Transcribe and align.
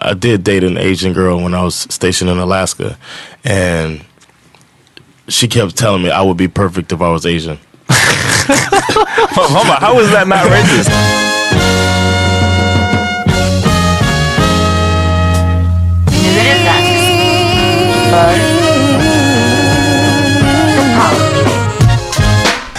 I 0.00 0.14
did 0.14 0.44
date 0.44 0.62
an 0.62 0.76
Asian 0.76 1.12
girl 1.12 1.42
when 1.42 1.54
I 1.54 1.62
was 1.62 1.74
stationed 1.74 2.30
in 2.30 2.38
Alaska, 2.38 2.98
and 3.44 4.04
she 5.28 5.48
kept 5.48 5.76
telling 5.76 6.02
me 6.02 6.10
I 6.10 6.22
would 6.22 6.36
be 6.36 6.48
perfect 6.48 6.92
if 6.92 7.00
I 7.00 7.08
was 7.10 7.24
Asian. 7.24 7.58
Hold 7.88 9.66
on, 9.70 9.80
how 9.80 9.98
is 9.98 10.10
that 10.10 10.28
not 10.28 10.46
racist? 10.46 10.90
Nu 16.22 16.40
är 16.40 16.44
det 16.44 16.64
dags 16.64 16.96
för 18.10 18.66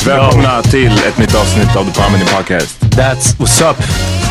Välkomna 0.05 0.61
till 0.61 0.91
ett 0.91 1.17
nytt 1.17 1.35
avsnitt 1.35 1.75
av 1.75 1.85
The 1.85 2.01
Palmini 2.01 2.25
Podcast. 2.25 2.81
That's 2.81 3.37
what's 3.37 3.61
up. 3.71 3.77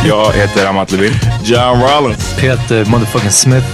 Jag 0.09 0.33
heter 0.33 0.67
Amat 0.67 0.93
Levin 0.93 1.13
John 1.45 1.81
Rollins. 1.83 2.35
Peter 2.41 2.85
motherfucking 2.85 3.31
Smith. 3.31 3.67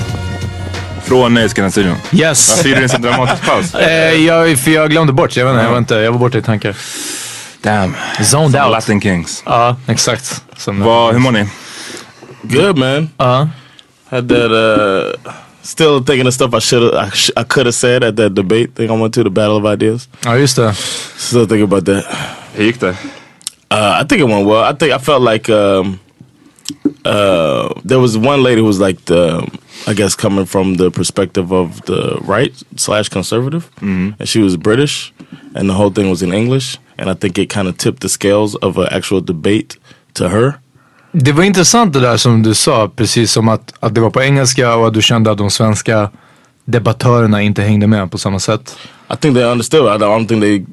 från 1.04 1.34
Nöjesguiden-studion. 1.34 1.96
Yes. 2.12 2.50
Varför 2.56 2.68
gjorde 2.68 2.80
du 2.80 2.84
en 2.84 2.88
sån 2.88 3.02
dramatisk 3.02 3.42
paus? 3.46 3.74
Eh, 3.80 3.90
jag, 4.26 4.58
för 4.58 4.70
jag 4.70 4.90
glömde 4.90 5.12
bort. 5.12 5.36
Jag 5.36 5.44
vet 5.44 5.52
inte, 5.52 5.64
jag 5.64 5.70
var, 5.70 5.78
inte, 5.78 5.94
jag 5.94 6.12
var 6.12 6.18
borta 6.18 6.38
i 6.38 6.42
tankar. 6.42 6.76
Damn. 7.62 7.94
Zoned 8.22 8.52
Som 8.52 8.60
out. 8.62 8.70
Latin 8.70 9.00
Kings. 9.00 9.42
Ja, 9.46 9.76
exakt. 9.86 10.42
Som, 10.56 10.80
Vad, 10.80 11.12
hur 11.12 11.20
mår 11.20 11.30
ni? 11.32 11.46
Good 12.42 12.78
man. 12.78 13.10
Ja. 13.16 13.48
Had 14.10 14.28
that. 14.28 14.50
uh 14.50 15.32
Still 15.64 16.04
thinking 16.06 16.26
of 16.26 16.34
stuff 16.34 16.54
I 16.54 16.60
should 16.60 16.94
I, 16.94 17.10
sh 17.14 17.30
I 17.36 17.44
could 17.44 17.66
have 17.66 17.72
said 17.74 18.04
at 18.04 18.16
that 18.16 18.34
debate 18.34 18.66
thing 18.76 18.90
I 18.90 19.00
went 19.02 19.14
to, 19.14 19.22
the 19.22 19.30
battle 19.30 19.56
of 19.56 19.64
ideas. 19.74 20.08
ja, 20.24 20.36
just 20.38 20.56
det. 20.56 20.74
Still 21.16 21.46
thinking 21.46 21.62
about 21.62 21.84
that. 21.86 22.04
Hur 22.54 22.64
gick 22.64 22.80
det? 22.80 22.88
Uh, 22.88 22.96
I 24.02 24.04
think 24.08 24.20
it 24.20 24.26
went 24.28 24.46
well. 24.46 24.64
I 24.72 24.74
think 24.78 24.92
I 24.92 24.98
felt 24.98 25.22
like 25.32 25.52
um, 25.52 25.98
uh, 27.04 27.68
there 27.84 27.98
was 27.98 28.16
one 28.16 28.42
lady 28.42 28.60
who 28.60 28.66
was 28.66 28.80
like 28.80 29.04
the, 29.04 29.46
I 29.86 29.94
guess 29.94 30.14
coming 30.14 30.46
from 30.46 30.76
the 30.76 30.90
perspective 30.90 31.52
of 31.52 31.80
the 31.86 32.18
right 32.28 32.52
slash 32.76 33.08
conservative, 33.08 33.68
and 33.80 34.28
she 34.28 34.42
was 34.42 34.56
British, 34.56 35.12
and 35.54 35.68
the 35.68 35.74
whole 35.74 35.90
thing 35.90 36.10
was 36.10 36.22
in 36.22 36.32
English, 36.32 36.78
and 36.98 37.10
I 37.10 37.14
think 37.14 37.38
it 37.38 37.50
kind 37.50 37.68
of 37.68 37.76
tipped 37.76 38.00
the 38.00 38.08
scales 38.08 38.54
of 38.56 38.78
an 38.78 38.88
actual 38.90 39.20
debate 39.20 39.76
to 40.14 40.28
her. 40.28 40.52
Det 41.14 41.32
var 41.32 41.44
intressant 41.44 41.92
det 41.92 42.00
där 42.00 42.16
som 42.16 42.42
du 42.42 42.54
sa, 42.54 42.88
precis 42.88 43.32
som 43.32 43.48
att, 43.48 43.74
att 43.80 43.94
det 43.94 44.00
var 44.00 44.10
på 44.10 44.22
engelska 44.22 44.74
och 44.76 44.86
att 44.86 44.94
du 44.94 45.02
kände 45.02 45.30
att 45.30 45.38
de 45.38 45.50
svenska 45.50 46.10
debattörerna 46.64 47.42
inte 47.42 47.62
hängde 47.62 47.86
med 47.86 48.10
på 48.10 48.18
samma 48.18 48.38
sätt. 48.38 48.76
I 49.12 49.16
think 49.16 49.34
they 49.34 49.44
understood. 49.44 49.86
I 49.86 50.04
don't 50.04 50.28
think 50.28 50.42
they 50.42 50.64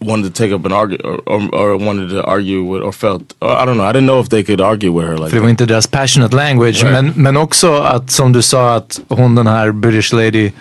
wanted 0.00 0.34
to 0.34 0.42
take 0.42 0.54
up 0.54 0.66
an 0.66 0.72
argue 0.72 0.98
or, 1.04 1.20
or, 1.26 1.54
or 1.54 1.76
wanted 1.76 2.10
to 2.10 2.22
argue 2.22 2.62
with 2.62 2.82
or 2.82 2.92
felt. 2.92 3.34
Or 3.40 3.50
I 3.50 3.64
don't 3.66 3.76
know. 3.76 3.84
I 3.84 3.92
didn't 3.92 4.06
know 4.06 4.20
if 4.20 4.28
they 4.28 4.44
could 4.44 4.60
argue 4.60 4.92
with 4.92 5.06
her 5.06 5.16
like 5.16 5.30
För 5.30 5.36
det 5.36 5.42
var 5.42 5.48
inte 5.48 5.66
deras 5.66 5.86
passionate 5.86 6.36
language. 6.36 6.82
Right. 6.82 6.92
Men, 6.92 7.12
men 7.16 7.36
också 7.36 7.74
att 7.74 8.10
som 8.10 8.32
du 8.32 8.42
sa 8.42 8.74
att 8.74 9.00
hon 9.08 9.34
den 9.34 9.46
här 9.46 9.72
British 9.72 10.12
lady. 10.12 10.52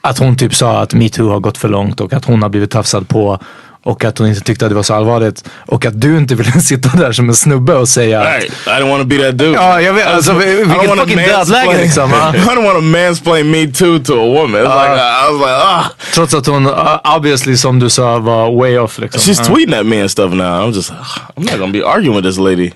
Att 0.00 0.18
hon 0.18 0.36
typ 0.36 0.54
sa 0.54 0.80
att 0.80 0.94
metoo 0.94 1.28
har 1.28 1.40
gått 1.40 1.58
för 1.58 1.68
långt 1.68 2.00
och 2.00 2.12
att 2.12 2.24
hon 2.24 2.42
har 2.42 2.48
blivit 2.48 2.70
tafsad 2.70 3.08
på. 3.08 3.38
Och 3.86 4.04
att 4.04 4.18
hon 4.18 4.28
inte 4.28 4.40
tyckte 4.40 4.64
att 4.64 4.70
det 4.70 4.74
var 4.74 4.82
så 4.82 4.94
allvarligt. 4.94 5.44
Och 5.66 5.86
att 5.86 6.00
du 6.00 6.16
inte 6.16 6.34
ville 6.34 6.52
sitta 6.60 6.88
där 6.96 7.12
som 7.12 7.28
en 7.28 7.34
snubbe 7.34 7.74
och 7.74 7.88
säga 7.88 8.20
att... 8.20 8.26
Right. 8.26 8.52
I 8.66 8.70
didn't 8.70 8.88
want 8.88 9.02
to 9.02 9.08
be 9.08 9.18
that 9.18 9.38
dude. 9.38 9.52
Ja, 9.52 9.80
jag 9.80 9.92
vet. 9.92 10.06
Alltså, 10.06 10.32
don't 10.32 10.44
vilket 10.44 10.88
wanna 10.88 11.02
fucking 11.02 11.16
dödläge 11.16 11.78
liksom. 11.82 12.10
I 12.34 12.48
don't 12.48 12.64
want 12.64 12.78
to 12.78 12.80
mansplain 12.80 13.50
me 13.50 13.66
too 13.66 13.98
to 13.98 14.12
a 14.12 14.26
woman. 14.26 14.60
It's 14.60 14.74
like 14.74 15.00
I 15.00 15.30
was 15.30 15.40
like, 15.40 15.50
ah. 15.50 15.84
Trots 16.14 16.34
att 16.34 16.46
hon 16.46 16.66
uh, 16.66 17.16
obviously 17.16 17.56
som 17.56 17.78
du 17.78 17.90
sa 17.90 18.18
var 18.18 18.60
way 18.60 18.78
off 18.78 18.98
liksom. 18.98 19.20
She's 19.20 19.48
tweeting 19.48 19.74
at 19.74 19.86
me 19.86 20.00
and 20.00 20.10
stuff 20.10 20.32
now. 20.32 20.66
I'm 20.66 20.72
just, 20.72 20.90
I'm 21.36 21.44
not 21.44 21.58
gonna 21.58 21.72
be 21.72 21.82
arguing 21.82 22.16
with 22.16 22.24
this 22.24 22.38
lady. 22.38 22.72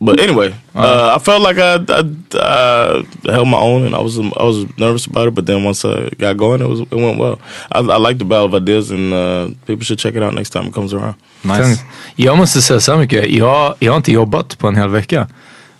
But 0.00 0.20
anyway, 0.20 0.54
uh, 0.74 1.14
I 1.16 1.18
felt 1.18 1.42
like 1.42 1.58
I, 1.58 1.74
I 1.88 2.38
uh, 2.38 3.02
held 3.24 3.48
my 3.48 3.58
own, 3.58 3.86
and 3.86 3.94
I 3.94 4.00
was 4.00 4.18
I 4.18 4.44
was 4.44 4.66
nervous 4.78 5.06
about 5.06 5.28
it. 5.28 5.34
But 5.34 5.46
then 5.46 5.64
once 5.64 5.84
I 5.84 6.10
got 6.18 6.36
going, 6.36 6.60
it 6.60 6.68
was 6.68 6.80
it 6.80 6.94
went 6.94 7.18
well. 7.18 7.38
I, 7.72 7.78
I 7.78 7.98
like 7.98 8.18
the 8.18 8.24
Battle 8.24 8.46
of 8.46 8.54
Ideas, 8.54 8.90
and 8.90 9.12
uh, 9.12 9.48
people 9.66 9.84
should 9.84 9.98
check 9.98 10.14
it 10.14 10.22
out 10.22 10.34
next 10.34 10.50
time 10.50 10.66
it 10.66 10.74
comes 10.74 10.92
around. 10.92 11.14
Nice. 11.42 11.84
Jag 12.16 12.38
måste 12.38 12.62
säga 12.62 12.80
så 12.80 12.96
mycket. 12.96 13.30
Jag, 13.30 13.74
jag 13.78 13.92
har 13.92 13.96
inte 13.96 14.12
jobbat 14.12 14.58
på 14.58 14.68
en 14.68 14.76
hel 14.76 14.88
vecka. 14.88 15.26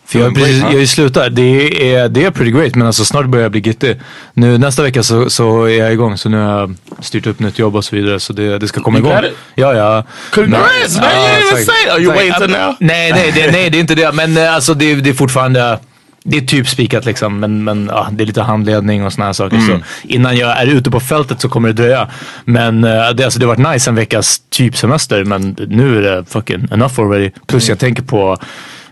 För 0.07 0.19
jag, 0.19 0.29
Mm, 0.29 0.35
precis, 0.43 0.59
jag 0.59 0.67
har 0.67 0.79
ju 0.79 0.87
slutat. 0.87 1.37
Det 1.37 1.95
är, 1.95 2.09
det 2.09 2.25
är 2.25 2.31
pretty 2.31 2.51
great 2.51 2.75
men 2.75 2.87
alltså 2.87 3.05
snart 3.05 3.27
börjar 3.27 3.43
jag 3.43 3.53
bli 3.53 3.61
gittig. 3.61 4.01
Nu 4.35 4.59
nästa 4.59 4.83
vecka 4.83 5.03
så, 5.03 5.31
så 5.31 5.65
är 5.65 5.79
jag 5.79 5.93
igång 5.93 6.19
så 6.19 6.29
nu 6.29 6.37
har 6.37 6.61
jag 6.61 6.75
styrt 7.01 7.27
upp 7.27 7.41
nytt 7.41 7.59
jobb 7.59 7.77
och 7.77 7.85
så 7.85 7.97
vidare 7.97 8.21
så 8.21 8.33
det, 8.33 8.59
det 8.59 8.69
ska 8.69 8.81
komma 8.81 8.99
igång. 8.99 9.13
Ja, 9.55 9.75
ja. 9.75 10.05
Congrats, 10.31 10.97
man! 10.97 11.05
You 11.05 11.27
didn't 11.27 11.53
even 11.53 11.65
say. 11.65 11.91
Are 11.91 12.01
you 12.01 12.15
waiting 12.15 12.51
now? 12.51 12.75
Nej, 12.81 13.13
nej, 13.13 13.33
det, 13.35 13.53
nej, 13.53 13.71
det 13.71 13.79
är 13.79 13.81
inte 13.81 13.95
det. 13.95 14.13
Men 14.13 14.37
eh, 14.37 14.55
alltså 14.55 14.75
det, 14.75 14.95
det 14.95 15.11
är 15.11 15.15
fortfarande 15.15 15.79
det 16.27 16.37
är 16.37 16.41
typ 16.41 16.69
spikat 16.69 17.05
liksom, 17.05 17.41
men, 17.41 17.65
men 17.65 17.91
ja, 17.93 18.09
det 18.13 18.25
är 18.25 18.27
lite 18.27 18.43
handledning 18.43 19.05
och 19.05 19.13
såna 19.13 19.27
här 19.27 19.33
saker. 19.33 19.57
Mm. 19.57 19.69
Så 19.69 19.85
innan 20.03 20.37
jag 20.37 20.63
är 20.63 20.67
ute 20.67 20.91
på 20.91 21.01
fältet 21.01 21.41
så 21.41 21.49
kommer 21.49 21.69
det 21.69 21.75
dröja. 21.75 22.09
Men 22.45 22.85
eh, 22.85 23.11
det, 23.11 23.25
alltså, 23.25 23.39
det 23.39 23.47
har 23.47 23.57
varit 23.57 23.73
nice 23.73 23.91
en 23.91 23.95
veckas 23.95 24.41
typ 24.51 24.77
semester, 24.77 25.25
men 25.25 25.57
nu 25.69 25.99
är 25.99 26.03
det 26.03 26.25
fucking 26.25 26.69
enough 26.73 27.01
already. 27.01 27.31
Plus 27.47 27.69
jag 27.69 27.79
tänker 27.79 28.03
på 28.03 28.39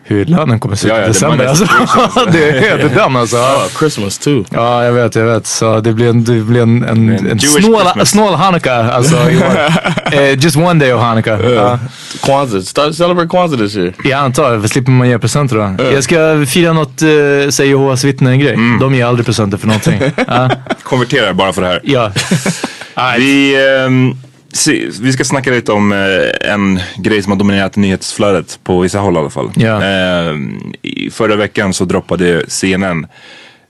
hur 0.04 0.24
lönen 0.24 0.60
kommer 0.60 0.76
se 0.76 0.86
ut 0.86 0.92
Ja, 0.92 0.96
ja, 0.96 1.02
i 1.02 1.06
det 1.06 1.12
december. 1.12 1.46
Alltså. 1.46 1.64
det 2.32 2.48
är 2.48 2.60
helt 2.60 2.94
den 2.94 3.16
alltså. 3.16 3.36
Oh, 3.36 3.68
Christmas 3.78 4.18
too. 4.18 4.44
Ja, 4.50 4.84
jag 4.84 4.92
vet, 4.92 5.14
jag 5.14 5.24
vet. 5.24 5.46
Så 5.46 5.80
det 5.80 5.92
blir 5.92 6.08
en, 6.08 6.24
det 6.24 6.40
blir 6.40 6.62
en, 6.62 6.84
en, 6.84 7.08
en 7.08 7.40
snål, 7.40 8.06
snål 8.06 8.34
Hanukkah. 8.34 8.96
Alltså, 8.96 9.16
eh, 10.12 10.38
just 10.38 10.56
one 10.56 10.74
day 10.74 10.92
of 10.92 11.00
Hanukkah. 11.00 11.50
Ja. 11.50 11.78
Kwanzaa. 12.20 12.62
Start 12.62 12.94
celebrate 12.94 13.28
Kwanzaa 13.28 13.58
this 13.58 13.76
year. 13.76 13.94
Jag 14.04 14.20
antar, 14.20 14.60
för 14.60 14.68
slipper 14.68 14.90
man 14.90 15.08
ge 15.08 15.18
presenter 15.18 15.56
då. 15.56 15.84
Jag 15.84 16.04
ska 16.04 16.46
fira 16.48 16.72
något, 16.72 17.02
uh, 17.02 17.48
säg 17.50 17.68
Jehovas 17.68 18.04
vittnen-grej. 18.04 18.58
De 18.80 18.94
ger 18.94 19.06
aldrig 19.06 19.26
presenter 19.26 19.58
för 19.58 19.66
någonting. 19.66 20.00
ja. 20.26 20.50
Konverterar 20.82 21.32
bara 21.32 21.52
för 21.52 21.62
det 21.62 21.68
här. 21.68 21.80
ja. 21.84 22.12
Vi, 23.18 23.54
ehm, 23.84 24.10
se, 24.12 24.31
vi 25.00 25.12
ska 25.12 25.24
snacka 25.24 25.50
lite 25.50 25.72
om 25.72 25.92
eh, 25.92 26.52
en 26.52 26.80
grej 26.96 27.22
som 27.22 27.32
har 27.32 27.38
dominerat 27.38 27.76
nyhetsflödet 27.76 28.60
på 28.64 28.80
vissa 28.80 28.98
håll 28.98 29.14
i 29.14 29.18
alla 29.18 29.30
fall. 29.30 29.50
Ehm, 29.82 30.72
i 30.82 31.10
förra 31.10 31.36
veckan 31.36 31.74
så 31.74 31.84
droppade 31.84 32.44
CNN 32.48 33.06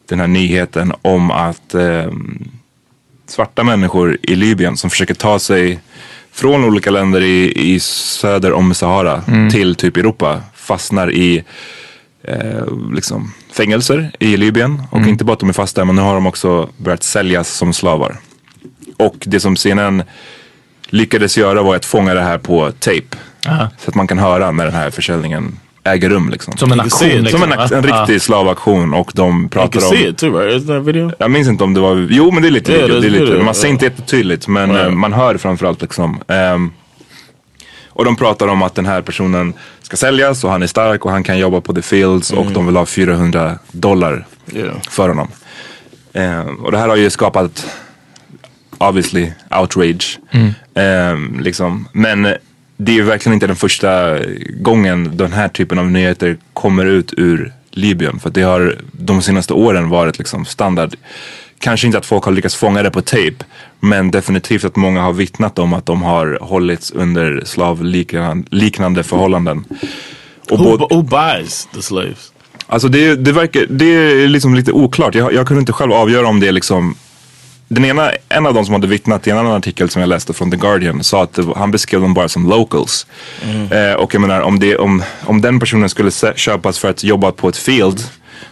den 0.08 0.20
här 0.20 0.26
nyheten 0.26 0.93
om 1.02 1.31
att 1.31 1.75
ehm, 1.75 2.49
svarta 3.26 3.64
människor 3.64 4.19
i 4.23 4.34
Libyen 4.34 4.76
som 4.76 4.90
försöker 4.90 5.14
ta 5.14 5.38
sig 5.38 5.81
från 6.32 6.64
olika 6.64 6.90
länder 6.90 7.20
i, 7.20 7.52
i 7.75 7.81
söder 7.81 8.52
om 8.52 8.75
Sahara 8.75 9.23
till 9.50 9.75
typ 9.75 9.96
Europa 9.96 10.40
fastnar 10.55 11.12
i 11.12 11.44
eh, 12.25 12.93
liksom 12.94 13.32
fängelser 13.52 14.11
i 14.19 14.37
Libyen. 14.37 14.82
Och 14.90 15.00
inte 15.00 15.25
bara 15.25 15.32
att 15.32 15.40
de 15.40 15.49
är 15.49 15.52
fast 15.52 15.76
där 15.76 15.84
men 15.84 15.96
nu 15.96 16.02
har 16.02 16.14
de 16.14 16.26
också 16.26 16.69
börjat 16.76 17.02
säljas 17.02 17.49
som 17.49 17.73
slavar. 17.73 18.17
Och 18.96 19.17
det 19.19 19.40
som 19.40 19.56
CNN 19.56 20.02
lyckades 20.93 21.39
göra 21.39 21.62
var 21.62 21.77
att 21.77 21.85
fånga 21.85 22.15
det 22.15 22.21
här 22.21 22.39
på 22.39 22.71
tape. 22.79 23.17
Aha. 23.49 23.69
Så 23.79 23.89
att 23.89 23.94
man 23.94 24.06
kan 24.06 24.19
höra 24.19 24.50
när 24.50 24.65
den 24.65 24.75
här 24.75 24.91
försäljningen 24.91 25.59
äger 25.85 26.09
rum. 26.09 26.29
Liksom. 26.31 26.56
Som 26.56 26.73
en 26.73 26.81
aktion 26.81 27.09
liksom. 27.09 27.41
Som 27.41 27.53
en, 27.53 27.59
en 27.59 27.83
riktig 27.83 28.23
slavaktion 28.23 28.94
och 28.94 29.12
de 29.15 29.49
pratar 29.49 29.89
om... 29.89 29.94
it 29.97 30.19
too, 30.19 30.39
right? 30.39 30.67
That 30.67 30.83
video? 30.85 31.12
Jag 31.19 31.31
minns 31.31 31.49
inte 31.49 31.65
om 31.65 31.75
det 31.75 31.81
var, 31.81 32.06
jo 32.11 32.31
men 32.31 32.43
det 32.43 32.49
är 32.49 32.50
lite 32.50 32.73
Ja, 32.73 32.79
video, 32.79 33.00
det 33.00 33.06
är 33.06 33.11
lite, 33.11 33.25
video, 33.25 33.44
man 33.44 33.55
ser 33.55 33.69
inte 33.69 33.85
jättetydligt 33.85 34.49
men 34.49 34.71
Ja. 34.71 34.81
eh, 34.85 34.91
man 34.91 35.12
hör 35.12 35.37
framförallt 35.37 35.83
liksom. 35.83 36.21
Ehm, 36.29 36.71
och 37.89 38.05
de 38.05 38.17
pratar 38.17 38.49
om 38.49 38.62
att 38.62 38.75
den 38.75 38.87
här 38.87 39.03
personen 39.03 39.55
ska 39.83 39.97
säljas 39.97 40.44
och 40.44 40.50
han 40.50 40.62
är 40.62 40.67
stark 40.67 41.05
och 41.05 41.11
han 41.11 41.25
kan 41.25 41.39
jobba 41.39 41.61
på 41.61 41.75
the 41.75 41.83
fields 41.83 42.31
och 42.33 42.47
de 42.47 42.67
vill 42.67 42.77
ha 42.77 42.87
400 42.87 43.59
dollar 43.73 44.27
Yeah. 44.55 44.75
för 44.91 45.09
honom. 45.09 45.29
Ehm, 46.12 46.56
och 46.56 46.73
det 46.73 46.79
här 46.79 46.89
har 46.89 46.97
ju 46.97 47.11
skapat 47.11 47.67
obviously 48.88 49.32
outrage. 49.61 50.19
Ehm, 50.75 51.40
liksom. 51.40 51.88
Men 51.93 52.23
det 52.76 52.93
är 52.93 52.96
ju 52.96 53.02
verkligen 53.02 53.34
inte 53.34 53.46
den 53.46 53.56
första 53.56 54.19
gången 54.56 55.17
den 55.17 55.32
här 55.32 55.49
typen 55.49 55.79
av 55.79 55.90
nyheter 55.90 56.37
kommer 56.52 56.87
ut 56.87 57.14
ur 57.17 57.52
Libyen. 57.70 58.19
För 58.19 58.31
det 58.31 58.43
har 58.43 58.79
de 58.93 59.23
senaste 59.23 59.52
åren 59.52 59.88
varit 59.88 60.19
liksom 60.19 60.44
standard. 60.44 60.94
Kanske 61.58 61.87
inte 61.87 61.99
att 61.99 62.06
folk 62.06 62.25
har 62.25 62.32
lyckats 62.32 62.55
fånga 62.55 62.82
det 62.82 62.90
på 62.90 63.02
tape. 63.02 63.44
Men 63.81 64.11
definitivt 64.11 64.64
att 64.64 64.76
många 64.76 65.00
har 65.00 65.12
vittnat 65.12 65.58
om 65.58 65.75
att 65.75 65.87
de 65.87 66.02
har 66.02 66.38
hållits 66.40 66.90
under 66.90 67.43
slavliknande 67.44 68.49
liknande 68.50 69.02
förhållanden. 69.02 69.64
Och 70.50 70.58
Who, 70.58 70.76
who 70.90 71.02
buys 71.02 71.69
the 71.75 71.82
slaves? 71.82 72.32
Alltså 72.67 72.88
det, 72.88 73.17
det 73.17 73.32
verkar, 73.32 73.67
det 73.69 73.84
är 73.84 74.29
liksom 74.29 74.55
lite 74.55 74.73
oklart. 74.73 75.14
Jag, 75.14 75.32
jag 75.32 75.46
kunde 75.46 75.61
inte 75.61 75.73
själv 75.73 75.93
avgöra 75.93 76.26
om 76.26 76.40
det 76.40 76.49
är 76.49 76.52
liksom 76.52 76.94
den 77.75 77.85
ena, 77.85 78.11
en 78.29 78.47
av 78.47 78.55
de 78.55 78.65
som 78.65 78.75
hade 78.75 78.87
vittnat 78.87 79.27
i 79.27 79.31
en 79.31 79.39
annan 79.39 79.53
artikel 79.53 79.91
som 79.91 80.01
jag 80.03 80.09
läste 80.09 80.33
från 80.33 80.51
The 80.51 80.57
Guardian 80.57 81.05
sa 81.05 81.23
att 81.23 81.39
var- 81.39 81.55
han 81.55 81.71
beskrev 81.71 82.01
dem 82.01 82.15
bara 82.15 82.29
som 82.29 82.49
locals. 82.49 83.07
Eh, 83.71 83.93
och 83.95 84.15
jag 84.15 84.21
menar 84.21 84.41
om, 84.41 84.59
det, 84.59 84.77
om, 84.77 85.03
om 85.27 85.41
den 85.41 85.61
personen 85.61 85.89
skulle 85.89 86.11
köpas 86.37 86.79
för 86.79 86.91
att 86.91 87.05
jobba 87.05 87.33
på 87.33 87.49
ett 87.49 87.57
field 87.57 88.05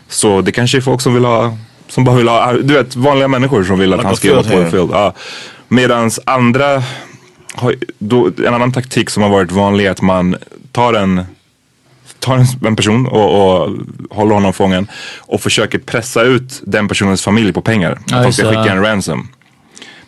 så 0.08 0.40
det 0.40 0.52
kanske 0.52 0.76
är 0.78 0.80
folk 0.80 1.00
som 1.00 1.14
vill 1.14 1.24
ha, 1.24 1.56
som 1.88 2.04
bara 2.04 2.16
vill 2.16 2.28
ha, 2.28 2.52
du 2.52 2.74
vet 2.74 2.96
vanliga 2.96 3.28
människor 3.28 3.64
som 3.64 3.78
vill 3.78 3.92
att 3.92 3.98
Like 3.98 4.06
han 4.06 4.16
ska 4.16 4.28
jobba 4.28 4.42
på 4.42 4.56
hand. 4.56 4.70
field. 4.70 4.90
Ja. 4.92 5.14
Medans 5.68 6.20
andra, 6.26 6.82
då, 7.98 8.30
en 8.46 8.54
annan 8.54 8.72
taktik 8.72 9.10
som 9.10 9.22
har 9.22 9.30
varit 9.30 9.52
vanlig 9.52 9.86
är 9.86 9.90
att 9.90 10.02
man 10.02 10.36
tar 10.72 10.94
en 10.94 11.24
tar 12.20 12.36
en, 12.36 12.46
en 12.66 12.76
person 12.76 13.06
och, 13.06 13.62
och 13.62 13.76
håller 14.10 14.34
honom 14.34 14.52
fången 14.52 14.88
och 15.18 15.40
försöker 15.40 15.78
pressa 15.78 16.22
ut 16.22 16.62
den 16.66 16.88
personens 16.88 17.22
familj 17.22 17.52
på 17.52 17.60
pengar. 17.60 17.92
Att 18.12 18.22
de 18.22 18.32
ska 18.32 18.48
skicka 18.48 18.72
en 18.72 18.82
ransom. 18.82 19.28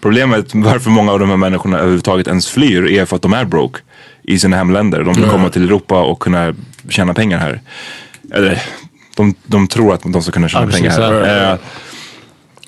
Problemet 0.00 0.50
varför 0.54 0.90
många 0.90 1.12
av 1.12 1.18
de 1.18 1.28
här 1.30 1.36
människorna 1.36 1.78
överhuvudtaget 1.78 2.28
ens 2.28 2.48
flyr 2.48 2.90
är 2.90 3.04
för 3.04 3.16
att 3.16 3.22
de 3.22 3.32
är 3.32 3.44
broke 3.44 3.80
i 4.22 4.38
sina 4.38 4.56
hemländer. 4.56 5.02
De 5.02 5.14
vill 5.14 5.30
komma 5.30 5.48
till 5.48 5.64
Europa 5.64 6.02
och 6.02 6.20
kunna 6.20 6.54
tjäna 6.88 7.14
pengar 7.14 7.38
här. 7.38 7.60
Eller 8.34 8.62
de, 9.16 9.34
de 9.44 9.68
tror 9.68 9.94
att 9.94 10.02
de 10.02 10.22
ska 10.22 10.32
kunna 10.32 10.48
tjäna 10.48 10.66
Ja, 10.66 10.72
pengar 10.72 11.00
här. 11.00 11.52
Eh, 11.52 11.58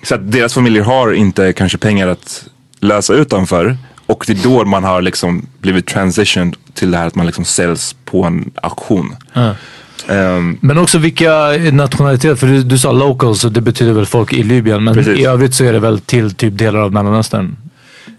så 0.02 0.14
att 0.14 0.32
deras 0.32 0.54
familjer 0.54 0.82
har 0.82 1.12
inte 1.12 1.52
kanske 1.52 1.78
pengar 1.78 2.08
att 2.08 2.44
lösa 2.80 3.14
utanför. 3.14 3.76
Och 4.06 4.24
det 4.26 4.32
är 4.32 4.42
då 4.42 4.64
man 4.64 4.84
har 4.84 5.02
liksom 5.02 5.46
blivit 5.60 5.86
transitioned 5.86 6.56
till 6.74 6.90
det 6.90 6.98
här 6.98 7.06
att 7.06 7.14
man 7.14 7.26
liksom 7.26 7.44
säljs 7.44 7.96
på 8.04 8.24
en 8.24 8.50
auktion. 8.62 9.16
Ehm, 10.08 10.58
Men 10.60 10.78
också 10.78 10.98
vilka 10.98 11.30
nationaliteter, 11.72 12.34
för 12.34 12.46
du, 12.46 12.62
du 12.62 12.78
sa 12.78 12.92
locals 12.92 13.44
och 13.44 13.52
det 13.52 13.60
betyder 13.60 13.92
väl 13.92 14.06
folk 14.06 14.32
i 14.32 14.42
Libyen. 14.42 14.84
Men 14.84 14.94
Precis. 14.94 15.18
i 15.18 15.24
övrigt 15.24 15.54
så 15.54 15.64
är 15.64 15.72
det 15.72 15.80
väl 15.80 16.00
till 16.00 16.34
typ 16.34 16.58
delar 16.58 16.80
av 16.80 16.92
Mellanöstern. 16.92 17.56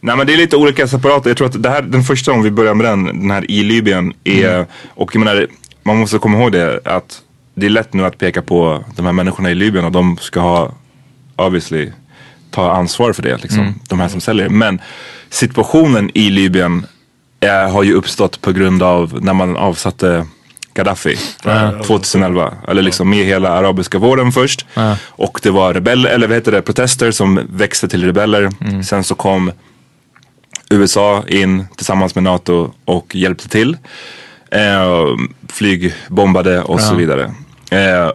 Nej 0.01 0.18
men 0.18 0.27
det 0.27 0.34
är 0.34 0.38
lite 0.38 0.58
olika 0.58 0.88
separata. 0.88 1.30
Jag 1.30 1.38
tror 1.38 1.48
att 1.48 1.63
det 1.63 1.70
här, 1.70 1.82
den 1.82 2.04
första 2.04 2.32
om 2.32 2.44
vi 2.44 2.51
börjar 2.51 2.74
med 2.74 2.86
den, 2.86 3.06
den 3.06 3.32
här 3.32 3.51
i 3.51 3.63
Libyen 3.63 4.13
är, 4.24 4.65
och 4.89 5.15
jag 5.15 5.20
menar, 5.20 5.48
man 5.84 5.98
måste 5.98 6.18
komma 6.18 6.38
ihåg 6.38 6.51
det 6.51 6.80
att 6.86 7.22
det 7.56 7.65
är 7.65 7.70
lätt 7.70 7.94
nu 7.94 8.06
att 8.06 8.18
peka 8.18 8.42
på 8.42 8.84
de 8.96 9.06
här 9.06 9.13
människorna 9.13 9.51
i 9.51 9.56
Libyen 9.56 9.86
och 9.86 9.92
de 9.92 10.18
ska 10.18 10.39
ha, 10.39 10.72
obviously, 11.36 11.92
ta 12.56 12.72
ansvar 12.72 13.14
för 13.14 13.24
det, 13.24 13.38
liksom, 13.44 13.64
de 13.90 14.00
här 14.00 14.08
som 14.08 14.22
säljer. 14.22 14.50
Men 14.50 14.82
situationen 15.30 16.12
i 16.14 16.30
Libyen 16.30 16.86
är, 17.40 17.68
har 17.68 17.84
ju 17.84 17.94
uppstått 17.94 18.42
på 18.42 18.52
grund 18.52 18.84
av 18.84 19.18
när 19.22 19.34
man 19.34 19.58
avsatte 19.58 20.26
Gaddafi 20.74 21.18
2011. 21.88 22.54
Eller 22.68 22.82
liksom 22.82 23.10
med 23.10 23.26
hela 23.26 23.50
arabiska 23.50 23.98
våren 23.98 24.32
först. 24.32 24.66
Och 25.08 25.40
det 25.44 25.52
var 25.52 25.74
rebeller, 25.74 26.10
eller 26.10 26.28
vad 26.28 26.36
heter 26.38 26.52
det, 26.52 26.62
protester 26.62 27.12
som 27.12 27.40
växte 27.50 27.88
till 27.88 28.06
rebeller. 28.06 28.50
Sen 28.84 29.04
så 29.04 29.16
kom 29.16 29.52
USA 30.70 31.24
in 31.28 31.68
tillsammans 31.76 32.16
med 32.16 32.24
NATO 32.24 32.72
och 32.86 33.16
hjälpte 33.16 33.50
till. 33.50 33.78
Eh, 34.52 35.06
flygbombade 35.50 36.62
och 36.62 36.82
så 36.82 36.96
vidare. 36.96 37.34
Eh, 37.72 38.12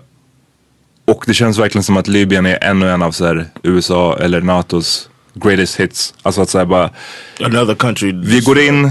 och 1.11 1.25
det 1.27 1.35
känns 1.35 1.59
verkligen 1.59 1.83
som 1.85 1.97
att 1.97 2.09
Libyen 2.09 2.47
är 2.47 2.59
ännu 2.65 2.91
en 2.91 3.03
av 3.03 3.11
så 3.13 3.27
här, 3.27 3.47
USA 3.63 4.17
eller 4.21 4.41
NATOs 4.41 5.09
greatest 5.35 5.81
hits. 5.81 6.15
Alltså 6.23 6.43
att 6.43 6.49
säga 6.49 6.67
bara, 6.67 6.91
Another 7.45 7.75
country. 7.75 8.13
vi 8.25 8.41
går 8.41 8.59
in, 8.59 8.83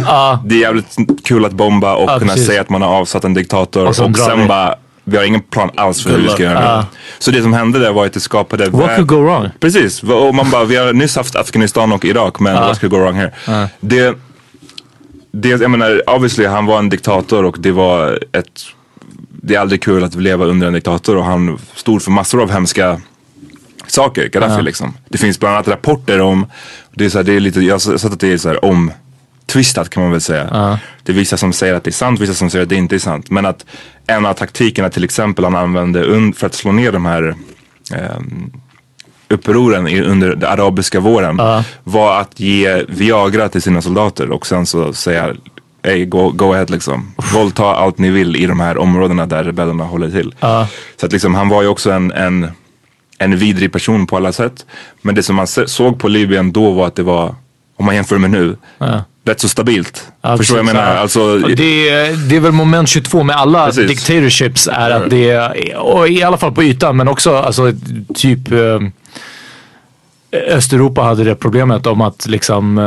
det 0.45 0.55
är 0.55 0.59
jävligt 0.59 0.95
kul 1.23 1.45
att 1.45 1.51
bomba 1.53 1.95
och 1.95 2.09
Ja, 2.09 2.19
kunna 2.19 2.31
precis. 2.33 2.47
säga 2.47 2.61
att 2.61 2.69
man 2.69 2.81
har 2.81 2.89
avsatt 2.89 3.23
en 3.23 3.33
diktator. 3.33 3.81
Och 3.83 3.87
Och, 3.89 4.17
sen 4.17 4.47
bara, 4.47 4.75
vi 5.03 5.17
har 5.17 5.23
ingen 5.23 5.41
plan 5.41 5.69
alls 5.75 6.03
för 6.03 6.09
hur 6.09 6.17
vi 6.17 6.29
ska 6.29 6.43
göra 6.43 6.77
det. 6.77 6.85
Så 7.19 7.31
det 7.31 7.41
som 7.41 7.53
hände 7.53 7.79
där 7.79 7.91
var 7.93 8.05
att 8.05 8.13
det 8.13 8.19
skapade... 8.19 8.69
What 8.69 8.95
could 8.95 9.07
go 9.07 9.15
wrong? 9.15 9.49
Precis, 9.59 10.03
och 10.03 10.35
man 10.35 10.49
bara, 10.49 10.63
vi 10.63 10.75
har 10.75 10.93
nyss 10.93 11.15
haft 11.15 11.35
Afghanistan 11.35 11.91
och 11.91 12.05
Irak 12.05 12.39
men 12.39 12.55
what 12.55 12.79
could 12.79 12.91
go 12.91 12.97
wrong 12.99 13.15
here? 13.15 13.31
Det, 13.79 14.15
det, 15.31 15.49
jag 15.49 15.71
menar, 15.71 16.01
obviously 16.09 16.45
han 16.45 16.65
var 16.65 16.79
en 16.79 16.89
diktator 16.89 17.43
och 17.45 17.55
det 17.59 17.71
var 17.71 18.19
ett, 18.31 18.61
det 19.41 19.55
är 19.55 19.59
aldrig 19.59 19.81
kul 19.81 20.03
att 20.03 20.15
leva 20.15 20.45
under 20.45 20.67
en 20.67 20.73
diktator 20.73 21.17
och 21.17 21.25
han 21.25 21.59
stod 21.75 22.01
för 22.01 22.11
massor 22.11 22.41
av 22.41 22.51
hemska 22.51 23.01
saker, 23.87 24.27
Gaddafi 24.29 24.61
liksom. 24.61 24.93
Det 25.09 25.17
finns 25.17 25.39
bland 25.39 25.55
annat 25.55 25.67
rapporter 25.67 26.21
om, 26.21 26.45
det 26.93 27.05
är, 27.05 27.09
så 27.09 27.17
här, 27.17 27.23
det 27.23 27.33
är 27.33 27.39
lite, 27.39 27.59
jag 27.59 27.73
har 27.73 27.97
sett 27.97 28.13
att 28.13 28.19
det 28.19 28.33
är 28.33 28.37
så 28.37 28.49
här 28.49 28.65
om 28.65 28.91
twistat 29.45 29.89
kan 29.89 30.03
man 30.03 30.11
väl 30.11 30.21
säga. 30.21 30.79
Det 31.03 31.11
är 31.11 31.15
vissa 31.15 31.37
som 31.37 31.53
säger 31.53 31.73
att 31.73 31.83
det 31.83 31.89
är 31.89 31.91
sant, 31.91 32.19
vissa 32.19 32.33
som 32.33 32.49
säger 32.49 32.63
att 32.63 32.69
det 32.69 32.75
inte 32.75 32.95
är 32.95 32.99
sant. 32.99 33.29
Men 33.29 33.45
att 33.45 33.65
en 34.07 34.25
av 34.25 34.33
taktikerna 34.33 34.89
till 34.89 35.03
exempel 35.03 35.43
han 35.43 35.55
använde 35.55 36.33
för 36.35 36.47
att 36.47 36.53
slå 36.53 36.71
ner 36.71 36.91
de 36.91 37.05
här 37.05 37.35
ehm, 37.93 38.51
upproren 39.27 40.05
under 40.05 40.35
den 40.35 40.49
arabiska 40.49 40.99
våren 40.99 41.39
var 41.83 42.21
att 42.21 42.39
ge 42.39 42.83
Viagra 42.87 43.49
till 43.49 43.61
sina 43.61 43.81
soldater 43.81 44.31
och 44.31 44.47
sen 44.47 44.65
så 44.65 44.93
säga 44.93 45.35
Hey, 45.83 46.05
go, 46.05 46.31
go 46.31 46.53
ahead 46.53 46.65
liksom. 46.69 47.11
Våldta 47.33 47.63
allt 47.63 47.97
ni 47.97 48.09
vill 48.09 48.35
i 48.35 48.45
de 48.45 48.59
här 48.59 48.77
områdena 48.77 49.25
där 49.25 49.43
rebellerna 49.43 49.83
håller 49.83 50.11
till. 50.11 50.33
Så 50.99 51.05
att 51.05 51.11
liksom 51.11 51.35
han 51.35 51.49
var 51.49 51.61
ju 51.61 51.67
också 51.67 51.91
en, 51.91 52.11
en, 52.11 52.51
en 53.17 53.37
vidrig 53.37 53.71
person 53.71 54.07
på 54.07 54.17
alla 54.17 54.31
sätt. 54.31 54.65
Men 55.01 55.15
det 55.15 55.23
som 55.23 55.35
man 55.35 55.47
såg 55.47 55.99
på 55.99 56.07
Libyen 56.07 56.51
då 56.51 56.71
var 56.71 56.87
att 56.87 56.95
det 56.95 57.03
var, 57.03 57.35
om 57.77 57.85
man 57.85 57.95
jämför 57.95 58.17
med 58.17 58.29
nu, 58.31 58.57
rätt 59.25 59.39
så 59.39 59.49
stabilt. 59.49 60.07
Ja, 60.21 60.37
Förstår 60.37 60.55
vad 60.55 60.65
jag 60.65 60.73
menar? 60.73 60.95
Alltså, 60.95 61.37
det, 61.37 61.89
är, 61.89 62.29
det 62.29 62.35
är 62.35 62.39
väl 62.39 62.51
moment 62.51 62.89
22 62.89 63.23
med 63.23 63.35
alla 63.35 63.65
Precis. 63.65 63.87
dictatorships 63.87 64.67
är 64.71 64.89
att 64.91 65.09
det 65.09 65.29
är, 65.29 65.77
och 65.77 66.07
i 66.07 66.23
alla 66.23 66.37
fall 66.37 66.51
på 66.51 66.63
ytan, 66.63 66.97
men 66.97 67.07
också 67.07 67.35
alltså, 67.35 67.73
typ 68.15 68.51
eh, 68.51 68.79
Östeuropa 70.31 71.01
hade 71.01 71.23
det 71.23 71.35
problemet 71.35 71.87
om 71.87 72.01
att 72.01 72.25
liksom 72.27 72.77
eh, 72.77 72.83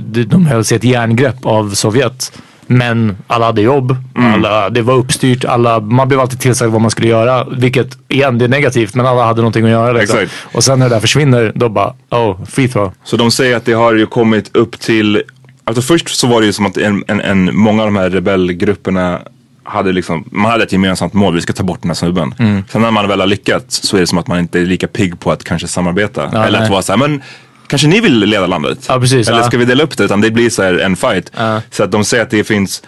de- 0.00 0.24
de 0.24 0.46
höll 0.46 0.64
sig 0.64 0.76
ett 0.76 0.84
järngrepp 0.84 1.46
av 1.46 1.70
Sovjet. 1.74 2.32
Men 2.66 3.16
alla 3.26 3.46
hade 3.46 3.62
jobb, 3.62 3.96
Mm. 4.16 4.34
alla, 4.34 4.70
det 4.70 4.82
var 4.82 4.94
uppstyrt, 4.94 5.44
alla, 5.44 5.80
man 5.80 6.08
blev 6.08 6.20
alltid 6.20 6.40
tillsagd 6.40 6.72
vad 6.72 6.80
man 6.80 6.90
skulle 6.90 7.08
göra. 7.08 7.44
Vilket 7.56 7.98
igen, 8.08 8.38
det 8.38 8.44
är 8.44 8.48
negativt, 8.48 8.94
men 8.94 9.06
alla 9.06 9.24
hade 9.24 9.40
någonting 9.40 9.64
att 9.64 9.70
göra. 9.70 9.92
Liksom. 9.92 10.18
Exakt. 10.18 10.32
Och 10.54 10.64
sen 10.64 10.78
när 10.78 10.88
det 10.88 10.94
där 10.94 11.00
försvinner, 11.00 11.52
då 11.54 11.68
bara, 11.68 11.94
oh, 12.10 12.44
free 12.44 12.68
throw. 12.68 12.92
Så 13.04 13.16
de 13.16 13.30
säger 13.30 13.56
att 13.56 13.64
det 13.64 13.72
har 13.72 13.94
ju 13.94 14.06
kommit 14.06 14.56
upp 14.56 14.80
till, 14.80 15.22
alltså 15.64 15.82
först 15.82 16.08
så 16.08 16.26
var 16.26 16.40
det 16.40 16.46
ju 16.46 16.52
som 16.52 16.66
att 16.66 16.76
en, 16.76 17.04
en, 17.08 17.20
en, 17.20 17.56
många 17.56 17.82
av 17.82 17.88
de 17.88 17.96
här 17.96 18.10
rebellgrupperna 18.10 19.18
hade 19.64 19.92
liksom, 19.92 20.24
man 20.30 20.50
hade 20.50 20.64
ett 20.64 20.72
gemensamt 20.72 21.12
mål, 21.12 21.34
vi 21.34 21.40
ska 21.40 21.52
ta 21.52 21.62
bort 21.62 21.82
den 21.82 21.90
här 21.90 21.94
snubben. 21.94 22.34
Mm. 22.38 22.64
Sen 22.68 22.82
när 22.82 22.90
man 22.90 23.08
väl 23.08 23.20
har 23.20 23.26
lyckats 23.26 23.82
så 23.82 23.96
är 23.96 24.00
det 24.00 24.06
som 24.06 24.18
att 24.18 24.26
man 24.26 24.38
inte 24.38 24.60
är 24.60 24.66
lika 24.66 24.86
pigg 24.88 25.20
på 25.20 25.32
att 25.32 25.44
kanske 25.44 25.68
samarbeta. 25.68 26.30
Ja, 26.32 26.44
Eller 26.44 26.58
nej. 26.58 26.64
att 26.64 26.70
vara 26.70 26.82
såhär, 26.82 26.98
men 26.98 27.22
kanske 27.66 27.88
ni 27.88 28.00
vill 28.00 28.18
leda 28.18 28.46
landet? 28.46 28.78
Ja, 28.88 29.00
precis, 29.00 29.28
Eller 29.28 29.38
ja. 29.38 29.44
ska 29.44 29.58
vi 29.58 29.64
dela 29.64 29.82
upp 29.82 29.96
det? 29.96 30.04
Utan 30.04 30.20
det 30.20 30.30
blir 30.30 30.50
så 30.50 30.62
här 30.62 30.78
en 30.78 30.96
fight. 30.96 31.32
Så 31.70 31.84
att 31.84 31.92
de 31.92 32.04
säger 32.04 32.22
att 32.22 32.30
det 32.30 32.44
finns 32.44 32.82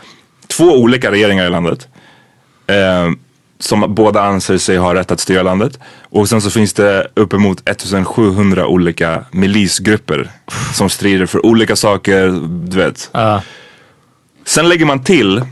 två 0.47 0.65
olika 0.65 1.11
regeringar 1.11 1.47
i 1.47 1.51
landet. 1.51 1.89
Eh, 2.67 3.11
som 3.59 3.95
båda 3.95 4.23
anser 4.23 4.59
sig 4.59 4.77
ha 4.77 4.95
rätt 4.95 5.11
att 5.11 5.21
styra 5.21 5.43
landet. 5.43 5.79
Och 6.03 6.29
sen 6.29 6.41
så 6.41 6.51
finns 6.51 6.73
det 6.73 7.09
uppemot 7.15 7.69
1700 7.69 8.67
olika 8.67 9.25
milisgrupper 9.31 10.31
som 10.75 10.89
strider 10.89 11.27
för 11.27 11.47
olika 11.47 11.77
saker, 11.77 12.27
du 12.69 12.77
vet. 12.77 13.11
Sen 14.45 14.69
lägger 14.69 14.87
man 14.87 15.05
till 15.05 15.43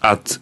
att 0.00 0.38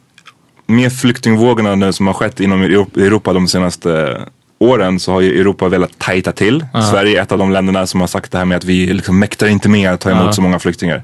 med 0.68 0.92
flyktingvågorna 0.92 1.74
nu 1.74 1.92
som 1.92 2.06
har 2.06 2.14
skett 2.14 2.40
inom 2.40 2.62
Euro- 2.62 2.90
Europa 3.00 3.32
de 3.32 3.48
senaste 3.48 4.20
åren 4.58 5.00
så 5.00 5.12
har 5.12 5.20
ju 5.20 5.40
Europa 5.40 5.68
velat 5.68 5.98
tajta 5.98 6.32
till. 6.32 6.66
Sverige 6.90 7.18
är 7.18 7.22
ett 7.22 7.32
av 7.32 7.38
de 7.38 7.50
länderna 7.50 7.86
som 7.86 8.00
har 8.00 8.06
sagt 8.06 8.32
det 8.32 8.38
här 8.38 8.44
med 8.44 8.56
att 8.56 8.64
vi 8.64 8.86
liksom 8.86 9.18
mäktar 9.18 9.46
inte 9.46 9.68
med 9.68 9.92
att 9.92 10.00
ta 10.00 10.10
emot 10.10 10.34
så 10.34 10.42
många 10.42 10.58
flyktingar. 10.58 11.02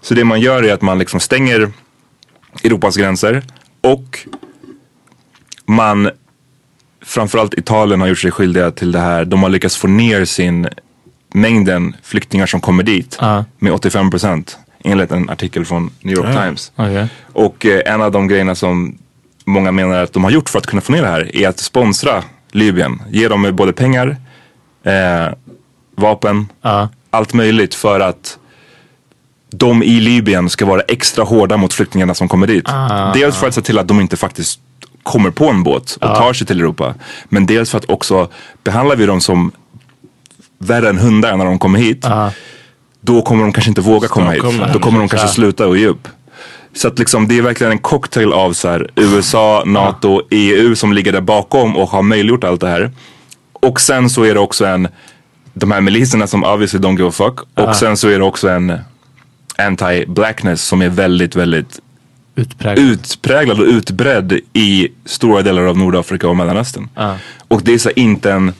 Så 0.00 0.14
det 0.14 0.24
man 0.24 0.40
gör 0.40 0.62
är 0.62 0.72
att 0.72 0.82
man 0.82 0.98
liksom 0.98 1.20
stänger 1.20 1.72
Europas 2.64 2.96
gränser 2.96 3.42
och 3.80 4.18
man 5.66 6.10
framförallt 7.04 7.54
Italien 7.54 8.00
har 8.00 8.08
gjort 8.08 8.18
sig 8.18 8.30
skyldiga 8.30 8.70
till 8.70 8.92
det 8.92 8.98
här. 8.98 9.24
De 9.24 9.42
har 9.42 9.50
lyckats 9.50 9.76
få 9.76 9.88
ner 9.88 10.24
sin 10.24 10.68
mängden 11.34 11.96
flyktingar 12.02 12.46
som 12.46 12.60
kommer 12.60 12.82
dit 12.82 13.16
med 13.58 13.72
85 13.72 14.10
procent 14.10 14.58
enligt 14.84 15.10
en 15.10 15.30
artikel 15.30 15.64
från 15.64 15.90
New 16.00 16.16
York 16.16 16.26
Times. 16.44 16.72
Okej. 16.76 17.06
Och 17.32 17.66
eh, 17.66 17.94
en 17.94 18.02
av 18.02 18.12
de 18.12 18.28
grejerna 18.28 18.54
som 18.54 18.98
många 19.44 19.72
menar 19.72 20.02
att 20.02 20.12
de 20.12 20.24
har 20.24 20.30
gjort 20.30 20.48
för 20.48 20.58
att 20.58 20.66
kunna 20.66 20.82
få 20.82 20.92
ner 20.92 21.02
det 21.02 21.08
här 21.08 21.36
är 21.36 21.48
att 21.48 21.58
sponsra 21.58 22.22
Libyen. 22.52 23.02
Ge 23.10 23.28
dem 23.28 23.50
både 23.56 23.72
pengar, 23.72 24.16
eh, 24.84 25.34
vapen, 25.96 26.48
allt 27.10 27.34
möjligt 27.34 27.74
för 27.74 28.00
att 28.00 28.38
de 29.50 29.82
i 29.82 30.00
Libyen 30.00 30.50
ska 30.50 30.66
vara 30.66 30.80
extra 30.80 31.24
hårda 31.24 31.56
mot 31.56 31.72
flyktingarna 31.72 32.14
som 32.14 32.28
kommer 32.28 32.46
dit. 32.46 32.64
Dels 33.14 33.36
för 33.36 33.48
att 33.48 33.54
se 33.54 33.60
till 33.62 33.78
att 33.78 33.88
de 33.88 34.00
inte 34.00 34.16
faktiskt 34.16 34.60
kommer 35.02 35.30
på 35.30 35.48
en 35.48 35.62
båt 35.62 35.92
och 36.00 36.14
tar 36.16 36.32
sig 36.32 36.46
till 36.46 36.60
Europa. 36.60 36.94
Men 37.28 37.46
dels 37.46 37.70
för 37.70 37.78
att 37.78 37.90
också 37.90 38.28
behandlar 38.64 38.96
vi 38.96 39.06
dem 39.06 39.20
som 39.20 39.52
värre 40.58 40.88
än 40.88 40.98
hundar 40.98 41.36
när 41.36 41.44
de 41.44 41.58
kommer 41.58 41.78
hit. 41.78 42.04
Då 43.04 43.22
kommer 43.22 43.42
de 43.42 43.52
kanske 43.52 43.70
inte 43.70 43.80
våga 43.80 44.08
komma 44.08 44.30
hit. 44.30 44.42
Då 44.72 44.78
kommer 44.78 44.98
de 44.98 45.08
kanske 45.08 45.28
sluta 45.28 45.66
och 45.66 45.78
ge 45.78 45.86
upp. 45.86 46.08
Så 46.74 46.88
att 46.88 46.98
liksom 46.98 47.28
det 47.28 47.38
är 47.38 47.42
verkligen 47.42 47.72
en 47.72 47.78
cocktail 47.78 48.32
av 48.32 48.52
så 48.52 48.68
här, 48.68 48.90
USA, 48.96 49.62
NATO, 49.66 50.22
EU 50.30 50.74
som 50.76 50.92
ligger 50.92 51.12
där 51.12 51.20
bakom 51.20 51.76
och 51.76 51.88
har 51.88 52.02
möjliggjort 52.02 52.44
allt 52.44 52.60
det 52.60 52.68
här. 52.68 52.90
Och 53.52 53.80
sen 53.80 54.10
så 54.10 54.22
är 54.22 54.34
det 54.34 54.40
också 54.40 54.66
en, 54.66 54.88
de 55.54 55.70
här 55.70 55.80
miliserna 55.80 56.26
som 56.26 56.44
obviously 56.44 56.80
don't 56.80 56.96
give 56.96 57.08
a 57.08 57.12
fuck. 57.12 57.40
Och 57.54 57.76
sen 57.76 57.96
så 57.96 58.08
är 58.08 58.18
det 58.18 58.24
också 58.24 58.48
en 58.48 58.78
anti-blackness 59.58 60.56
som 60.56 60.82
är 60.82 60.88
väldigt, 60.88 61.36
väldigt 61.36 61.80
Utpräglad. 62.36 62.78
utpräglad 62.78 63.60
och 63.60 63.66
utbredd 63.66 64.40
i 64.52 64.88
stora 65.04 65.42
delar 65.42 65.62
av 65.62 65.78
Nordafrika 65.78 66.28
och 66.28 66.36
Mellanöstern. 66.36 66.88
Och 67.48 67.62
det 67.62 67.74
är 67.74 67.78
så 67.78 67.90
inte 67.90 68.32
en... 68.32 68.52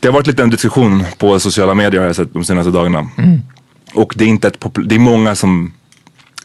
Det 0.00 0.08
har 0.08 0.12
varit 0.12 0.26
lite 0.26 0.42
en 0.42 0.50
diskussion 0.50 1.04
på 1.18 1.40
sociala 1.40 1.74
medier 1.74 2.00
har 2.00 2.06
jag 2.06 2.16
sett 2.16 2.34
de 2.34 2.44
senaste 2.44 2.70
dagarna. 2.70 3.08
Och 3.94 4.12
det 4.16 4.24
är 4.24 4.28
inte 4.28 4.48
ett 4.48 4.64
det 4.84 4.94
är 4.94 4.98
många 4.98 5.34
som 5.34 5.72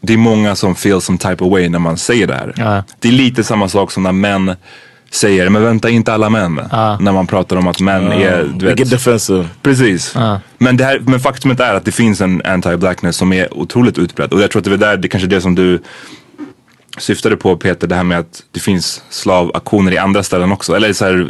det 0.01 0.13
är 0.13 0.17
många 0.17 0.55
som 0.55 0.75
feel 0.75 1.01
some 1.01 1.17
type 1.17 1.43
of 1.43 1.51
way 1.51 1.69
när 1.69 1.79
man 1.79 1.97
säger 1.97 2.27
det 2.27 2.33
här. 2.33 2.53
Ja. 2.57 2.83
Det 2.99 3.07
är 3.07 3.11
lite 3.11 3.43
samma 3.43 3.69
sak 3.69 3.91
som 3.91 4.03
när 4.03 4.11
män 4.11 4.55
säger, 5.11 5.49
men 5.49 5.63
vänta 5.63 5.89
inte 5.89 6.13
alla 6.13 6.29
män. 6.29 6.55
När 6.99 7.11
man 7.11 7.27
pratar 7.27 7.55
om 7.55 7.67
att 7.67 7.79
män 7.79 8.11
är, 8.11 8.51
du 8.55 8.65
vet, 8.65 8.89
defensive. 8.89 9.47
Precis. 9.61 10.15
Men, 10.57 10.77
det 10.77 10.83
här, 10.83 10.99
men 10.99 11.19
faktumet 11.19 11.59
är 11.59 11.73
att 11.73 11.85
det 11.85 11.91
finns 11.91 12.21
en 12.21 12.41
anti-blackness 12.41 13.11
som 13.11 13.33
är 13.33 13.53
otroligt 13.53 13.97
utbredd. 13.97 14.33
Och 14.33 14.41
jag 14.41 14.51
tror 14.51 14.59
att 14.59 14.65
det 14.65 14.73
är 14.73 14.77
där, 14.77 14.97
det 14.97 15.07
är 15.07 15.09
kanske 15.09 15.27
det 15.27 15.41
som 15.41 15.55
du 15.55 15.81
syftade 16.97 17.37
på 17.37 17.57
Peter, 17.57 17.87
det 17.87 17.95
här 17.95 18.03
med 18.03 18.19
att 18.19 18.43
det 18.51 18.59
finns 18.59 19.03
slavaktioner 19.09 19.91
i 19.91 19.97
andra 19.97 20.23
ställen 20.23 20.51
också. 20.51 20.75
Eller 20.75 20.93
så 20.93 21.05
här. 21.05 21.27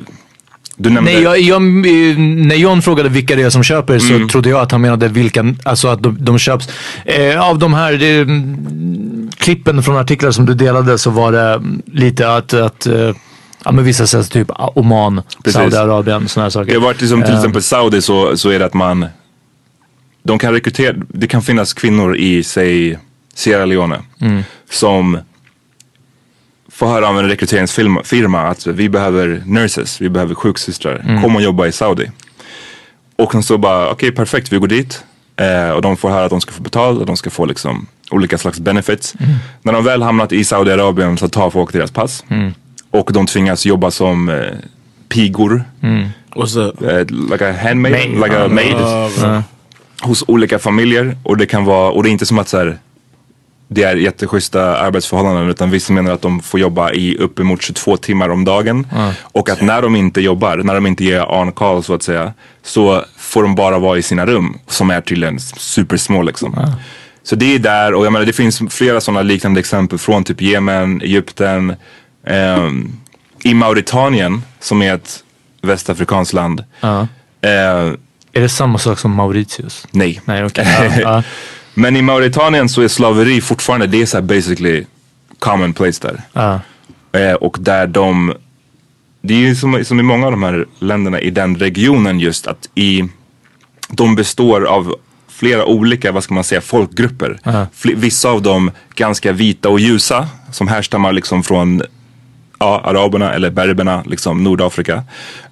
Nej, 0.78 1.22
jag, 1.22 1.40
jag, 1.40 1.62
när 1.62 2.56
John 2.56 2.82
frågade 2.82 3.10
vilka 3.10 3.36
det 3.36 3.42
är 3.42 3.50
som 3.50 3.64
köper 3.64 4.00
så 4.00 4.28
trodde 4.28 4.50
jag 4.50 4.60
att 4.60 4.72
han 4.72 4.82
menade 4.82 5.08
vilka, 5.08 5.56
alltså 5.64 5.88
att 5.88 6.04
de, 6.04 6.18
de 6.20 6.40
köps. 6.40 6.70
Eh, 7.06 7.50
av 7.50 7.60
de 7.60 7.74
här 7.74 7.94
det, 7.94 8.18
mm, 8.18 9.30
klippen 9.38 9.84
från 9.84 9.98
artiklar 9.98 10.32
som 10.32 10.46
du 10.46 10.54
delade 10.54 10.98
så 10.98 11.10
var 11.10 11.32
det 11.32 11.54
mm, 11.54 11.82
lite 11.86 12.36
att, 12.36 12.54
att 12.54 12.86
eh, 12.86 13.16
ja, 13.64 13.72
men 13.72 13.86
vissa 13.86 14.08
säger 14.08 14.24
typ 14.24 14.52
Oman. 14.58 15.22
Saudiarabien, 15.46 16.28
sådana 16.28 16.46
här 16.46 16.50
saker. 16.50 16.72
Det 16.72 16.78
har 16.78 16.84
varit 16.84 17.02
liksom, 17.02 17.22
till 17.22 17.32
Eh, 17.32 17.38
exempel 17.38 17.64
Saudi 17.64 18.02
så, 18.02 18.38
så 18.38 18.50
är 18.50 18.60
det 18.60 18.66
att 18.66 18.74
man 18.74 19.06
de 20.24 20.40
kan 20.40 20.54
rekrytera, 20.54 20.96
det 21.08 21.28
kan 21.28 21.42
finnas 21.42 21.74
kvinnor 21.74 22.16
i 22.16 22.44
säg 22.44 23.00
Sierra 23.34 23.66
Leone 23.66 24.00
som 24.70 25.18
får 26.74 26.88
höra 26.88 27.08
av 27.08 27.20
en 27.20 27.30
rekryteringsfirma 27.30 28.04
firma 28.04 28.42
att 28.42 28.68
vi 28.68 28.90
behöver 28.90 29.44
nurses, 29.46 30.02
vi 30.02 30.10
behöver 30.10 30.36
sjuksystrar, 30.36 31.22
kom 31.24 31.36
och 31.36 31.42
jobba 31.42 31.68
i 31.68 31.72
Saudi. 31.72 32.12
Och 33.16 33.32
sen 33.32 33.44
så 33.44 33.58
bara, 33.58 33.90
okej 33.92 34.12
perfekt, 34.12 34.54
vi 34.54 34.58
går 34.58 34.68
dit. 34.68 35.04
Eh, 35.36 35.70
och 35.70 35.82
de 35.82 35.98
får 35.98 36.10
höra 36.10 36.24
att 36.26 36.30
de 36.30 36.42
ska 36.42 36.52
få 36.52 36.62
betalt 36.62 37.00
och 37.00 37.06
de 37.06 37.18
ska 37.18 37.30
få 37.30 37.46
liksom 37.46 37.88
olika 38.12 38.38
slags 38.38 38.60
benefits. 38.60 39.14
När 39.62 39.74
de 39.74 39.84
väl 39.84 40.02
hamnat 40.02 40.32
i 40.32 40.44
Saudiarabien 40.44 41.18
så 41.18 41.28
tar 41.30 41.50
folk 41.50 41.74
deras 41.74 41.92
pass. 41.92 42.24
Och 42.92 43.10
de 43.14 43.26
tvingas 43.26 43.66
jobba 43.66 43.92
som 43.92 44.30
eh, 44.30 44.36
pigor. 45.10 45.64
What's 46.36 46.54
that? 46.54 46.82
Eh, 46.82 47.32
like 47.32 47.50
a 47.50 47.54
handmaid, 47.64 47.94
Maid. 48.10 48.24
like 48.24 48.38
a 48.38 48.48
maid. 48.48 48.76
Uh, 48.76 49.42
Hos 50.02 50.24
olika 50.28 50.60
familjer. 50.60 51.18
Och 51.24 51.38
det 51.38 51.46
kan 51.46 51.66
vara, 51.66 51.92
och 51.92 52.04
det 52.04 52.10
är 52.10 52.12
inte 52.12 52.26
som 52.26 52.40
att 52.40 52.50
så 52.50 52.58
här, 52.58 52.78
det 53.74 53.84
är 53.84 53.96
jätteschyssta 53.96 54.78
arbetsförhållanden 54.78 55.50
utan 55.50 55.72
vissa 55.72 55.94
menar 55.94 56.12
att 56.12 56.22
de 56.22 56.40
får 56.42 56.60
jobba 56.60 56.92
i 56.92 57.18
uppemot 57.18 57.62
22 57.62 57.98
timmar 57.98 58.30
om 58.30 58.46
dagen. 58.46 58.88
Och 59.22 59.50
att 59.50 59.62
när 59.62 59.82
de 59.82 59.96
inte 59.96 60.22
jobbar, 60.22 60.58
när 60.58 60.74
de 60.76 60.86
inte 60.88 61.04
ger 61.04 61.32
on 61.32 61.52
call 61.52 61.84
så 61.84 61.94
att 61.94 62.04
säga, 62.04 62.34
så 62.64 63.04
får 63.18 63.44
de 63.44 63.56
bara 63.56 63.80
vara 63.80 63.98
i 63.98 64.02
sina 64.02 64.26
rum 64.26 64.58
som 64.68 64.90
är 64.90 65.02
tydligen 65.02 65.40
supersmå 65.40 66.22
liksom. 66.22 66.66
Så 67.24 67.36
det 67.36 67.56
är 67.56 67.60
där 67.60 67.94
och 67.94 68.06
jag 68.06 68.14
menar 68.14 68.26
det 68.26 68.34
finns 68.34 68.62
flera 68.70 69.02
sådana 69.02 69.22
liknande 69.22 69.60
exempel 69.60 69.98
från 70.00 70.24
typ 70.24 70.42
Jemen, 70.42 71.02
Egypten, 71.02 71.76
ehm, 72.28 72.92
i 73.44 73.54
Mauritanien 73.54 74.42
som 74.60 74.82
är 74.82 74.94
ett 74.94 75.24
västafrikanskt 75.62 76.34
land. 76.34 76.64
Ja. 76.80 77.08
Eh, 77.42 77.94
Är 78.34 78.42
det 78.42 78.50
samma 78.50 78.78
sak 78.80 79.00
som 79.00 79.12
Mauritius? 79.12 79.88
nej. 79.92 80.22
Nej, 80.26 80.46
okej. 80.46 80.66
Men 81.74 81.96
i 81.96 82.02
Mauritanien 82.02 82.70
så 82.70 82.82
är 82.82 82.88
slaveri 82.88 83.42
fortfarande, 83.42 83.88
det 83.88 84.02
är 84.02 84.06
så 84.06 84.22
basically 84.22 84.86
commonplace 85.40 86.08
där. 86.08 86.22
Ja. 86.34 86.60
Eh, 87.20 87.34
och 87.34 87.58
där 87.60 87.88
de, 87.88 88.34
det 89.22 89.34
är 89.34 89.38
ju 89.38 89.56
som, 89.56 89.86
som 89.86 90.00
i 90.00 90.04
många 90.04 90.26
av 90.26 90.32
de 90.32 90.44
här 90.44 90.66
länderna 90.80 91.20
i 91.20 91.30
den 91.30 91.56
regionen 91.56 92.20
just 92.20 92.48
att 92.48 92.70
i, 92.76 93.04
de 93.90 94.16
består 94.16 94.66
av 94.66 94.96
flera 95.28 95.66
olika, 95.66 96.12
vad 96.12 96.24
ska 96.24 96.34
man 96.34 96.44
säga, 96.44 96.62
folkgrupper. 96.62 97.40
Ja. 97.44 97.68
Fl- 97.76 97.96
vissa 97.96 98.30
av 98.30 98.42
dem 98.42 98.72
ganska 98.96 99.32
vita 99.32 99.70
och 99.70 99.80
ljusa 99.80 100.28
som 100.52 100.68
härstammar 100.68 101.14
liksom 101.14 101.44
från 101.44 101.82
ja, 102.60 102.82
araberna 102.84 103.34
eller 103.34 103.50
berberna, 103.50 104.04
liksom 104.06 104.44
Nordafrika. 104.44 105.04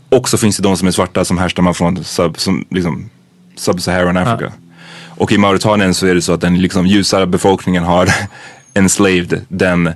Och 0.10 0.30
så 0.30 0.38
finns 0.38 0.58
det 0.58 0.64
de 0.64 0.78
som 0.78 0.88
är 0.88 0.92
svarta 0.92 1.26
som 1.26 1.38
härstammar 1.38 1.74
från 1.74 2.04
sub, 2.04 2.40
som, 2.40 2.66
liksom, 2.70 3.10
Sub-Saharan 3.56 4.18
Africa. 4.18 4.52
Och 5.22 5.32
i 5.32 5.38
Mauritanien 5.38 5.94
så 5.94 6.08
är 6.08 6.16
det 6.16 6.22
så 6.22 6.34
att 6.34 6.42
den 6.42 6.62
liksom 6.62 6.88
ljusare 6.88 7.26
befolkningen 7.26 7.84
har 7.84 8.10
enslaved 8.74 9.42
den 9.48 9.94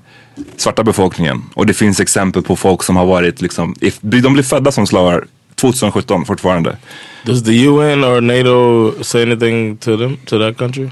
svarta 0.58 0.84
befolkningen. 0.84 1.44
Och 1.54 1.66
det 1.66 1.74
finns 1.74 2.00
exempel 2.00 2.42
på 2.42 2.56
folk 2.56 2.84
som 2.84 2.96
har 2.96 3.06
varit 3.06 3.42
liksom, 3.42 3.76
if, 3.82 3.98
de 4.02 4.34
blir 4.34 4.44
födda 4.44 4.72
som 4.72 4.88
slavar 4.88 5.28
2017 5.56 6.26
fortfarande. 6.26 6.78
Does 7.24 7.44
the 7.44 7.66
UN 7.66 8.04
or 8.04 8.22
NATO 8.22 9.04
say 9.04 9.24
anything 9.24 9.78
to 9.78 9.98
them, 9.98 10.18
to 10.26 10.40
that 10.40 10.58
country? 10.58 10.90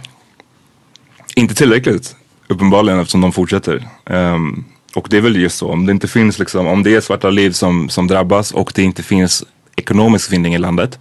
Inte 1.35 1.55
tillräckligt, 1.55 2.15
uppenbarligen 2.47 2.99
eftersom 2.99 3.21
de 3.21 3.31
fortsätter. 3.31 3.87
Ehm, 4.05 4.63
och 4.95 5.07
det 5.09 5.17
är 5.17 5.21
väl 5.21 5.35
just 5.35 5.57
så, 5.57 5.71
om 5.71 5.85
det 5.85 5.91
inte 5.91 6.07
finns 6.07 6.39
liksom, 6.39 6.67
om 6.67 6.83
det 6.83 6.95
är 6.95 7.01
svarta 7.01 7.29
liv 7.29 7.51
som, 7.51 7.89
som 7.89 8.07
drabbas 8.07 8.51
och 8.51 8.71
det 8.75 8.83
inte 8.83 9.03
finns 9.03 9.43
ekonomisk 9.75 10.33
vinning 10.33 10.55
i 10.55 10.57
landet, 10.57 10.99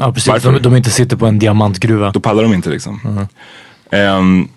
Ja, 0.00 0.12
precis. 0.12 0.28
Varför? 0.28 0.52
De, 0.52 0.62
de 0.62 0.76
inte 0.76 0.90
sitter 0.90 1.16
på 1.16 1.26
en 1.26 1.38
diamantgruva. 1.38 2.10
då 2.10 2.20
pallar 2.20 2.42
de 2.42 2.54
inte 2.54 2.70
liksom. 2.70 3.26
Ehm, 3.90 4.48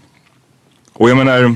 och 0.93 1.09
jag 1.09 1.17
menar, 1.17 1.55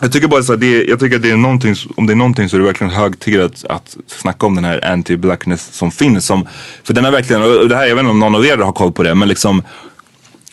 jag 0.00 0.12
tycker 0.12 0.28
bara 0.28 0.42
så 0.42 0.52
att 0.52 0.60
det, 0.60 0.84
jag 0.84 1.00
tycker 1.00 1.16
att 1.16 1.22
det 1.22 1.30
är 1.30 1.36
någonting, 1.36 1.74
om 1.96 2.06
det 2.06 2.12
är 2.12 2.16
någonting 2.16 2.48
så 2.48 2.56
är 2.56 2.60
det 2.60 2.66
verkligen 2.66 2.92
hög 2.92 3.18
tid 3.18 3.40
att, 3.40 3.64
att 3.64 3.96
snacka 4.06 4.46
om 4.46 4.54
den 4.54 4.64
här 4.64 4.80
anti-blackness 4.80 5.72
som 5.72 5.90
finns. 5.90 6.26
Som, 6.26 6.48
för 6.84 6.94
den 6.94 7.04
är 7.04 7.10
verkligen, 7.10 7.42
och 7.42 7.68
det 7.68 7.76
här, 7.76 7.86
jag 7.86 7.94
vet 7.94 8.02
inte 8.02 8.10
om 8.10 8.18
någon 8.18 8.34
av 8.34 8.46
er 8.46 8.56
har 8.58 8.72
koll 8.72 8.92
på 8.92 9.02
det, 9.02 9.14
men 9.14 9.28
liksom 9.28 9.62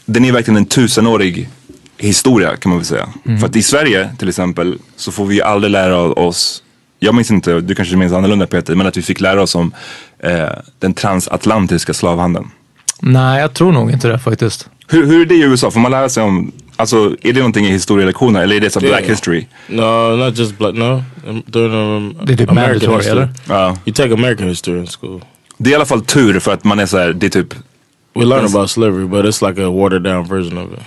den 0.06 0.26
är 0.26 0.32
verkligen 0.32 0.58
en 0.58 0.66
tusenårig 0.66 1.50
historia 1.98 2.56
kan 2.56 2.70
man 2.70 2.80
väl 2.80 2.86
säga. 2.86 3.10
För 3.40 3.46
att 3.46 3.56
i 3.56 3.64
Sverige 3.64 4.10
till 4.20 4.30
exempel 4.30 4.78
så 4.96 5.12
får 5.12 5.26
vi 5.26 5.36
ju 5.36 5.42
aldrig 5.42 5.72
lära 5.72 5.98
oss, 6.00 6.63
jag 7.04 7.16
minns 7.16 7.32
inte, 7.32 7.62
du 7.62 7.76
kanske 7.76 7.96
minns 7.98 8.14
annorlunda 8.14 8.48
Peter, 8.48 8.76
men 8.76 8.88
att 8.88 8.98
vi 8.98 9.02
fick 9.02 9.20
lära 9.22 9.42
oss 9.42 9.56
om 9.56 9.72
eh, 10.20 10.50
den 10.80 10.94
transatlantiska 10.94 11.94
slavhandeln. 11.94 12.52
Nej, 13.02 13.42
jag 13.42 13.54
tror 13.54 13.72
nog 13.72 13.92
inte 13.92 14.08
det 14.08 14.20
faktiskt. 14.20 14.70
Hur, 14.88 15.06
hur 15.06 15.22
är 15.22 15.26
det 15.26 15.36
i 15.36 15.42
USA? 15.44 15.72
Får 15.72 15.80
man 15.80 15.92
lära 15.92 16.10
sig 16.10 16.24
om, 16.24 16.52
alltså 16.76 17.16
är 17.22 17.34
det 17.34 17.40
någonting 17.40 17.66
i 17.66 17.70
historielektioner 17.72 18.42
eller 18.44 18.56
är 18.56 18.60
det 18.60 18.70
så 18.70 18.80
black 18.80 19.04
history? 19.04 19.48
No, 19.68 20.16
not 20.16 20.38
just 20.38 20.58
black. 20.58 20.76
No, 20.76 21.04
during 21.46 21.74
um, 21.74 22.18
Det 22.24 22.34
är 22.34 22.38
typ 22.38 22.50
American 22.52 22.74
mandatory, 22.74 22.98
history. 22.98 23.12
eller? 23.12 23.30
Ja. 23.50 23.78
You 23.86 23.94
take 23.94 24.14
American 24.14 24.48
history 24.48 24.80
in 24.80 24.88
school. 24.88 25.22
Det 25.58 25.70
är 25.70 25.72
i 25.72 25.76
alla 25.76 25.86
fall 25.86 26.02
tur 26.06 26.40
för 26.40 26.54
att 26.54 26.64
man 26.64 26.80
är 26.80 26.86
så 26.86 26.98
här, 26.98 27.14
det 27.14 27.26
är 27.26 27.30
typ, 27.30 27.54
We 28.16 28.26
learn 28.26 28.46
about 28.46 28.70
slavery, 28.72 29.06
but 29.06 29.26
it's 29.26 29.48
like 29.50 29.64
a 29.64 29.70
watered 29.70 30.04
down 30.04 30.28
version 30.28 30.58
of 30.58 30.74
it. 30.74 30.80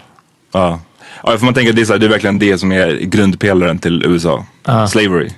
ja. 0.53 0.81
Ja, 1.25 1.39
för 1.39 1.45
man 1.45 1.55
tänker 1.55 1.71
att 1.71 1.77
det 1.77 1.83
är, 1.83 1.87
så 1.87 1.93
här, 1.93 2.01
det 2.01 2.07
är 2.07 2.11
verkligen 2.11 2.39
det 2.39 2.59
som 2.59 2.73
är 2.73 2.97
grundpelaren 3.01 3.79
till 3.79 4.03
USA. 4.07 4.47
Ja. 4.65 4.87
Slavery. 4.89 5.31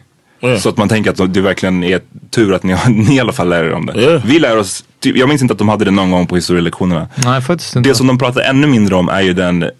Så 0.60 0.68
att 0.68 0.76
man 0.76 0.88
tänker 0.88 1.10
att 1.10 1.34
det 1.34 1.40
verkligen 1.40 1.84
är 1.84 2.00
tur 2.30 2.54
att 2.54 2.62
ni, 2.62 2.72
har- 2.72 2.90
ni 3.08 3.16
i 3.16 3.20
alla 3.20 3.32
fall 3.32 3.48
lär 3.48 3.64
er 3.64 3.72
om 3.72 3.86
det. 3.86 4.02
Ja. 4.02 4.20
Vi 4.24 4.38
lär 4.38 4.56
oss, 4.58 4.84
typ, 5.00 5.16
jag 5.16 5.28
minns 5.28 5.42
inte 5.42 5.52
att 5.52 5.58
de 5.58 5.68
hade 5.68 5.84
det 5.84 5.90
någon 5.90 6.10
gång 6.10 6.26
på 6.26 6.34
historielektionerna. 6.36 7.08
Nej, 7.24 7.40
faktiskt 7.42 7.76
inte. 7.76 7.90
Det 7.90 7.94
som 7.94 8.06
de 8.06 8.18
pratar 8.18 8.40
ännu 8.40 8.66
mindre 8.66 8.94
om 8.94 9.08
är 9.08 9.20
ju 9.20 9.32
den 9.32 9.62
eh, 9.62 9.70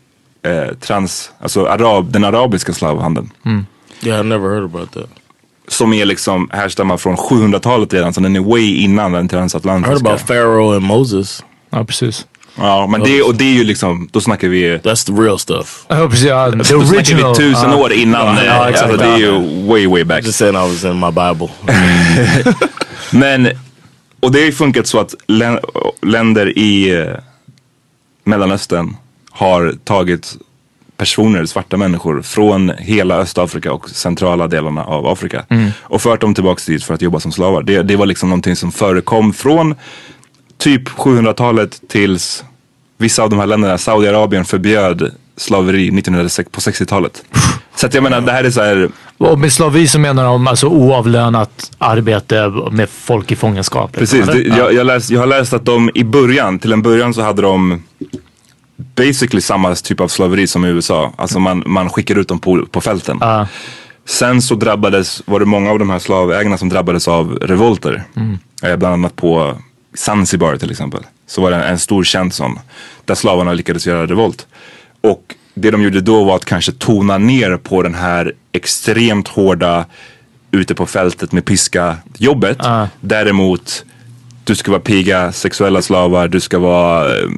trans, 0.81 1.31
alltså 1.41 1.67
arab, 1.67 2.13
den 2.13 2.25
arabiska 2.25 2.73
slavhandeln. 2.73 3.31
Yeah, 4.03 4.21
I 4.21 4.29
never 4.29 4.49
heard 4.49 4.65
about 4.65 4.93
that. 4.93 5.07
Som 5.69 5.93
är 5.93 6.05
liksom 6.05 6.51
härstammar 6.53 6.97
från 6.97 7.17
700-talet 7.17 7.93
redan, 7.95 8.15
så 8.15 8.21
den 8.21 8.37
är 8.37 8.41
way 8.41 8.75
innan 8.77 9.13
den 9.13 9.21
I 9.21 9.23
heard 9.23 9.31
transatlantiska. 9.31 10.09
about 10.09 10.27
Pharaoh 10.27 10.75
and 10.77 10.83
Moses. 10.85 11.45
Ja, 11.71 11.85
precis. 11.85 12.27
Ja, 12.59 12.87
men 12.87 13.01
det, 13.01 13.23
och 13.23 13.35
det 13.35 13.45
är 13.45 13.53
ju 13.53 13.65
liksom, 13.65 14.09
då 14.13 14.21
snackar 14.21 14.49
vi 14.49 14.77
That's 14.77 15.07
the 15.07 15.13
real 15.13 15.39
stuff. 15.39 15.85
Ja, 15.89 16.09
precis. 16.09 16.27
Ja, 16.27 16.51
the 16.51 16.57
Då 16.57 16.65
snackar 16.65 16.97
original. 16.97 17.31
vi 17.31 17.37
tusen 17.37 17.71
ja. 17.71 17.77
år 17.77 17.93
innan. 17.93 18.27
Ja, 18.27 18.43
eh, 18.43 18.47
ja, 18.47 18.69
exakt. 18.69 18.91
alltså, 18.91 19.07
det 19.07 19.13
är 19.13 19.19
ju 19.19 19.67
way 19.67 19.87
way 19.87 20.05
back. 20.05 20.25
Just 20.25 20.39
saying 20.39 20.55
I 20.55 20.59
was 20.59 20.85
in 20.85 21.01
my 21.01 21.11
Bible. 21.11 21.49
Men, 23.11 23.49
och 24.21 24.33
det 24.33 24.39
har 24.39 24.47
ju 24.47 24.53
funkat 24.53 24.87
så 24.87 25.01
att 25.01 25.15
län, 25.27 25.59
länder 26.03 26.59
i 26.59 27.01
eh, 27.01 27.07
Mellanöstern 28.25 28.97
har 29.31 29.75
tagit 29.85 30.37
personer, 30.97 31.47
svarta 31.47 31.77
människor 31.77 32.23
från 32.23 32.73
hela 32.79 33.17
Östafrika 33.17 33.73
och 33.73 33.91
centrala 33.91 34.47
delarna 34.47 34.85
av 34.85 35.07
Afrika 35.07 35.45
och 35.83 36.03
fört 36.03 36.21
dem 36.21 36.35
tillbaks 36.35 36.67
dit 36.67 36.85
för 36.85 36.95
att 36.95 37.03
jobba 37.03 37.21
som 37.21 37.33
slavar. 37.33 37.63
Det, 37.63 37.83
det 37.83 37.97
var 37.97 38.07
liksom 38.07 38.29
någonting 38.29 38.57
som 38.57 38.73
förekom 38.73 39.33
från 39.33 39.75
typ 40.59 40.89
700-talet 40.89 41.83
tills 41.89 42.45
vissa 42.99 43.23
av 43.23 43.31
de 43.31 43.39
här 43.39 43.47
länderna, 43.47 43.79
Saudiarabien 43.79 44.45
förbjöd 44.45 45.13
slaveri 45.37 45.89
1906 45.89 46.51
på 46.53 46.61
60-talet. 46.61 47.25
Så 47.77 47.87
att 47.87 47.95
jag 47.95 48.03
menar, 48.03 48.21
det 48.21 48.33
här 48.33 48.45
är 48.45 48.51
så 48.51 48.63
här, 48.63 48.89
Och 49.19 49.39
med 49.39 49.53
slaveri 49.53 49.89
så 49.89 49.99
menar 49.99 50.25
de 50.25 50.47
alltså 50.47 50.67
oavlönat 50.67 51.71
arbete 51.79 52.53
med 52.71 52.89
folk 52.91 53.33
i 53.33 53.37
fångenskap. 53.37 54.01
liksom, 54.01 54.21
Precis, 54.21 54.51
det, 54.51 54.57
jag, 54.57 54.73
jag, 54.73 54.87
läst, 54.87 55.11
jag 55.11 55.21
har 55.21 55.27
läst 55.27 55.53
att 55.53 55.65
de 55.65 55.91
i 55.95 56.05
början, 56.05 56.59
till 56.59 56.73
en 56.73 56.83
början 56.83 57.15
så 57.15 57.23
hade 57.23 57.43
de 57.43 57.83
basically 58.97 59.41
samma 59.41 59.75
typ 59.75 60.01
av 60.01 60.09
slaveri 60.09 60.47
som 60.47 60.65
i 60.65 60.69
USA. 60.69 61.13
Alltså 61.17 61.39
man, 61.39 61.63
man 61.67 61.91
skickar 61.91 62.19
ut 62.19 62.29
dem 62.29 62.39
på, 62.39 62.67
på 62.67 62.81
fälten. 62.81 63.19
Ja. 63.21 63.47
Sen 64.07 64.43
så 64.43 64.55
drabbades, 64.55 65.23
var 65.27 65.41
det 65.41 65.47
många 65.47 65.71
av 65.71 65.79
de 65.79 65.91
här 65.91 65.99
slavägarna 65.99 66.59
som 66.59 66.69
drabbades 66.69 67.09
av 67.09 67.39
revolter. 67.43 68.05
Eh, 68.63 68.77
bland 68.77 68.95
annat 68.95 69.17
på 69.17 69.57
Zanzibar 69.95 70.57
till 70.57 70.71
exempel. 70.71 71.01
Så 71.29 71.41
var 71.41 71.51
det 71.51 71.57
en, 71.57 71.79
stor 71.79 72.05
känd 72.05 72.35
sån. 72.35 72.59
Där 73.05 73.15
slavarna 73.15 73.53
lyckades 73.53 73.87
göra 73.87 74.07
revolt. 74.07 74.47
Och 75.01 75.35
det 75.55 75.71
de 75.71 75.83
gjorde 75.83 76.01
då 76.01 76.25
var 76.25 76.37
att 76.37 76.45
kanske 76.45 76.73
tona 76.73 77.19
ner 77.19 77.57
på 77.57 77.83
den 77.83 77.95
här 77.95 78.33
extremt 78.53 79.29
hårda 79.29 79.87
ute 80.51 80.75
på 80.75 80.87
fältet 80.87 81.33
med 81.33 81.45
piska 81.45 81.97
jobbet. 82.19 82.59
Däremot 83.01 83.85
du 84.49 84.55
ska 84.55 84.71
vara 84.71 84.81
piga, 84.81 85.33
sexuella 85.33 85.83
slavar, 85.83 86.29
du 86.29 86.41
ska 86.41 86.59
vara 86.59 87.19
eh, 87.19 87.29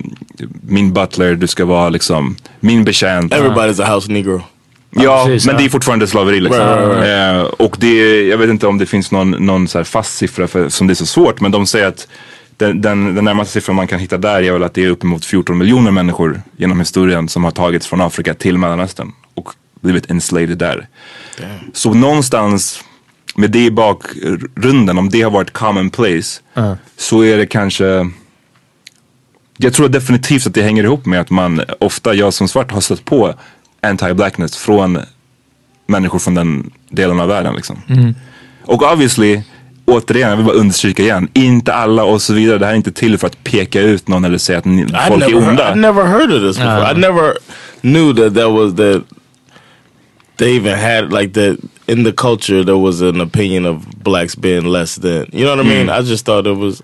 min 0.63 0.93
butler, 0.93 1.35
du 1.35 1.47
ska 1.47 1.65
vara 1.65 1.89
liksom 1.89 2.37
min 2.61 2.85
betjänt. 2.85 3.33
Everybody's 3.33 3.83
a 3.83 3.95
house 3.95 4.13
negro. 4.13 4.43
Ja, 4.91 5.25
precis, 5.27 5.47
men 5.47 5.55
ja. 5.55 5.59
det 5.61 5.65
är 5.65 5.69
fortfarande 5.69 6.07
slaveri 6.07 6.41
liksom. 6.41 6.67
Right, 6.67 6.97
right, 6.97 7.37
Eh, 7.37 7.67
och 7.67 7.77
det, 7.81 8.27
jag 8.27 8.39
vet 8.39 8.51
inte 8.51 8.67
om 8.67 8.79
det 8.79 8.87
finns 8.87 9.11
någon, 9.11 9.31
någon 9.31 9.69
så 9.69 9.79
här 9.79 9.85
fast 9.85 10.17
siffra 10.17 10.49
för, 10.49 10.69
som 10.69 10.87
det 10.87 10.93
är 10.93 10.95
så 10.95 11.07
svårt. 11.07 11.41
Men 11.41 11.53
de 11.53 11.67
säger 11.67 11.87
att 11.87 12.09
den, 12.61 12.81
den, 12.81 13.15
den 13.15 13.25
närmaste 13.25 13.53
siffran 13.53 13.77
man 13.77 13.87
kan 13.87 13.99
hitta 13.99 14.19
där 14.19 14.43
är 14.43 14.53
väl 14.53 14.63
att 14.63 14.75
det 14.75 14.85
är 14.85 14.89
uppemot 14.89 15.25
14 15.25 15.59
miljoner 15.59 15.91
människor 15.91 16.43
genom 16.57 16.79
historien 16.79 17.29
som 17.29 17.45
har 17.45 17.51
tagits 17.51 17.87
från 17.87 18.01
Afrika 18.01 18.35
till 18.35 18.59
Mellanöstern 18.59 19.13
och 19.35 19.49
blivit 19.81 20.11
enslaved 20.11 20.59
där. 20.59 20.89
Så 21.73 21.95
någonstans 21.95 22.85
med 23.37 23.51
det 23.51 23.65
i 23.65 23.71
bakgrunden, 23.71 24.99
om 24.99 25.11
det 25.11 25.23
har 25.23 25.31
varit 25.31 25.51
commonplace, 25.51 26.41
så 26.97 27.25
är 27.25 27.37
det 27.37 27.47
kanske 27.47 28.11
jag 29.57 29.75
tror 29.75 29.89
definitivt 29.89 30.47
att 30.47 30.55
det 30.55 30.63
hänger 30.63 30.85
ihop 30.85 31.07
med 31.07 31.21
att 31.21 31.31
man 31.31 31.63
ofta, 31.81 32.15
jag 32.15 32.35
som 32.35 32.49
svart, 32.49 32.73
har 32.73 32.81
stött 32.81 33.05
på 33.05 33.35
anti-blackness 33.83 34.57
från 34.57 34.99
människor 35.87 36.19
från 36.19 36.35
den 36.35 36.71
delen 36.89 37.21
av 37.21 37.29
världen. 37.29 37.55
Liksom. 37.55 37.83
Och 38.65 38.93
obviously, 38.93 39.43
återigen, 39.91 40.31
jag 40.31 40.37
vill 40.37 40.47
bara 40.47 40.57
understryka 40.57 41.03
igen, 41.03 41.29
inte 41.33 41.75
alla 41.75 42.05
och 42.05 42.23
så 42.23 42.33
vidare. 42.33 42.59
Det 42.59 42.67
här 42.67 42.73
är 42.73 42.77
inte 42.77 42.93
till 42.93 43.19
för 43.19 43.27
att 43.27 43.45
peka 43.45 43.81
ut 43.81 44.09
någon 44.09 44.25
eller 44.25 44.39
säga 44.39 44.59
att 44.59 44.65
ni, 44.65 44.87
folk 44.87 44.95
är 44.95 45.17
never, 45.19 45.41
heard, 45.41 45.49
onda. 45.49 45.73
I 45.73 45.77
never 45.77 46.05
heard 46.05 46.33
of 46.33 46.41
this 46.43 46.57
before. 46.57 46.91
I 46.91 46.95
never 46.95 47.35
knew 47.81 48.15
that 48.15 48.35
that 48.35 48.51
was 48.51 48.75
that 48.75 49.03
they 50.37 50.57
even 50.57 50.79
had 50.79 51.13
like 51.13 51.33
that 51.35 51.59
in 51.87 52.05
the 52.05 52.13
culture. 52.13 52.65
There 52.65 52.79
was 52.79 53.03
an 53.03 53.21
opinion 53.21 53.67
of 53.67 53.87
blacks 54.03 54.35
being 54.35 54.65
less 54.65 54.97
than. 54.97 55.27
You 55.33 55.45
know 55.45 55.57
what 55.57 55.67
I 55.67 55.69
mean? 55.69 55.91
I 55.91 56.03
just 56.03 56.25
thought 56.25 56.47
it 56.47 56.57
was. 56.57 56.83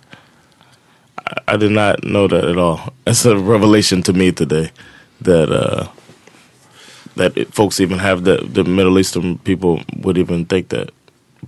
I, 1.18 1.54
I 1.54 1.56
did 1.56 1.72
not 1.72 2.04
know 2.04 2.28
that 2.28 2.44
at 2.44 2.58
all. 2.58 2.80
It's 3.06 3.24
a 3.24 3.36
revelation 3.36 4.02
to 4.02 4.12
me 4.12 4.32
today 4.32 4.70
that 5.20 5.50
uh, 5.50 5.86
that 7.16 7.36
it, 7.36 7.54
folks 7.54 7.80
even 7.80 7.98
have 7.98 8.24
that. 8.24 8.54
The 8.54 8.64
Middle 8.64 8.98
Eastern 8.98 9.38
people 9.38 9.80
would 10.02 10.18
even 10.18 10.44
think 10.44 10.68
that 10.68 10.90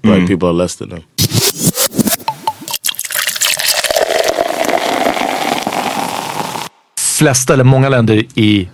black 0.03 0.27
people 0.27 0.49
are 0.49 0.55
less 0.55 0.77
than 0.77 0.88
them. 0.90 1.05
Flesta 7.19 7.53
eller 7.53 7.65
många 7.65 7.89
länder 7.89 8.25
i 8.35 8.69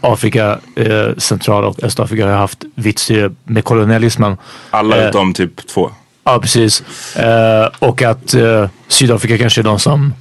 Afrika, 0.00 0.58
eh, 0.76 1.16
Central 1.18 1.64
och 1.64 1.82
Östafrika 1.82 2.26
har 2.26 2.32
haft 2.32 2.64
vitt 2.74 2.98
styre 2.98 3.30
med 3.44 3.64
kolonialismen. 3.64 4.36
Alla 4.70 4.96
Eh, 5.02 5.08
utom 5.08 5.34
typ 5.34 5.66
två. 5.66 5.90
Ja, 6.24 6.38
precis. 6.38 6.82
Eh, 7.16 7.68
och 7.78 8.02
att 8.02 8.34
eh, 8.34 8.68
Sydafrika 8.88 9.38
kanske 9.38 9.60
är 9.60 9.62
de 9.62 9.78
som 9.78 10.14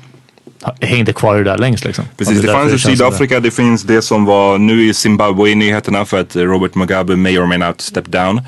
hängde 0.81 1.13
kvar 1.13 1.35
det 1.37 1.43
där 1.43 1.57
längst. 1.57 1.85
Liksom. 1.85 2.05
Precis, 2.17 2.41
det 2.41 2.47
därför 2.47 2.59
fanns 2.59 2.73
i 2.73 2.79
Sydafrika, 2.79 3.39
det 3.39 3.51
finns 3.51 3.83
det 3.83 4.01
som 4.01 4.25
var 4.25 4.57
nu 4.57 4.83
i 4.89 4.93
Zimbabwe 4.93 5.49
i 5.49 5.55
nyheterna 5.55 6.05
för 6.05 6.19
att 6.19 6.35
Robert 6.35 6.75
Mugabe 6.75 7.15
may 7.15 7.37
or 7.37 7.45
may 7.45 7.57
not 7.57 7.81
step 7.81 8.05
down. 8.05 8.41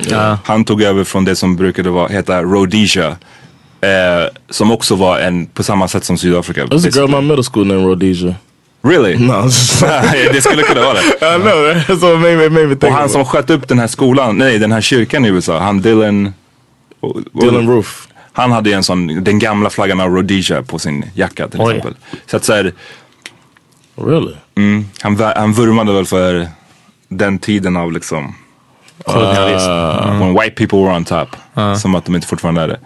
Han 0.43 0.65
tog 0.65 0.81
över 0.81 1.03
från 1.03 1.25
det 1.25 1.35
som 1.35 1.55
brukade 1.55 1.89
vara, 1.89 2.07
heta 2.07 2.43
Rhodesia. 2.43 3.07
Eh, 3.81 4.29
som 4.49 4.71
också 4.71 4.95
var 4.95 5.19
en, 5.19 5.45
på 5.45 5.63
samma 5.63 5.87
sätt 5.87 6.03
som 6.03 6.17
Sydafrika. 6.17 6.65
There's 6.65 6.87
a 6.87 6.91
girl 6.93 7.05
in 7.05 7.11
my 7.11 7.21
middle 7.21 7.43
school 7.43 7.67
named 7.67 7.85
Rhodesia. 7.85 8.35
Really? 8.87 9.17
No, 9.27 9.43
det 10.33 10.41
skulle 10.43 10.63
kunna 10.63 10.81
vara 10.81 10.93
det. 10.93 11.35
I 11.35 11.39
know. 11.41 11.73
That's 11.87 12.01
what 12.01 12.19
made 12.19 12.35
me, 12.37 12.49
made 12.49 12.67
me 12.67 12.75
think 12.75 12.83
Och 12.83 12.91
han 12.91 13.09
som 13.09 13.25
sköt 13.25 13.49
upp 13.49 13.67
den 13.67 13.79
här 13.79 13.87
skolan, 13.87 14.37
nej 14.37 14.59
den 14.59 14.71
här 14.71 14.81
kyrkan 14.81 15.25
i 15.25 15.27
USA, 15.29 15.59
han 15.59 15.81
Dylan... 15.81 16.33
Dylan 17.41 17.67
Roof. 17.67 18.07
Han 18.33 18.51
hade 18.51 18.69
ju 18.69 18.75
en 18.75 18.83
sån, 18.83 19.23
den 19.23 19.39
gamla 19.39 19.69
flaggan 19.69 19.99
av 19.99 20.09
Rhodesia 20.15 20.63
på 20.63 20.79
sin 20.79 21.05
jacka 21.15 21.47
till 21.47 21.61
Oj. 21.61 21.75
exempel. 21.75 21.95
Så 22.27 22.37
att 22.37 22.43
så 22.43 22.53
här, 22.53 22.73
Really? 23.95 24.33
mm, 24.55 24.85
han, 25.01 25.19
han 25.35 25.53
vurmade 25.53 25.93
väl 25.93 26.05
för 26.05 26.47
den 27.09 27.39
tiden 27.39 27.77
av 27.77 27.91
liksom, 27.91 28.35
Kolonialism. 29.05 29.69
when 30.19 30.33
white 30.33 30.55
people 30.55 30.77
were 30.79 30.95
on 30.95 31.05
top. 31.05 31.35
Som 31.81 31.95
att 31.95 32.05
de 32.05 32.15
inte 32.15 32.27
fortfarande 32.27 32.61
är 32.61 32.67
det. 32.67 32.79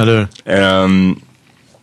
Eller 0.00 0.28
hur? 0.44 0.52
I 0.54 1.14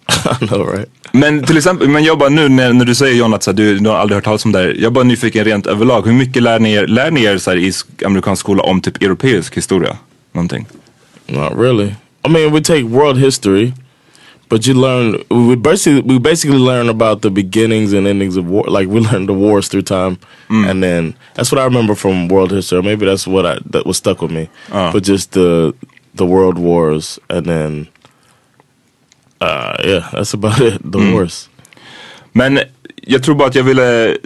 know, 0.39 0.65
right? 0.65 0.89
Men 1.13 1.43
till 1.43 1.57
exempel, 1.57 1.87
men 1.87 2.03
jag 2.03 2.17
bara 2.19 2.29
nu 2.29 2.49
när, 2.49 2.73
när 2.73 2.85
du 2.85 2.95
säger 2.95 3.15
John 3.15 3.33
att 3.33 3.43
så 3.43 3.51
här, 3.51 3.55
du, 3.55 3.77
du 3.79 3.89
har 3.89 3.97
aldrig 3.97 4.15
hört 4.17 4.23
talas 4.25 4.45
om 4.45 4.51
det 4.51 4.59
här. 4.59 4.75
Jag 4.79 4.93
bara 4.93 5.03
nyfiken 5.03 5.45
rent 5.45 5.67
överlag. 5.67 6.05
Hur 6.05 6.13
mycket 6.13 6.43
lär 6.43 6.59
ni 6.59 6.73
er, 6.73 6.87
lär 6.87 7.11
ni 7.11 7.23
er 7.23 7.37
så 7.37 7.49
här, 7.49 7.57
i 7.57 7.69
sk- 7.71 8.05
amerikansk 8.05 8.39
skola 8.39 8.63
om 8.63 8.81
typ 8.81 9.01
europeisk 9.03 9.57
historia? 9.57 9.97
Någonting? 10.31 10.65
Not 11.27 11.53
really. 11.57 11.91
I 12.25 12.29
mean, 12.29 12.51
we 12.53 12.61
take 12.61 12.83
world 12.83 13.17
history, 13.17 13.73
but 14.49 14.67
you 14.67 14.73
learn. 14.81 15.23
We 15.29 15.55
basically 15.55 16.01
we 16.13 16.19
basically 16.19 16.59
learn 16.59 16.89
about 16.89 17.21
the 17.21 17.29
beginnings 17.29 17.93
and 17.93 18.07
endings 18.07 18.37
of 18.37 18.45
war. 18.45 18.65
Like 18.79 18.87
we 18.93 18.99
learn 19.11 19.27
the 19.27 19.33
wars 19.33 19.67
through 19.69 19.83
time, 19.85 20.17
and 20.49 20.83
then 20.83 21.13
that's 21.35 21.51
what 21.51 21.61
I 21.61 21.65
remember 21.65 21.95
from 21.95 22.27
world 22.27 22.51
history. 22.51 22.81
Maybe 22.81 23.05
that's 23.05 23.27
what 23.27 23.45
I 23.45 23.59
that 23.71 23.85
was 23.85 23.97
stuck 23.97 24.21
with 24.21 24.31
me. 24.31 24.47
Uh. 24.71 24.91
But 24.93 25.03
just 25.07 25.31
the 25.31 25.73
the 26.15 26.25
world 26.25 26.57
wars, 26.57 27.19
and 27.29 27.45
then 27.45 27.87
uh, 29.41 29.89
yeah, 29.89 30.03
that's 30.11 30.33
about 30.33 30.61
it. 30.61 30.91
The 30.93 31.13
wars. 31.13 31.49
Men 32.31 32.59
jag 32.95 33.23
tror 33.23 33.35
bara 33.35 33.47
att 33.47 33.55
jag 33.55 33.63
ville, 33.63 34.17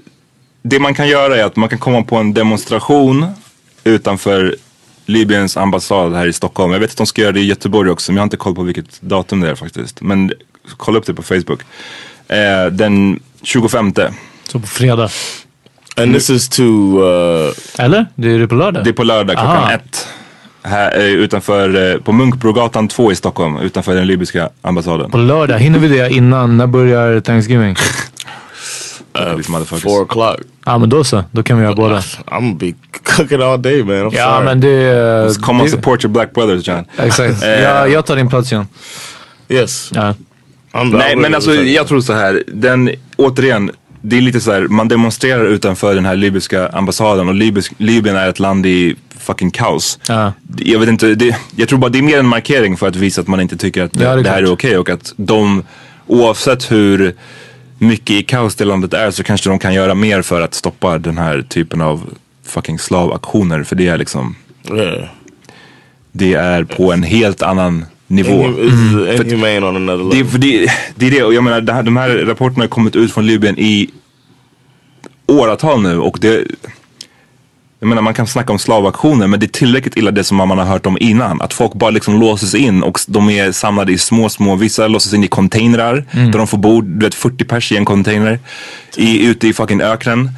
det 0.62 0.80
man 0.80 0.94
kan 0.94 1.08
göra 1.08 1.38
är 1.38 1.44
att 1.44 1.56
man 1.56 1.70
kan 1.70 1.80
komma 1.80 2.04
på 2.04 2.16
en 2.16 2.34
demonstration 2.34 3.26
utanför 3.84 4.56
Libyens 5.06 5.58
ambassad 5.58 6.14
här 6.14 6.28
i 6.28 6.34
Stockholm. 6.34 6.72
Jag 6.74 6.80
vet 6.80 6.92
att 6.92 6.98
de 6.98 7.08
ska 7.08 7.22
göra 7.22 7.32
det 7.32 7.40
i 7.40 7.46
Göteborg 7.46 7.90
också 7.90 8.12
men 8.12 8.18
jag 8.18 8.22
har 8.22 8.26
inte 8.26 8.38
koll 8.38 8.56
på 8.56 8.64
vilket 8.64 9.02
datum 9.02 9.42
det 9.42 9.50
är 9.50 9.56
faktiskt. 9.56 10.02
Men 10.02 10.32
kolla 10.78 11.00
upp 11.00 11.06
det 11.06 11.14
på 11.14 11.24
Facebook. 11.24 11.62
Eh, 12.28 12.66
den 12.72 13.20
25. 13.44 13.94
Så 14.48 14.60
på 14.60 14.68
fredag. 14.68 15.10
And 15.98 16.14
this 16.14 16.30
is 16.30 16.50
to 16.50 16.64
uh, 16.64 17.54
Eller? 17.78 18.06
Det 18.16 18.32
är 18.32 18.40
det 18.40 18.48
på 18.48 18.56
lördag? 18.56 18.84
Det 18.84 18.90
är 18.90 18.94
på 18.94 19.04
lördag 19.04 19.36
klockan 19.36 19.58
Aha. 19.58 19.72
ett. 19.72 20.08
Här, 20.64 20.98
eh, 21.00 21.06
utanför, 21.06 21.92
eh, 21.94 21.98
på 22.02 22.12
Munkbrogatan 22.12 22.88
2 22.88 23.12
i 23.12 23.16
Stockholm, 23.16 23.58
utanför 23.58 23.96
den 23.96 24.08
libyska 24.08 24.50
ambassaden. 24.62 25.12
På 25.12 25.18
lördag. 25.18 25.60
Hinner 25.60 25.80
vi 25.80 25.88
det 25.88 26.10
innan? 26.14 26.58
När 26.58 26.68
börjar 26.68 27.20
Thanksgiving? 27.20 27.76
Motherfuckers. 29.50 29.84
four 29.84 30.06
o'clock. 30.06 30.36
Ja 30.66 30.78
men 30.78 30.90
då 30.90 31.04
så. 31.04 31.24
Då 31.32 31.44
kan 31.44 31.58
vi 31.58 31.64
göra 31.64 31.76
båda. 31.76 32.00
I'm 32.00 32.40
gonna 32.42 32.54
be 32.60 32.74
cooking 33.04 33.42
all 33.42 33.62
day, 33.62 33.84
man. 33.84 33.96
I'm 33.96 34.16
Ja 34.16 34.34
sorry. 34.34 34.46
men 34.46 34.62
det... 34.62 35.42
Come 35.42 35.64
on 35.64 35.70
support 35.70 36.04
your 36.04 36.14
black 36.14 36.34
brothers 36.34 36.68
John. 36.68 36.86
Exakt. 36.98 37.44
Eh, 37.44 37.50
Jag, 37.50 37.90
jag 37.92 38.06
tar 38.06 38.16
din 38.16 38.30
plats 38.30 38.52
igen. 38.52 38.68
yes. 39.50 39.92
Ja. 39.94 40.14
Nej 40.86 41.16
men 41.16 41.36
alltså 41.36 41.54
jag 41.56 41.88
tror 41.88 42.02
så 42.02 42.14
här, 42.14 42.44
den, 42.48 42.90
återigen, 43.16 43.72
det 44.02 44.18
är 44.18 44.22
lite 44.22 44.40
så 44.40 44.52
här, 44.52 44.62
man 44.62 44.88
demonstrerar 44.88 45.46
utanför 45.46 45.96
den 45.96 46.06
här 46.06 46.16
libyska 46.16 46.68
ambassaden 46.68 47.28
och 47.28 47.36
Libysk, 47.36 47.74
Libyen 47.78 48.16
är 48.16 48.30
ett 48.30 48.40
land 48.40 48.66
i 48.66 48.96
fucking 49.22 49.52
kaos. 49.52 50.00
Ja. 50.08 50.34
Jag 50.58 50.80
vet 50.80 50.90
inte, 50.90 51.16
det, 51.16 51.36
jag 51.56 51.70
tror 51.70 51.80
bara 51.80 51.90
det 51.90 51.98
är 51.98 52.04
mer 52.04 52.20
en 52.20 52.28
markering 52.28 52.78
för 52.78 52.88
att 52.88 52.96
visa 52.96 53.22
att 53.22 53.28
man 53.28 53.42
inte 53.42 53.58
tycker 53.58 53.84
att 53.84 53.94
det, 53.94 54.04
Ja, 54.04 54.16
det 54.16 54.24
det 54.24 54.30
här 54.30 54.44
är 54.44 54.52
okej 54.52 54.78
och 54.78 54.90
att 54.90 55.14
de, 55.18 55.64
oavsett 56.08 56.72
hur 56.72 57.14
mycket 57.78 58.16
i 58.16 58.24
kaos 58.24 58.56
det 58.56 58.66
landet 58.66 58.94
är 58.94 59.12
så 59.12 59.24
kanske 59.24 59.50
de 59.50 59.60
kan 59.60 59.74
göra 59.74 59.96
mer 59.96 60.22
för 60.22 60.42
att 60.42 60.54
stoppa 60.54 60.98
den 60.98 61.18
här 61.18 61.42
typen 61.42 61.82
av 61.82 62.02
fucking 62.46 62.80
slavaktioner 62.80 63.64
för 63.64 63.76
det 63.76 63.88
är 63.88 63.98
liksom, 63.98 64.36
yeah. 64.74 65.08
det 66.12 66.34
är 66.34 66.64
på 66.64 66.94
en 66.94 67.04
helt 67.04 67.42
annan 67.42 67.86
nivå. 68.08 68.46
Inhumane 68.46 69.62
on 69.62 69.76
another 69.76 70.10
Det, 70.10 70.18
level. 70.18 70.42
det, 70.42 70.72
det 70.96 71.08
är 71.08 71.12
det, 71.12 71.24
och 71.24 71.34
jag 71.34 71.44
menar 71.44 71.62
det 71.62 71.74
här, 71.74 71.84
de 71.84 71.98
här 71.98 72.10
rapporterna 72.10 72.64
har 72.64 72.68
kommit 72.70 72.96
ut 72.96 73.14
från 73.14 73.26
Libyen 73.28 73.60
i 73.60 73.90
åratal 75.28 75.82
nu 75.82 75.98
och 75.98 76.18
det 76.22 76.46
jag 77.84 77.88
menar 77.88 78.02
man 78.02 78.14
kan 78.14 78.28
snacka 78.28 78.52
om 78.54 78.60
slavaktioner 78.60 79.28
men 79.28 79.40
det 79.40 79.46
är 79.46 79.48
tillräckligt 79.48 79.98
illa 79.98 80.12
det 80.12 80.24
som 80.24 80.38
man 80.38 80.50
har 80.52 80.66
hört 80.66 80.86
om 80.86 80.98
innan. 81.00 81.42
Att 81.42 81.54
folk 81.54 81.74
bara 81.74 81.90
liksom 81.90 82.20
låses 82.20 82.56
in 82.56 82.84
och 82.84 83.00
de 83.08 83.30
är 83.30 83.52
samlade 83.52 83.92
i 83.92 83.98
små, 83.98 84.30
små, 84.30 84.56
vissa 84.56 84.88
låses 84.88 85.14
in 85.14 85.24
i 85.24 85.28
containrar 85.28 86.06
där 86.12 86.32
de 86.38 86.48
får 86.48 86.58
bo, 86.58 86.82
du 86.82 87.06
vet 87.06 87.16
40 87.16 87.44
pers 87.46 87.72
i 87.72 87.78
en 87.78 87.86
container. 87.86 88.40
I, 88.98 89.26
ute 89.28 89.48
i 89.48 89.54
fucking 89.54 89.82
öknen. 89.82 90.30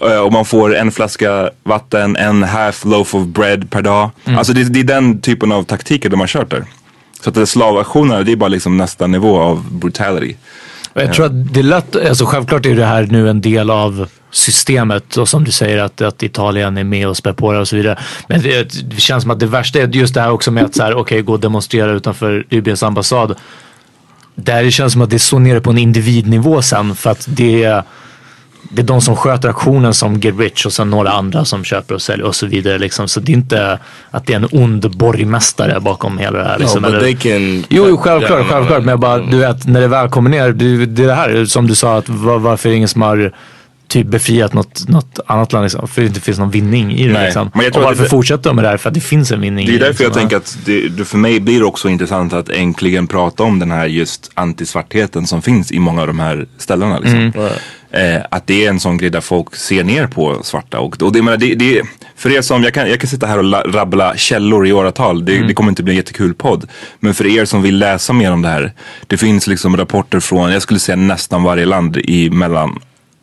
Eh, 0.00 0.18
Och 0.18 0.32
man 0.32 0.44
får 0.44 0.76
en 0.76 0.92
flaska 0.92 1.50
vatten, 1.64 2.16
en 2.16 2.42
half 2.42 2.84
loaf 2.84 3.14
of 3.14 3.26
bread 3.26 3.70
per 3.70 3.82
dag. 3.82 4.10
Alltså 4.24 4.52
det, 4.52 4.64
det 4.64 4.80
är 4.80 4.84
den 4.84 5.20
typen 5.20 5.52
av 5.52 5.62
taktiker 5.62 6.08
de 6.08 6.20
har 6.20 6.26
kört 6.26 6.50
där. 6.50 6.64
Så 7.24 7.30
att 7.30 7.48
slavaktionerna, 7.48 8.22
det 8.22 8.32
är 8.32 8.36
bara 8.36 8.48
liksom 8.48 8.76
nästa 8.76 9.06
nivå 9.06 9.40
av 9.40 9.64
brutality. 9.72 10.34
Jag 10.94 11.14
tror 11.14 11.26
att 11.26 11.54
det 11.54 11.60
är 11.60 11.64
lätt, 11.64 11.96
alltså 12.08 12.24
självklart 12.26 12.66
är 12.66 12.74
det 12.76 12.84
här 12.84 13.06
nu 13.10 13.28
en 13.30 13.40
del 13.40 13.70
av 13.70 14.08
systemet 14.32 15.16
och 15.16 15.28
som 15.28 15.44
du 15.44 15.50
säger 15.50 15.78
att, 15.78 16.00
att 16.00 16.22
Italien 16.22 16.76
är 16.78 16.84
med 16.84 17.08
och 17.08 17.16
spär 17.16 17.32
på 17.32 17.52
det 17.52 17.58
och 17.58 17.68
så 17.68 17.76
vidare. 17.76 17.98
Men 18.28 18.42
det, 18.42 18.90
det 18.90 19.00
känns 19.00 19.22
som 19.22 19.30
att 19.30 19.40
det 19.40 19.46
värsta 19.46 19.78
är 19.78 19.86
just 19.88 20.14
det 20.14 20.20
här 20.20 20.30
också 20.30 20.50
med 20.50 20.64
att 20.64 20.74
så 20.74 20.82
här, 20.82 20.94
okej, 20.94 21.22
gå 21.22 21.32
och 21.32 21.40
demonstrera 21.40 21.90
utanför 21.92 22.46
Libyens 22.50 22.82
ambassad. 22.82 23.34
Där 24.34 24.62
det 24.64 24.70
känns 24.70 24.92
som 24.92 25.02
att 25.02 25.10
det 25.10 25.16
är 25.16 25.18
så 25.18 25.38
nere 25.38 25.60
på 25.60 25.70
en 25.70 25.78
individnivå 25.78 26.62
sen 26.62 26.94
för 26.94 27.10
att 27.10 27.26
det 27.28 27.64
är, 27.64 27.82
det 28.70 28.82
är 28.82 28.86
de 28.86 29.00
som 29.00 29.16
sköter 29.16 29.48
aktionen 29.48 29.94
som 29.94 30.20
get 30.20 30.38
rich 30.38 30.66
och 30.66 30.72
sen 30.72 30.90
några 30.90 31.10
andra 31.10 31.44
som 31.44 31.64
köper 31.64 31.94
och 31.94 32.02
säljer 32.02 32.26
och 32.26 32.34
så 32.34 32.46
vidare. 32.46 32.78
Liksom. 32.78 33.08
Så 33.08 33.20
det 33.20 33.32
är 33.32 33.36
inte 33.36 33.78
att 34.10 34.26
det 34.26 34.32
är 34.32 34.36
en 34.36 34.48
ond 34.52 34.96
borgmästare 34.96 35.80
bakom 35.80 36.18
hela 36.18 36.38
det 36.38 36.44
här. 36.44 36.58
No, 36.58 36.60
Liksom, 36.60 36.82
but 36.82 36.94
eller- 36.94 37.12
can. 37.12 37.64
Jo, 37.68 37.86
jo 37.88 37.96
självklart, 37.96 38.38
Yeah, 38.40 38.50
självklart. 38.50 38.80
Men 38.84 38.88
jag 38.88 39.00
bara, 39.00 39.18
du 39.18 39.38
vet, 39.38 39.66
när 39.66 39.80
det 39.80 39.88
väl 39.88 40.08
kommer 40.08 40.30
ner, 40.30 40.52
det, 40.52 40.86
det 40.86 41.02
är 41.02 41.06
det 41.06 41.14
här 41.14 41.44
som 41.44 41.66
du 41.66 41.74
sa, 41.74 41.98
att 41.98 42.08
var, 42.08 42.38
varför 42.38 42.68
är 42.68 42.70
det 42.70 42.76
ingen 42.76 42.88
som 42.88 43.02
har 43.02 43.32
typ 43.92 44.06
befriat 44.06 44.52
något, 44.54 44.88
något 44.88 45.18
annat 45.26 45.52
land, 45.52 45.64
liksom, 45.64 45.88
för 45.88 46.00
det 46.02 46.06
inte 46.08 46.20
finns 46.20 46.38
någon 46.38 46.50
vinning 46.50 46.92
i 46.92 47.06
det. 47.06 47.12
Nej, 47.12 47.24
Liksom. 47.24 47.50
men 47.54 47.62
jag 47.64 47.70
Och 47.70 47.72
tror 47.74 47.82
att 47.82 47.88
varför 47.88 48.02
det- 48.02 48.08
fortsätter 48.08 48.50
de 48.50 48.56
med 48.56 48.64
det 48.64 48.68
här? 48.68 48.76
För 48.76 48.88
att 48.88 48.94
det 48.94 49.00
finns 49.00 49.30
en 49.32 49.40
vinning 49.40 49.66
Det 49.66 49.72
är 49.72 49.76
i 49.76 49.78
därför 49.78 50.04
jag 50.04 50.08
liksom. 50.10 50.20
tänker 50.20 50.36
att 50.36 50.58
det, 50.64 50.88
det 50.88 51.04
för 51.04 51.18
mig 51.18 51.40
blir 51.40 51.58
det 51.58 51.64
också 51.64 51.88
intressant 51.88 52.32
att 52.32 52.48
äntligen 52.48 53.06
prata 53.06 53.42
om 53.42 53.58
den 53.58 53.70
här 53.70 53.86
just 53.86 54.30
antisvartheten 54.34 55.26
som 55.26 55.42
finns 55.42 55.72
i 55.72 55.78
många 55.78 56.00
av 56.00 56.06
de 56.06 56.18
här 56.18 56.46
ställena. 56.58 56.98
Liksom. 56.98 57.32
Eh, 57.90 58.22
att 58.30 58.46
det 58.46 58.64
är 58.64 58.68
en 58.68 58.80
sån 58.80 58.96
grej 58.98 59.10
där 59.10 59.20
folk 59.20 59.56
ser 59.56 59.84
ner 59.84 60.06
på 60.06 60.40
svarta. 60.42 60.78
Och, 60.80 61.02
och 61.02 61.12
det, 61.12 61.18
jag 61.18 61.24
menar, 61.24 61.38
det, 61.38 61.54
det, 61.54 61.82
för 62.16 62.30
er 62.30 62.40
som, 62.42 62.62
jag 62.62 62.74
kan, 62.74 62.88
jag 62.90 63.00
kan 63.00 63.08
sitta 63.10 63.26
här 63.26 63.38
och 63.38 63.44
la, 63.44 63.60
rabbla 63.62 64.16
källor 64.16 64.66
i 64.66 64.72
åratal. 64.72 65.24
Det, 65.24 65.38
det 65.46 65.54
kommer 65.54 65.70
inte 65.70 65.82
bli 65.82 65.92
en 65.92 65.96
jättekul 65.96 66.34
podd. 66.34 66.66
Men 67.00 67.14
för 67.14 67.26
er 67.26 67.44
som 67.44 67.62
vill 67.62 67.78
läsa 67.78 68.12
mer 68.12 68.32
om 68.32 68.42
det 68.42 68.48
här. 68.48 68.72
Det 69.06 69.16
finns 69.16 69.46
liksom 69.46 69.76
rapporter 69.76 70.20
från, 70.20 70.52
jag 70.52 70.62
skulle 70.62 70.80
säga 70.80 70.96
nästan 70.96 71.42
varje 71.42 71.64
land 71.66 71.96
i 71.96 72.30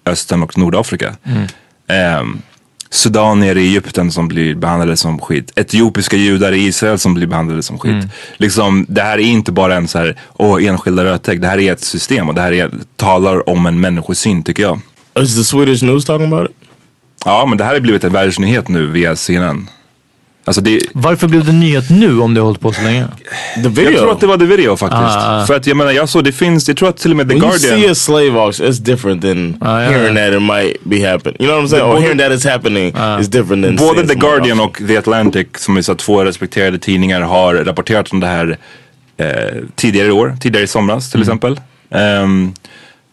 Mellanöstern 0.10 0.43
och 0.43 0.58
Nordafrika. 0.58 1.15
Ehm, 1.88 2.41
Sudanier 2.91 3.58
i 3.58 3.67
Egypten 3.67 4.12
som 4.12 4.28
blir 4.28 4.56
behandlade 4.56 4.98
som 4.98 5.19
skit. 5.19 5.52
Etiopiska 5.56 6.17
judar 6.17 6.52
i 6.52 6.65
Israel 6.65 7.00
som 7.00 7.13
blir 7.13 7.28
behandlade 7.28 7.63
som 7.63 7.78
skit. 7.80 8.06
Liksom, 8.38 8.86
det 8.89 9.02
här 9.02 9.17
är 9.17 9.24
inte 9.24 9.52
bara 9.52 9.76
en 9.76 9.88
så 9.88 9.98
här, 10.00 10.15
åh, 10.38 10.65
enskilda 10.65 11.04
rötägg. 11.04 11.41
Det 11.41 11.48
här 11.48 11.60
är 11.60 11.74
ett 11.74 11.84
system 11.84 12.30
och 12.30 12.36
det 12.36 12.41
här 12.41 12.52
är, 12.52 12.72
talar 12.95 13.50
om 13.50 13.65
en 13.65 13.80
människosyn 13.80 14.43
tycker 14.43 14.63
jag. 14.63 14.80
Is 15.19 15.36
the 15.36 15.43
Swedish 15.43 15.84
news 15.84 16.06
talking 16.06 16.34
about 16.34 16.50
it? 16.50 16.56
Ja, 17.26 17.45
men 17.45 17.58
det 17.58 17.63
här 17.63 17.74
har 17.74 17.80
blivit 17.80 18.04
en 18.04 18.13
världsnyhet 18.13 18.67
nu 18.67 18.86
via 18.86 19.15
CNN. 19.15 19.69
Alltså 20.49 20.62
det, 20.62 20.79
Varför 20.93 21.27
blev 21.27 21.45
det 21.45 21.51
nyhet 21.51 21.89
nu 21.89 22.19
om 22.19 22.33
det 22.33 22.39
har 22.39 22.45
hållit 22.45 22.62
på 22.62 22.73
så 22.73 22.81
länge? 22.81 23.05
The 23.63 23.69
video. 23.69 23.91
jag 23.91 23.99
tror 24.01 24.12
att 24.12 24.19
det 24.19 24.27
var 24.27 24.38
the 24.38 24.45
video 24.45 24.75
faktiskt. 24.77 25.01
Ah, 25.01 25.41
ah. 25.41 25.45
För 25.45 25.53
att 25.55 25.67
jag 25.67 25.77
menar, 25.77 25.91
jag 25.91 26.09
såg, 26.09 26.23
det 26.23 26.31
finns, 26.31 26.67
jag 26.67 26.77
tror 26.77 26.89
att 26.89 26.97
till 26.97 27.12
och 27.12 27.17
med 27.17 27.29
The 27.29 27.33
when 27.35 27.43
you 27.43 27.51
Guardian. 27.51 27.79
see 27.81 27.89
a 27.91 27.95
slave 27.95 28.39
auction, 28.39 28.65
it's 28.67 28.81
different 28.81 29.21
than 29.21 29.57
Ah, 29.62 29.79
yeah. 29.81 29.91
hearing 29.93 30.15
that 30.15 30.33
it 30.33 30.41
might 30.41 30.83
be 30.83 31.12
happening. 31.12 31.35
You 31.39 31.47
know 31.47 31.55
what 31.55 31.65
I'm 31.65 31.67
saying? 31.69 31.85
Or 31.85 31.89
både- 31.93 32.01
hearing 32.01 32.17
that 32.19 32.31
it's 32.31 32.49
happening 32.51 32.95
is 33.21 33.27
different 33.27 33.65
than 33.65 33.75
Både 33.75 34.07
The 34.07 34.15
Guardian 34.15 34.59
och 34.59 34.81
The 34.88 34.97
Atlantic 34.97 35.47
som 35.57 35.77
är 35.77 35.81
så 35.81 35.95
två 35.95 36.23
respekterade 36.23 36.79
tidningar 36.79 37.21
har 37.21 37.53
rapporterat 37.55 38.12
om 38.12 38.19
det 38.19 38.27
här 38.27 38.57
eh, 39.17 39.27
tidigare 39.75 40.07
i 40.07 40.12
år, 40.12 40.38
tidigare 40.41 40.63
i 40.63 40.67
somras 40.67 41.12
till 41.12 41.19
exempel. 41.21 41.59
Ehm, 41.91 42.53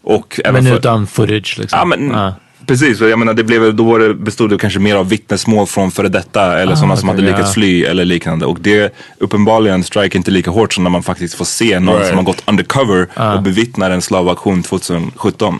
och 0.04 0.40
även 0.44 0.54
Men 0.64 0.72
för, 0.72 0.78
utan 0.78 1.06
footage 1.06 1.56
liksom. 1.58 1.78
Ja 1.78 1.84
men 1.84 2.14
Ah. 2.14 2.32
Precis, 2.66 2.98
för 2.98 3.08
jag 3.08 3.18
menar 3.18 3.34
det 3.34 3.44
blev, 3.44 3.74
då 3.74 3.84
var 3.84 3.98
det, 3.98 4.14
bestod 4.14 4.50
det 4.50 4.58
kanske 4.58 4.78
mer 4.78 4.96
av 4.96 5.08
vittnesmål 5.08 5.66
från 5.66 5.90
före 5.90 6.08
detta 6.08 6.58
eller 6.58 6.72
Ah, 6.72 6.76
sådana 6.76 6.96
som 6.96 7.08
okej, 7.08 7.20
hade 7.24 7.32
lyckats 7.36 7.54
fly 7.54 7.84
eller 7.84 8.04
liknande. 8.04 8.46
Och 8.46 8.58
det 8.60 8.94
uppenbarligen 9.18 9.84
strike 9.84 10.18
inte 10.18 10.30
lika 10.30 10.50
hårt 10.50 10.72
som 10.72 10.84
när 10.84 10.90
man 10.90 11.02
faktiskt 11.02 11.34
får 11.34 11.44
se 11.44 11.80
någon 11.80 11.94
Right. 11.94 12.08
som 12.08 12.16
har 12.16 12.24
gått 12.24 12.42
undercover 12.46 13.06
Ah. 13.14 13.34
och 13.34 13.42
bevittnar 13.42 13.90
en 13.90 14.02
slavaktion 14.02 14.62
2017. 14.62 15.58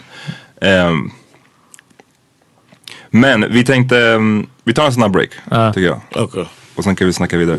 Ehm, 0.60 1.10
men 3.10 3.52
vi 3.52 3.64
tänkte, 3.64 3.98
ehm, 4.06 4.46
vi 4.64 4.72
tar 4.74 4.86
en 4.86 4.92
snabb 4.92 5.12
break 5.12 5.30
Ah. 5.50 5.72
tycker 5.72 5.86
jag. 5.88 6.22
Okay. 6.24 6.44
Och 6.74 6.84
sen 6.84 6.96
kan 6.96 7.06
vi 7.06 7.12
snacka 7.12 7.36
vidare. 7.36 7.58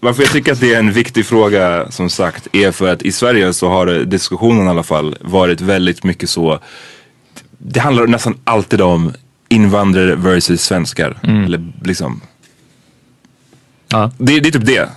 Varför 0.00 0.22
jag 0.22 0.32
tycker 0.32 0.52
att 0.52 0.60
det 0.60 0.74
är 0.74 0.78
en 0.78 0.92
viktig 0.92 1.26
fråga 1.26 1.90
som 1.90 2.10
sagt 2.10 2.48
är 2.52 2.72
för 2.72 2.92
att 2.92 3.02
i 3.02 3.12
Sverige 3.12 3.52
så 3.52 3.68
har 3.68 3.86
diskussionen 3.86 4.66
i 4.66 4.70
alla 4.70 4.82
fall 4.82 5.16
varit 5.20 5.60
väldigt 5.60 6.04
mycket 6.04 6.30
så. 6.30 6.58
Det 7.58 7.80
handlar 7.80 8.06
nästan 8.06 8.38
alltid 8.44 8.80
om 8.80 9.12
invandrare 9.48 10.14
versus 10.16 10.62
svenskar. 10.62 11.18
Eller 11.22 11.72
liksom. 11.84 12.20
Ja. 13.88 14.10
Det, 14.18 14.40
det 14.40 14.48
är 14.48 14.52
typ 14.52 14.66
det. 14.66 14.88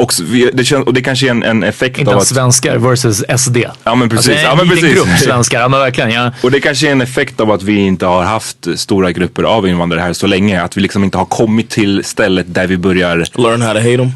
Och, 0.00 0.12
så 0.12 0.24
vi- 0.24 0.50
det 0.54 0.64
känns, 0.64 0.86
och 0.86 0.94
det 0.94 1.02
kanske 1.02 1.26
är 1.26 1.30
en, 1.30 1.42
en 1.42 1.62
effekt 1.62 1.98
Inte 1.98 2.10
av 2.12 2.18
att... 2.18 2.26
svenskar 2.26 2.76
versus 2.78 3.24
SD. 3.38 3.56
Ja 3.84 3.94
men 3.94 4.08
precis. 4.08 4.28
Alltså, 4.28 4.44
ja, 4.44 4.50
en 4.52 4.56
men 4.58 4.68
precis. 4.68 4.94
grupp 4.94 5.08
svenskar, 5.18 5.60
ja 5.60 5.68
men 5.68 5.80
verkligen. 5.80 6.10
Ja. 6.10 6.32
Och 6.42 6.50
det 6.50 6.60
kanske 6.60 6.88
är 6.88 6.92
en 6.92 7.00
effekt 7.00 7.40
av 7.40 7.50
att 7.50 7.62
vi 7.62 7.76
inte 7.76 8.06
har 8.06 8.22
haft 8.24 8.66
stora 8.78 9.12
grupper 9.12 9.42
av 9.42 9.68
invandrare 9.68 10.00
här 10.00 10.12
så 10.12 10.26
länge. 10.26 10.62
Att 10.62 10.76
vi 10.76 10.80
liksom 10.80 11.04
inte 11.04 11.18
har 11.18 11.24
kommit 11.24 11.70
till 11.70 12.04
stället 12.04 12.54
där 12.54 12.66
vi 12.66 12.76
börjar 12.76 13.24
Learn 13.34 13.62
how 13.62 13.72
to 13.72 13.78
hate 13.78 13.96
them. 13.96 14.10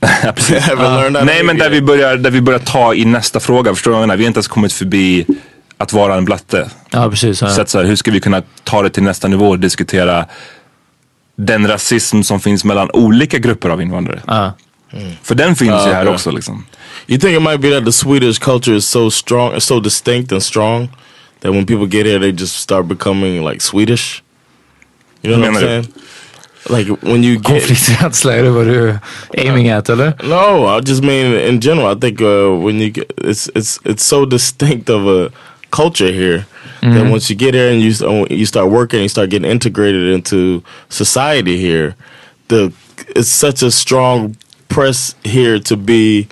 Nej 1.24 1.42
men 1.42 1.58
där 1.58 1.70
vi, 1.70 1.82
börjar, 1.82 2.16
där 2.16 2.30
vi 2.30 2.40
börjar 2.40 2.58
ta 2.58 2.94
i 2.94 3.04
nästa 3.04 3.40
fråga, 3.40 3.74
förstår 3.74 3.90
du 3.90 3.92
vad 3.92 4.02
jag 4.02 4.06
menar? 4.06 4.16
Vi 4.16 4.24
har 4.24 4.28
inte 4.28 4.38
ens 4.38 4.48
kommit 4.48 4.72
förbi 4.72 5.26
att 5.76 5.92
vara 5.92 6.14
en 6.14 6.24
blatte. 6.24 6.70
Ja, 6.90 7.10
precis. 7.10 7.42
Ja. 7.42 7.48
Så 7.48 7.60
att 7.60 7.68
så 7.68 7.78
här, 7.78 7.84
hur 7.84 7.96
ska 7.96 8.10
vi 8.10 8.20
kunna 8.20 8.42
ta 8.64 8.82
det 8.82 8.90
till 8.90 9.02
nästa 9.02 9.28
nivå 9.28 9.48
och 9.48 9.58
diskutera 9.58 10.26
den 11.36 11.68
rasism 11.68 12.22
som 12.22 12.40
finns 12.40 12.64
mellan 12.64 12.90
olika 12.90 13.38
grupper 13.38 13.68
av 13.68 13.82
invandrare? 13.82 14.22
Ja. 14.26 14.52
För 15.22 15.34
den 15.34 15.56
finns 15.56 15.86
ju 15.86 15.90
här 15.92 16.02
okay. 16.02 16.14
också 16.14 16.30
liksom. 16.30 16.66
You 17.06 17.20
think 17.20 17.36
it 17.36 17.42
might 17.42 17.60
be 17.60 17.70
that 17.70 17.84
the 17.84 17.92
Swedish 17.92 18.38
culture 18.38 18.76
is 18.76 18.88
so 18.88 19.10
strong, 19.10 19.60
so 19.60 19.80
distinct 19.80 20.32
and 20.32 20.42
strong 20.42 20.88
that 21.40 21.52
when 21.52 21.66
people 21.66 21.86
get 21.86 22.06
here, 22.06 22.18
they 22.18 22.30
just 22.30 22.54
start 22.54 22.86
becoming 22.86 23.44
like 23.48 23.60
Swedish? 23.60 24.22
You 25.22 25.36
know 25.36 25.40
what 25.40 25.48
I'm 25.48 25.54
Menar 25.54 25.60
du? 25.60 25.66
saying? 25.66 25.94
Like 26.68 26.90
when 27.02 27.24
you 27.24 27.36
get 27.36 27.44
Konflikträdsla, 27.44 28.32
är 28.34 28.42
det 28.42 28.50
vad 28.50 28.66
du 28.66 28.88
är 28.88 28.98
aiming 29.38 29.68
at 29.70 29.88
eller? 29.88 30.12
no, 30.24 30.78
I 30.78 30.80
just 30.90 31.02
mean 31.02 31.34
in 31.34 31.60
general. 31.60 31.96
I 31.96 32.00
think 32.00 32.20
uh, 32.20 32.64
when 32.66 32.80
you 32.80 32.90
get 32.90 33.10
it's 33.16 33.48
it's 33.54 33.80
it's 33.84 34.02
so 34.02 34.26
distinct 34.26 34.90
of 34.90 35.06
a 35.06 35.30
culture 35.70 36.12
here 36.12 36.44
that 36.80 36.90
mm-hmm. 36.90 37.12
once 37.12 37.30
you 37.30 37.38
get 37.38 37.54
here 37.54 37.72
and 37.72 37.80
you 37.82 37.92
uh, 38.08 38.26
you 38.30 38.46
start 38.46 38.70
working, 38.70 39.00
you 39.00 39.08
start 39.08 39.30
getting 39.30 39.50
integrated 39.50 40.14
into 40.14 40.62
society 40.88 41.56
here. 41.56 41.94
The 42.48 42.72
it's 43.16 43.28
such 43.28 43.62
a 43.62 43.70
strong 43.70 44.36
press 44.68 45.14
here 45.24 45.58
to 45.60 45.76
be 45.76 46.26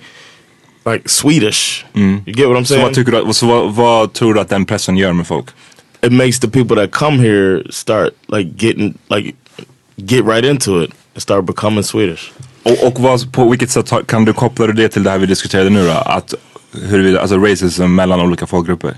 like 0.85 1.09
Swedish. 1.09 1.85
Mm. 1.93 2.21
You 2.25 2.33
get 2.33 2.47
what 2.47 2.57
I'm 2.57 2.65
Så, 2.65 2.73
saying? 2.73 2.83
vad, 2.83 2.93
tycker 2.93 3.11
du, 3.11 3.17
att- 3.17 3.35
så 3.35 3.45
vad, 3.47 3.75
vad 3.75 4.13
tror 4.13 4.33
du 4.33 4.39
att 4.39 4.49
den 4.49 4.65
pressen 4.65 4.97
gör 4.97 5.13
med 5.13 5.27
folk? 5.27 5.45
it 6.03 6.11
makes 6.11 6.39
the 6.39 6.47
people 6.47 6.75
that 6.75 6.91
come 6.91 7.19
here 7.19 7.63
start 7.71 8.15
like 8.27 8.47
getting 8.55 8.97
like 9.09 9.35
get 10.05 10.25
right 10.25 10.45
into 10.45 10.83
it 10.83 10.91
and 11.13 11.21
start 11.21 11.45
becoming 11.45 11.83
Swedish. 11.83 12.31
Och, 12.63 12.87
och 12.87 12.99
vad, 12.99 13.33
på 13.33 13.49
vilket 13.49 13.69
sätt 13.69 13.93
kan 14.07 14.25
du 14.25 14.33
koppla 14.33 14.67
det 14.67 14.89
till 14.89 15.03
det 15.03 15.09
här 15.09 15.17
vi 15.17 15.25
diskuterade 15.25 15.69
nu 15.69 15.85
då? 15.85 15.91
Att 15.91 16.33
huruvida, 16.71 17.21
alltså 17.21 17.37
racism 17.37 17.95
mellan 17.95 18.21
olika 18.21 18.47
folkgrupper? 18.47 18.97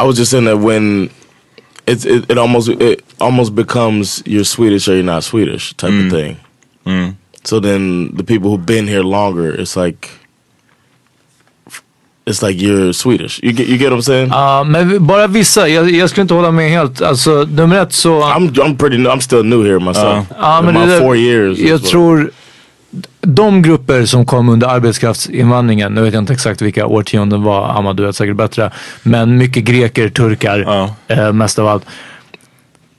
I 0.00 0.06
was 0.06 0.18
just 0.18 0.30
saying 0.30 0.46
that 0.46 0.58
when 0.58 1.10
it's 1.86 2.06
it, 2.06 2.30
it 2.30 2.38
almost 2.38 2.68
it 2.68 3.00
almost 3.18 3.52
becomes 3.52 4.22
you're 4.26 4.44
Swedish 4.44 4.88
or 4.88 4.94
you're 4.94 5.14
not 5.14 5.24
Swedish 5.24 5.74
type 5.76 5.92
of 5.92 6.10
thing. 6.12 6.36
So 7.44 7.60
then 7.60 8.16
the 8.16 8.24
people 8.24 8.50
who've 8.50 8.66
been 8.66 8.88
here 8.88 9.02
longer, 9.02 9.60
it's 9.60 9.76
like 9.76 10.08
it's 12.30 12.42
like 12.48 12.64
you're 12.64 12.92
Swedish. 12.92 13.40
You 13.42 13.52
get 13.52 13.68
you 13.68 13.78
get 13.78 13.90
what 13.90 13.98
I'm 13.98 14.02
saying? 14.02 14.28
Ja, 14.28 14.64
men 14.64 15.06
bara 15.06 15.26
vissa. 15.26 15.68
Jag, 15.68 15.90
jag 15.90 16.10
skulle 16.10 16.22
inte 16.22 16.34
hålla 16.34 16.50
med 16.50 16.70
helt. 16.70 17.02
Alltså 17.02 17.30
nummer 17.50 17.82
ett 17.82 17.92
så... 17.92 18.20
I'm 18.22 18.52
I'm 18.52 18.76
pretty 18.76 18.98
new, 18.98 19.12
I'm 19.12 19.20
still 19.20 19.42
new 19.44 19.64
here 19.66 19.78
myself. 19.80 20.26
Ja, 20.40 20.58
In 20.58 20.64
men 20.64 20.74
my 20.74 20.86
det 20.86 20.98
four 21.00 21.16
years. 21.16 21.58
Jag 21.58 21.82
tror 21.84 22.30
de 23.20 23.62
grupper 23.62 24.04
som 24.04 24.26
kom 24.26 24.48
under 24.48 24.66
arbetskraftsinvandringen, 24.68 25.94
nu 25.94 26.02
vet 26.02 26.14
jag 26.14 26.22
inte 26.22 26.32
exakt 26.32 26.62
vilka 26.62 26.86
årtionden 26.86 27.42
var, 27.42 27.68
Amma 27.78 27.92
du 27.92 28.06
vet 28.06 28.16
säkert 28.16 28.36
bättre. 28.36 28.70
Men 29.02 29.38
mycket 29.38 29.64
greker, 29.64 30.08
turkar, 30.08 30.58
Ja. 30.58 30.94
eh, 31.08 31.32
mest 31.32 31.58
av 31.58 31.68
allt. 31.68 31.84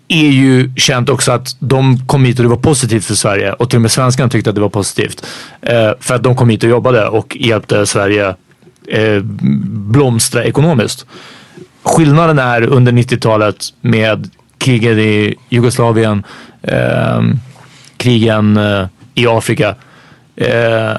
Är 0.07 0.29
ju 0.29 0.71
känt 0.75 1.09
också 1.09 1.31
att 1.31 1.55
de 1.59 2.07
kom 2.07 2.25
hit 2.25 2.39
och 2.39 2.43
det 2.43 2.49
var 2.49 2.57
positivt 2.57 3.05
för 3.05 3.13
Sverige. 3.15 3.53
Och 3.53 3.69
till 3.69 3.77
och 3.77 3.81
med 3.81 3.91
svenskarna 3.91 4.29
tyckte 4.29 4.49
att 4.49 4.55
det 4.55 4.61
var 4.61 4.69
positivt. 4.69 5.25
Eh, 5.61 5.91
för 5.99 6.15
att 6.15 6.23
de 6.23 6.35
kom 6.35 6.49
hit 6.49 6.63
och 6.63 6.69
jobbade 6.69 7.07
och 7.07 7.37
hjälpte 7.39 7.85
Sverige 7.85 8.35
eh, 8.87 9.21
blomstra 9.91 10.43
ekonomiskt. 10.43 11.05
Skillnaden 11.83 12.39
är 12.39 12.61
under 12.61 12.91
90-talet 12.91 13.65
med 13.81 14.29
kriget 14.57 14.97
i 14.97 15.35
Jugoslavien, 15.49 16.23
eh, 16.61 17.21
krigen 17.97 18.57
eh, 18.57 18.87
i 19.15 19.27
Afrika. 19.27 19.75
Eh, 20.35 20.93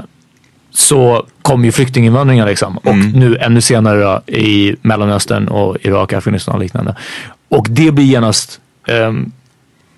så 0.70 1.26
kom 1.42 1.64
ju 1.64 1.72
flyktinginvandringen 1.72 2.46
liksom. 2.46 2.78
Och 2.78 2.96
nu 2.96 3.36
ännu 3.36 3.60
senare 3.60 4.00
då, 4.00 4.32
i 4.34 4.76
Mellanöstern 4.82 5.48
och 5.48 5.76
Irak, 5.82 6.12
Afghanistan 6.12 6.54
och 6.54 6.60
liknande. 6.60 6.96
Och 7.48 7.66
det 7.70 7.90
blir 7.90 8.04
genast 8.04 8.60
ehm, 8.88 9.32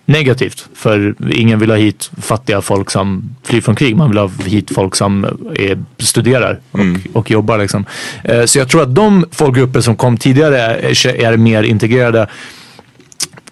negativt. 0.09 0.69
För 0.75 1.15
ingen 1.33 1.59
vill 1.59 1.71
ha 1.71 1.77
hit 1.77 2.11
fattiga 2.21 2.61
folk 2.63 2.91
som 2.91 3.37
flyr 3.43 3.61
från 3.61 3.77
krig. 3.77 3.97
Man 3.97 4.09
vill 4.09 4.19
ha 4.19 4.31
hit 4.45 4.71
folk 4.75 4.97
som 4.97 5.25
är, 5.55 5.85
studerar 5.99 6.61
och, 6.71 6.81
och 7.13 7.31
jobbar. 7.31 7.59
Liksom. 7.59 7.85
Eh, 8.25 8.45
så 8.45 8.59
jag 8.59 8.69
tror 8.69 8.83
att 8.83 8.95
de 8.95 9.25
folkgrupper 9.31 9.81
som 9.81 9.97
kom 9.97 10.17
tidigare 10.17 10.59
är, 10.59 11.37
mer 11.37 11.63
integrerade. 11.63 12.27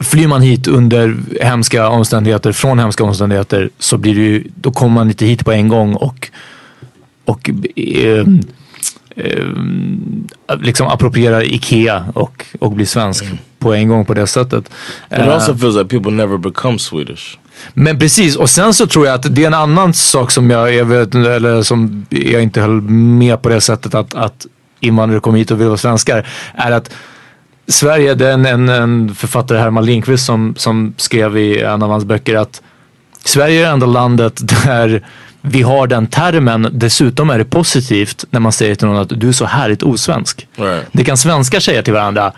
Flyr 0.01 0.27
man 0.27 0.43
hit 0.43 0.67
under 0.67 1.17
hemska 1.41 1.89
omständigheter, 1.89 2.53
från 2.53 2.79
hemska 2.79 3.05
omständigheter, 3.05 3.71
så 3.79 3.99
blir 3.99 4.15
det 4.15 4.21
ju, 4.21 4.45
då 4.55 4.73
kommer 4.73 4.95
man 4.95 5.09
inte 5.09 5.27
hit 5.27 5.45
på 5.45 5.53
en 5.53 5.69
gång 5.69 5.95
och, 5.95 6.31
och 7.25 7.51
eh, 7.77 8.27
eh, 9.17 10.59
liksom 10.61 10.89
approprierar 10.89 11.45
Ikea 11.55 12.05
och, 12.15 12.45
och 12.59 12.73
blir 12.73 12.87
svensk 12.87 13.25
på 13.59 13.75
en 13.75 13.89
gång 13.89 14.05
på 14.05 14.15
det 14.15 14.27
sättet. 14.27 14.65
But 15.11 15.19
it 15.19 15.27
Eh, 15.27 15.35
also 15.35 15.57
feels 15.57 15.77
like 15.77 15.89
people 15.89 16.13
never 16.13 16.39
become 16.39 16.79
Swedish. 16.79 17.39
men 17.75 17.99
precis, 17.99 18.37
och 18.37 18.51
sen 18.51 18.75
så 18.75 18.87
tror 18.87 19.07
jag 19.07 19.15
att 19.15 19.35
det 19.35 19.43
är 19.43 19.47
en 19.47 19.55
annan 19.55 19.95
sak 19.95 20.31
som 20.31 20.51
jag, 20.51 20.75
jag 20.75 20.85
vet, 20.85 21.15
eller 21.15 21.63
som 21.63 22.07
jag 22.11 22.43
inte 22.43 22.61
höll 22.61 22.81
med 22.81 23.43
på 23.43 23.49
det 23.49 23.61
sättet 23.61 23.95
att, 23.95 24.15
att 24.15 24.47
invandrare 24.81 25.21
kommer 25.21 25.39
hit 25.39 25.51
och 25.51 25.61
vill 25.61 25.67
vara 25.67 25.77
svenskar. 25.79 26.27
Är 26.55 26.73
att 26.73 26.91
Sverige, 27.69 28.15
det 28.15 28.29
är 28.29 28.33
en, 28.33 28.47
en, 28.47 28.69
en 28.69 29.15
författare, 29.15 29.59
Herman 29.59 29.87
Lindqvist, 29.87 30.27
som, 30.27 30.55
som 30.57 30.95
skrev 30.97 31.37
i 31.37 31.61
en 31.61 31.83
av 31.83 31.91
hans 31.91 32.05
böcker 32.05 32.35
att 32.37 32.63
Sverige 33.25 33.61
är 33.61 33.65
det 33.65 33.71
enda 33.71 33.87
landet 33.87 34.41
där 34.65 35.07
vi 35.49 35.63
har 35.63 35.87
den 35.87 36.07
termen. 36.07 36.69
Dessutom 36.73 37.31
är 37.31 37.39
det 37.39 37.45
positivt 37.45 38.25
när 38.31 38.41
man 38.41 38.53
säger 38.53 38.75
till 38.75 38.87
någon 38.87 38.97
att 38.97 39.21
du 39.21 39.29
är 39.29 39.33
så 39.33 39.45
härligt 39.45 39.83
osvensk. 39.83 40.47
Right. 40.57 40.87
Det 40.93 41.05
kan 41.05 41.17
svenskar 41.17 41.61
säga 41.61 41.83
till 41.83 41.93
varandra. 41.93 42.33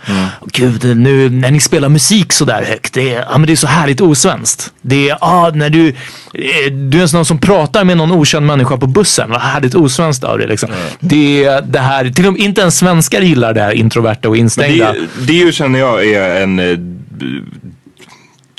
Gud, 0.47 0.97
nu 0.97 1.31
när 1.31 1.51
ni 1.51 1.61
spelar 1.61 1.89
musik 1.89 2.33
så 2.33 2.45
där 2.45 2.65
högt. 2.65 2.95
Det 2.95 3.15
är, 3.15 3.25
ja, 3.31 3.39
men 3.39 3.47
det 3.47 3.53
är 3.53 3.57
så 3.57 3.67
härligt 3.67 4.01
osvenskt. 4.01 4.73
Det 4.83 5.09
är, 5.09 5.19
ah, 5.21 5.51
när 5.51 5.71
du, 5.71 5.89
eh, 5.89 6.73
du 6.73 6.99
är 6.99 7.03
en 7.03 7.09
sån 7.09 7.25
som 7.25 7.39
pratar 7.39 7.85
med 7.85 7.97
någon 7.97 8.13
okänd 8.13 8.47
människa 8.47 8.77
på 8.77 8.87
bussen. 8.87 9.31
Vad 9.31 9.41
härligt 9.41 9.75
osvenskt 9.75 10.25
av 10.25 10.39
det 10.39 10.47
liksom. 10.47 10.69
Det 11.01 11.45
är 11.45 11.63
det 11.63 11.79
här, 11.79 12.11
till 12.11 12.27
och 12.27 12.33
med 12.33 12.43
inte 12.43 12.61
ens 12.61 12.79
svenskar 12.79 13.21
gillar 13.21 13.55
det 13.55 13.61
här 13.61 13.73
introverta 13.73 14.29
och 14.29 14.35
Men 14.35 14.41
instängda. 14.41 14.93
det, 14.93 15.27
det 15.27 15.33
ju 15.33 15.53
känner 15.53 15.79
jag 15.79 16.07
är 16.07 16.43
en 16.43 16.59
eh, 16.59 16.79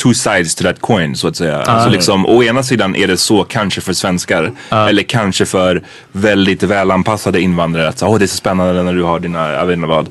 two 0.02 0.14
sides 0.14 0.56
to 0.56 0.64
that 0.64 0.82
coin 0.82 1.16
så 1.16 1.28
att 1.28 1.36
säga. 1.36 1.58
Alltså 1.58 1.90
liksom, 1.90 2.26
å 2.26 2.44
ena 2.44 2.64
sidan 2.64 2.96
är 2.96 3.08
det 3.08 3.18
så 3.18 3.44
kanske 3.44 3.82
för 3.82 3.94
svenskar 3.94 4.52
eller 4.70 5.04
kanske 5.04 5.46
för 5.46 5.84
väldigt 6.12 6.64
välanpassade 6.64 7.42
invandrare 7.42 7.88
att 7.88 8.04
oh, 8.04 8.20
det 8.20 8.26
är 8.26 8.28
så 8.28 8.38
spännande 8.38 8.84
när 8.84 8.94
du 8.94 9.04
har 9.04 9.20
dina, 9.20 9.52
jag 9.52 9.66
vet 9.66 9.76
inte 9.76 9.88
vad. 9.88 10.10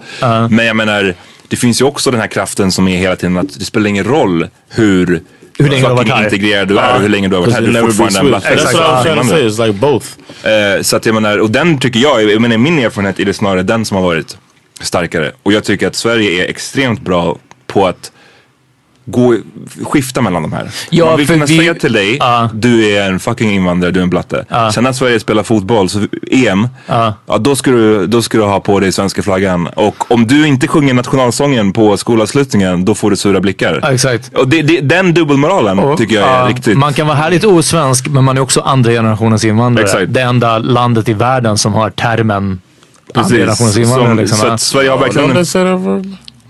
Men 0.51 0.67
jag 0.67 0.77
menar, 0.77 1.15
det 1.49 1.57
finns 1.57 1.81
ju 1.81 1.85
också 1.85 2.11
den 2.11 2.21
här 2.21 2.27
kraften 2.29 2.73
som 2.73 2.89
är 2.89 2.97
hela 2.97 3.17
tiden 3.17 3.39
att 3.39 3.59
det 3.59 3.65
spelar 3.65 3.89
ingen 3.89 4.05
roll 4.05 4.49
hur 4.69 5.23
Hur 5.59 5.69
länge 5.69 5.83
du 5.83 5.87
har 5.87 5.95
varit 5.95 6.11
här. 6.11 6.25
integrerad 6.25 6.69
du 6.69 6.79
är 6.79 6.95
och 6.95 7.01
hur 7.01 7.09
länge 7.09 7.29
du 7.29 7.37
har 7.37 7.43
varit 7.43 7.55
här. 7.55 7.63
Du 7.63 7.79
är 7.79 7.83
fortfarande 7.83 8.19
en 8.19 8.27
blatte. 8.27 8.55
That's 8.55 8.73
what 8.73 8.75
I'm 8.75 9.03
trying 9.03 9.49
to 9.49 9.57
say. 9.57 9.67
Like 9.67 9.79
both. 9.79 10.07
Eh, 10.43 10.83
så 10.83 10.97
att 10.97 11.07
jag 11.07 11.15
menar, 11.15 11.39
och 11.39 11.51
den 11.51 11.79
tycker 11.79 12.01
jag, 12.01 12.31
jag 12.31 12.41
menar, 12.41 12.59
min 12.59 12.79
erfarenhet 12.79 13.21
är 13.21 13.25
det 13.25 13.35
snarare 13.35 13.63
den 13.63 13.85
som 13.85 13.97
har 13.97 14.05
varit 14.05 14.37
starkare. 14.81 15.33
Och 15.43 15.53
jag 15.53 15.65
tycker 15.65 15.87
att 15.87 15.97
Sverige 15.97 16.45
är 16.45 16.51
extremt 16.51 17.01
bra 17.01 17.39
på 17.67 17.87
att 17.87 18.13
gå, 19.11 19.37
skifta 19.85 20.21
mellan 20.23 20.43
de 20.43 20.53
här. 20.53 20.71
Ja, 20.91 21.05
Man 21.07 21.17
vill 21.19 21.27
kunna 21.27 21.45
vi- 21.45 21.57
säga 21.59 21.75
till 21.75 21.93
dig, 21.93 22.17
Ja. 22.21 22.51
du 22.55 22.85
är 22.97 23.11
en 23.11 23.21
fucking 23.21 23.51
invandrare, 23.51 23.91
du 23.93 23.99
är 24.01 24.03
en 24.05 24.11
blatte. 24.11 24.45
Ja. 24.49 24.73
Sen 24.73 24.85
när 24.85 24.93
Sverige 24.93 25.21
spelar 25.21 25.43
fotboll, 25.43 25.89
så 25.89 26.07
EM, 26.31 26.69
Ja. 26.87 27.15
ja, 27.27 27.39
då, 27.39 27.57
ska 27.57 27.71
du, 27.71 28.07
då 28.07 28.23
ska 28.23 28.39
du 28.39 28.45
ha 28.45 28.61
på 28.61 28.81
dig 28.81 28.93
svenska 28.93 29.23
flaggan. 29.23 29.67
Och 29.77 30.11
om 30.11 30.27
du 30.27 30.47
inte 30.47 30.69
sjunger 30.69 30.95
nationalsången 30.95 31.73
på 31.73 31.97
skolavslutningen, 31.97 32.85
då 32.85 32.95
får 32.95 33.11
du 33.11 33.17
sura 33.17 33.41
blickar. 33.41 33.81
Ja, 33.83 33.93
exakt. 33.93 34.31
Och 34.39 34.49
det, 34.49 34.63
det, 34.63 34.81
den 34.81 35.15
dubbelmoralen 35.15 35.97
tycker 35.97 36.15
jag 36.17 36.29
är 36.29 36.47
riktigt... 36.47 36.79
Man 36.79 36.93
kan 36.95 37.07
vara 37.07 37.17
härligt 37.17 37.45
osvensk 37.45 38.09
men 38.09 38.25
man 38.25 38.37
är 38.37 38.41
också 38.41 38.61
andra 38.61 38.91
generationens 38.93 39.45
invandrare. 39.45 39.85
Exakt. 39.87 40.13
Det 40.15 40.21
enda 40.21 40.59
landet 40.59 41.09
i 41.09 41.13
världen 41.13 41.59
som 41.59 41.75
har 41.75 41.91
termen 41.91 42.35
andra 43.15 43.23
Precis. 43.29 43.39
generationens 43.39 43.77
invandrare. 43.79 44.09
Som, 44.09 44.19
Liksom, 44.19 44.39
så 44.39 44.47
att 44.47 44.61
Sverige 44.61 44.91
har 44.91 44.99
verkligen... 44.99 45.45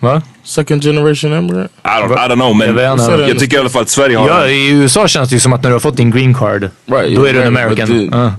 Va? 0.00 0.22
second 0.44 0.82
generation 0.82 1.32
immigrant? 1.32 1.70
I 1.84 1.88
don't, 1.88 2.12
I 2.26 2.28
don't 2.28 2.34
know, 2.34 2.56
men 2.56 2.66
Jag 2.66 2.74
vet 2.74 3.00
inte. 3.00 3.12
jag 3.28 3.38
tycker 3.38 3.56
i 3.56 3.60
alla 3.60 3.68
fall 3.68 3.82
att 3.82 3.88
Sverige 3.88 4.16
har... 4.16 4.28
Ja, 4.28 4.48
I 4.48 4.70
USA 4.70 5.08
känns 5.08 5.28
det 5.28 5.34
ju 5.36 5.40
som 5.40 5.52
att 5.52 5.62
när 5.62 5.70
du 5.70 5.74
har 5.74 5.80
fått 5.80 5.96
din 5.96 6.10
green 6.10 6.34
card, 6.34 6.70
Right, 6.86 7.16
då 7.16 7.24
är 7.24 7.32
du 7.32 7.42
en 7.42 7.56
American, 7.56 7.88
the- 7.88 8.08
Ja. 8.12 8.18
ja, 8.18 8.34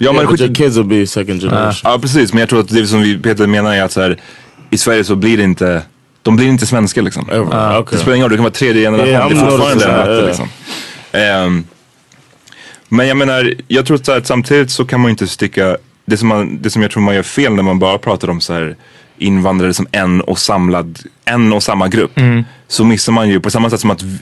Yeah, 0.00 0.14
men 0.16 0.26
but 0.26 0.40
your 0.40 0.48
skit, 0.48 0.56
kids 0.56 0.76
will 0.76 0.84
be 0.84 1.06
second 1.06 1.40
generation. 1.40 1.90
ja, 1.92 1.98
precis. 1.98 2.32
Men 2.32 2.40
jag 2.40 2.48
tror 2.48 2.60
att 2.60 2.68
det 2.68 2.86
som 2.86 3.02
vi, 3.02 3.18
Peter 3.18 3.46
menar 3.46 3.74
är 3.74 3.82
att 3.82 3.92
så 3.92 4.00
här, 4.00 4.16
i 4.70 4.78
Sverige 4.78 5.04
så 5.04 5.16
blir 5.16 5.36
det 5.36 5.42
inte... 5.44 5.82
De 6.22 6.36
blir 6.36 6.46
inte 6.48 6.66
svenska 6.66 7.02
liksom. 7.02 7.26
Det 7.30 7.40
Okay. 7.40 7.98
spelar 7.98 8.14
ingen 8.16 8.24
roll, 8.24 8.30
du 8.30 8.36
kan 8.36 8.44
vara 8.44 8.52
tredje 8.54 8.82
generation. 8.82 9.08
Yeah, 9.08 9.28
det 9.28 9.36
är 9.36 9.50
fortfarande 9.50 9.84
yeah. 9.84 10.26
liksom. 10.26 10.48
Ehm, 11.12 11.64
men 12.88 13.08
jag 13.08 13.16
menar, 13.16 13.54
jag 13.68 13.86
tror 13.86 13.96
att, 13.96 14.06
så 14.06 14.12
här, 14.12 14.18
att 14.18 14.26
samtidigt 14.26 14.70
så 14.70 14.84
kan 14.84 15.00
man 15.00 15.08
ju 15.08 15.10
inte 15.10 15.26
sticka... 15.26 15.76
Det 16.06 16.16
som, 16.16 16.28
man, 16.28 16.62
det 16.62 16.70
som 16.70 16.82
jag 16.82 16.90
tror 16.90 17.02
man 17.02 17.14
gör 17.14 17.22
fel 17.22 17.54
när 17.54 17.62
man 17.62 17.78
bara 17.78 17.98
pratar 17.98 18.30
om 18.30 18.40
så 18.40 18.52
här 18.52 18.76
invandrare 19.18 19.74
som 19.74 19.86
en 19.92 20.20
och 20.20 20.38
samlad, 20.38 20.98
en 21.24 21.52
och 21.52 21.62
samma 21.62 21.88
grupp. 21.88 22.12
Så 22.68 22.84
missar 22.84 23.12
man 23.12 23.28
ju 23.28 23.40
på 23.40 23.50
samma 23.50 23.70
sätt 23.70 23.80
som 23.80 23.90
att 23.90 24.02
v- 24.02 24.18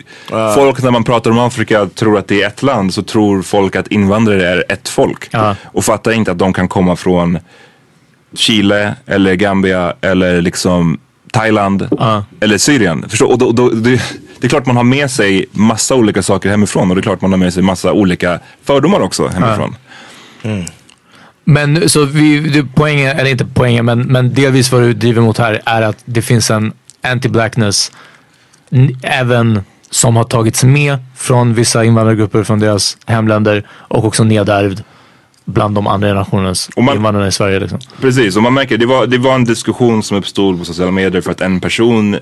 folk 0.54 0.82
när 0.82 0.90
man 0.90 1.04
pratar 1.04 1.30
om 1.30 1.38
Afrika 1.38 1.86
tror 1.86 2.18
att 2.18 2.28
det 2.28 2.42
är 2.42 2.46
ett 2.46 2.62
land 2.62 2.94
så 2.94 3.02
tror 3.02 3.42
folk 3.42 3.76
att 3.76 3.86
invandrare 3.88 4.48
är 4.48 4.64
ett 4.68 4.88
folk. 4.88 5.28
Ja. 5.30 5.56
Och 5.64 5.84
fattar 5.84 6.12
inte 6.12 6.30
att 6.30 6.38
de 6.38 6.52
kan 6.52 6.68
komma 6.68 6.96
från 6.96 7.38
Chile 8.34 8.94
eller 9.06 9.34
Gambia 9.34 9.94
eller 10.00 10.40
liksom 10.42 10.98
Thailand 11.32 11.88
eller 12.40 12.58
Syrien. 12.58 13.04
Förstår? 13.08 13.26
Och 13.32 13.38
då, 13.38 13.52
då, 13.52 13.68
det, 13.70 14.02
det 14.40 14.46
är 14.46 14.48
klart 14.48 14.66
man 14.66 14.76
har 14.76 14.84
med 14.84 15.10
sig 15.10 15.46
massa 15.52 15.94
olika 15.94 16.22
saker 16.22 16.50
hemifrån 16.50 16.90
och 16.90 16.96
det 16.96 17.00
är 17.00 17.02
klart 17.02 17.20
man 17.20 17.30
har 17.30 17.38
med 17.38 17.54
sig 17.54 17.62
massa 17.62 17.92
olika 17.92 18.40
fördomar 18.64 19.00
också 19.00 19.26
hemifrån. 19.28 19.76
Men 21.48 21.88
så 21.88 22.04
vi, 22.04 22.64
poängen, 22.74 23.16
eller 23.16 23.30
inte 23.30 23.46
poängen, 23.54 23.84
men, 23.84 24.00
men 24.00 24.34
delvis 24.34 24.72
vad 24.72 24.82
du 24.82 24.92
driver 24.92 25.22
mot 25.22 25.38
här 25.38 25.60
är 25.64 25.82
att 25.82 26.02
det 26.04 26.22
finns 26.22 26.50
en 26.50 26.72
anti-blackness 27.02 27.92
även 29.02 29.60
som 29.90 30.16
har 30.16 30.24
tagits 30.24 30.64
med 30.64 30.98
från 31.16 31.54
vissa 31.54 31.84
invandrargrupper 31.84 32.42
från 32.44 32.60
deras 32.60 32.98
hemländer 33.06 33.66
och 33.70 34.04
också 34.04 34.24
nedärvd 34.24 34.82
bland 35.44 35.74
de 35.74 35.86
andra 35.86 36.08
generationens 36.08 36.70
man- 36.76 36.96
invandrarna 36.96 37.28
i 37.28 37.32
Sverige. 37.32 37.60
Liksom. 37.60 37.78
Precis, 38.00 38.36
och 38.36 38.42
man 38.42 38.54
märker 38.54 38.78
det 38.78 38.86
var, 38.86 39.06
det 39.06 39.18
var 39.18 39.34
en 39.34 39.44
diskussion 39.44 40.02
som 40.02 40.16
uppstod 40.16 40.58
på 40.58 40.64
sociala 40.64 40.90
medier 40.92 41.22
för 41.22 41.30
att 41.30 41.40
en 41.40 41.60
person 41.60 42.18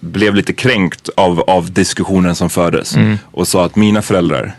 blev 0.00 0.34
lite 0.34 0.52
kränkt 0.52 1.08
av, 1.16 1.40
av 1.40 1.72
diskussionen 1.72 2.34
som 2.34 2.50
fördes 2.50 2.96
och 3.24 3.48
sa 3.48 3.64
att 3.64 3.76
mina 3.76 4.02
föräldrar 4.02 4.54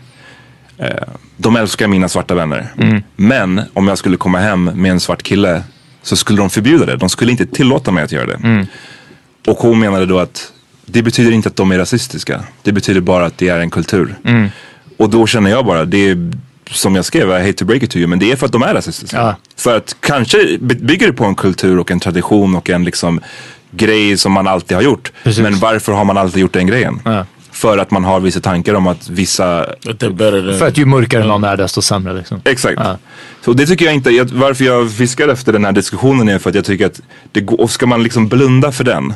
de 1.36 1.56
älskar 1.56 1.88
mina 1.88 2.08
svarta 2.08 2.34
vänner. 2.34 2.72
Men 3.16 3.60
om 3.72 3.88
jag 3.88 3.98
skulle 3.98 4.16
komma 4.16 4.38
hem 4.38 4.64
med 4.64 4.90
en 4.90 5.00
svart 5.00 5.22
kille 5.22 5.62
så 6.02 6.16
skulle 6.16 6.38
de 6.38 6.50
förbjuda 6.50 6.86
det. 6.86 6.96
De 6.96 7.08
skulle 7.08 7.30
inte 7.30 7.46
tillåta 7.46 7.90
mig 7.90 8.04
att 8.04 8.12
göra 8.12 8.26
det. 8.26 8.66
Och 9.46 9.56
hon 9.58 9.78
menade 9.78 10.06
då 10.06 10.18
att 10.18 10.52
det 10.86 11.02
betyder 11.02 11.32
inte 11.32 11.48
att 11.48 11.56
de 11.56 11.70
är 11.72 11.78
rasistiska. 11.78 12.40
Det 12.62 12.72
betyder 12.72 13.00
bara 13.00 13.26
att 13.26 13.38
det 13.38 13.48
är 13.48 13.60
en 13.60 13.70
kultur. 13.70 14.14
Och 14.98 15.10
då 15.10 15.26
känner 15.26 15.50
jag 15.50 15.64
bara, 15.66 15.84
det 15.84 16.08
är 16.08 16.32
som 16.70 16.94
jag 16.96 17.04
skrev, 17.04 17.28
I 17.30 17.32
hate 17.32 17.52
to 17.52 17.64
break 17.64 17.82
it 17.82 17.90
to 17.90 17.96
you, 17.98 18.06
men 18.06 18.18
det 18.18 18.32
är 18.32 18.36
för 18.36 18.46
att 18.46 18.52
de 18.52 18.62
är 18.62 18.74
rasistiska. 18.74 19.16
Ja. 19.16 19.36
För 19.56 19.76
att 19.76 19.96
kanske 20.00 20.58
by- 20.60 20.74
bygger 20.74 21.06
det 21.06 21.12
på 21.12 21.24
en 21.24 21.34
kultur 21.34 21.78
och 21.78 21.90
en 21.90 22.00
tradition 22.00 22.54
och 22.56 22.70
en 22.70 22.84
liksom 22.84 23.20
grej 23.70 24.16
som 24.16 24.32
man 24.32 24.46
alltid 24.46 24.76
har 24.76 24.82
gjort. 24.82 25.12
Precis. 25.22 25.42
Men 25.42 25.58
varför 25.58 25.92
har 25.92 26.04
man 26.04 26.16
alltid 26.18 26.40
gjort 26.40 26.52
den 26.52 26.66
grejen? 26.66 27.00
Ja. 27.04 27.26
För 27.56 27.78
att 27.78 27.90
man 27.90 28.04
har 28.04 28.20
vissa 28.20 28.40
tankar 28.40 28.74
om 28.74 28.86
att 28.86 29.08
vissa. 29.08 29.66
För 30.58 30.66
att 30.66 30.78
ju 30.78 30.84
mörkare 30.84 31.26
någon 31.26 31.44
är 31.44 31.56
desto 31.56 31.82
sämre. 31.82 32.12
Liksom. 32.14 32.40
Exakt. 32.44 32.80
Ja. 32.84 32.98
Så 33.44 33.52
det 33.52 33.66
tycker 33.66 33.84
jag 33.84 33.94
inte, 33.94 34.10
jag, 34.10 34.24
varför 34.24 34.64
jag 34.64 34.92
fiskar 34.92 35.28
efter 35.28 35.52
den 35.52 35.64
här 35.64 35.72
diskussionen 35.72 36.28
är 36.28 36.38
för 36.38 36.50
att 36.50 36.56
jag 36.56 36.64
tycker 36.64 36.86
att 36.86 37.00
det 37.32 37.40
går, 37.40 37.60
och 37.60 37.70
ska 37.70 37.86
man 37.86 38.02
liksom 38.02 38.28
blunda 38.28 38.72
för 38.72 38.84
den 38.84 39.14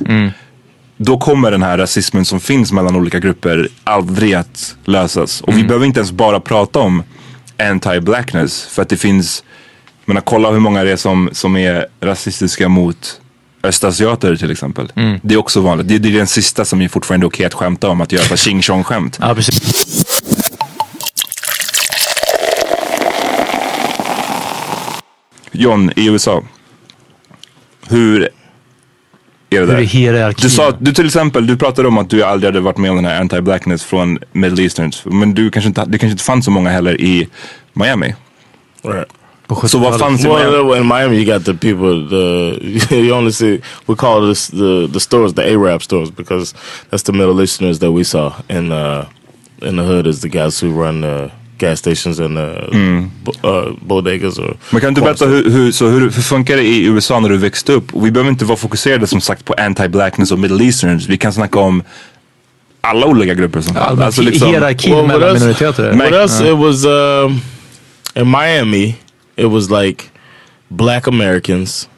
då 1.03 1.19
kommer 1.19 1.51
den 1.51 1.63
här 1.63 1.79
rasismen 1.79 2.25
som 2.25 2.41
finns 2.41 2.73
mellan 2.73 2.97
olika 2.97 3.19
grupper 3.19 3.69
aldrig 3.85 4.35
att 4.35 4.77
lösas. 4.85 5.41
Och 5.41 5.57
vi 5.57 5.65
behöver 5.65 5.87
inte 5.87 6.01
ens 6.01 6.13
bara 6.13 6.41
prata 6.41 6.79
om 6.79 7.03
anti-blackness 7.59 8.69
för 8.69 8.83
att 8.83 8.89
det 8.89 8.97
finns, 8.97 9.45
jag 10.05 10.09
menar 10.09 10.21
kolla 10.21 10.51
hur 10.51 10.59
många 10.59 10.85
det 10.85 10.93
är 10.93 10.97
som, 10.97 11.31
som 11.33 11.57
är 11.57 11.87
rasistiska 12.01 12.69
mot 12.69 13.21
östasiater 13.63 14.37
till 14.37 14.51
exempel. 14.51 14.93
Det 15.23 15.35
är 15.35 15.39
också 15.39 15.61
vanligt. 15.61 15.89
Det, 15.89 15.99
det 15.99 16.09
är 16.09 16.13
den 16.13 16.27
sista 16.27 16.65
som 16.65 16.81
är 16.83 16.89
fortfarande 16.89 17.27
okej 17.27 17.47
att 17.47 17.55
skämta 17.55 17.89
om, 17.89 18.01
att 18.01 18.13
göra 18.13 18.35
ett 18.35 18.41
ching 18.41 18.63
chong 18.63 18.85
skämt. 18.85 19.19
Ja, 19.21 19.35
precis. 19.35 20.05
John, 25.53 25.93
i 25.97 26.07
USA. 26.09 26.43
Hur 27.89 28.23
är 28.23 28.29
det 29.51 29.59
Hur 29.59 29.67
där? 29.67 29.75
är 29.75 29.83
hierarkin? 29.83 30.43
Du 30.43 30.51
sa, 30.51 30.71
du 30.79 30.93
till 30.93 31.07
exempel, 31.07 31.47
du 31.47 31.57
pratade 31.57 31.89
om 31.89 31.99
att 31.99 32.11
du 32.11 32.23
aldrig 32.23 32.49
hade 32.49 32.61
varit 32.61 32.77
med 32.79 32.91
om 32.91 32.97
den 32.97 33.05
här 33.05 33.21
anti-blackness 33.25 33.85
från 33.85 34.19
Middle 34.33 34.63
Easterns. 34.63 35.03
Men 35.05 35.35
du 35.35 35.51
kanske 35.51 35.69
inte, 35.69 35.85
det 35.85 35.99
kanske 35.99 36.13
inte 36.13 36.25
fanns 36.25 36.45
så 36.45 36.51
många 36.51 36.71
heller 36.71 37.01
i 37.01 37.29
Miami. 37.73 38.15
Right. 38.83 39.09
På 39.55 39.69
Så 39.69 39.79
vad 39.79 39.93
70-talet. 39.93 40.01
fanns 40.01 40.25
i 40.25 40.29
Miami? 40.29 40.51
Well, 40.69 40.81
in 40.81 40.87
Miami, 40.87 41.17
you 41.17 41.35
got 41.35 41.45
the 41.45 41.55
people. 41.55 42.09
The 42.09 42.97
you 42.97 43.13
only 43.17 43.33
see 43.33 43.61
we 43.87 43.95
call 43.97 44.29
this 44.29 44.49
the 44.49 44.89
the 44.93 45.01
stores 45.01 45.35
the 45.35 45.43
Arab 45.55 45.83
stores 45.83 46.11
because 46.17 46.55
that's 46.91 47.03
the 47.07 47.13
Middle 47.13 47.43
Easterners 47.43 47.79
that 47.79 47.91
we 47.91 48.05
saw 48.05 48.33
in 48.49 48.73
uh, 48.73 49.05
in 49.69 49.77
the 49.77 49.83
hood 49.83 50.07
is 50.07 50.21
the 50.21 50.29
guys 50.29 50.63
who 50.65 50.85
run 50.85 51.05
uh, 51.05 51.29
gas 51.59 51.79
stations 51.79 52.21
and 52.21 52.39
uh, 52.39 52.45
bo- 53.25 53.49
uh, 53.49 53.73
bodegas 53.87 54.39
or. 54.39 54.57
Men 54.71 54.81
kan 54.81 54.95
du 54.95 55.01
berätta 55.01 55.27
hur, 55.27 55.51
hur, 55.51 55.73
så 55.73 55.87
hur, 55.89 56.01
hur 56.01 56.11
funkar 56.23 56.57
det 56.57 56.63
i 56.63 56.85
USA 56.87 57.21
när 57.21 57.29
du 57.29 57.37
växte 57.37 57.73
upp? 57.73 57.85
Vi 57.95 58.11
behöver 58.11 58.31
inte 58.31 58.45
vara 58.45 58.57
fokuserade 58.57 59.07
som 59.07 59.21
sagt 59.21 59.45
på 59.45 59.53
anti-blackness 59.55 60.33
och 60.33 60.39
Middle 60.39 60.65
Easterns. 60.65 61.09
Vi 61.09 61.17
kan 61.19 61.33
snacka 61.33 61.59
om 61.59 61.83
alla 62.81 63.07
olika 63.07 63.35
grupper 63.35 63.61
som 63.61 63.77
Allmänt 63.77 64.07
Alltså 64.07 64.23
liksom- 64.23 64.49
hierarkin 64.49 64.95
Well, 64.95 65.07
mellan 65.07 65.33
minoriteter. 65.35 65.93
Men- 65.93 65.99
With 66.07 66.15
us, 66.19 66.41
it 66.41 66.57
was 66.57 66.85
um, 66.85 67.41
in 68.15 68.31
Miami. 68.31 68.95
It 69.41 69.47
was 69.47 69.71
like 69.71 70.11
black 70.71 71.07
Americans. 71.07 71.89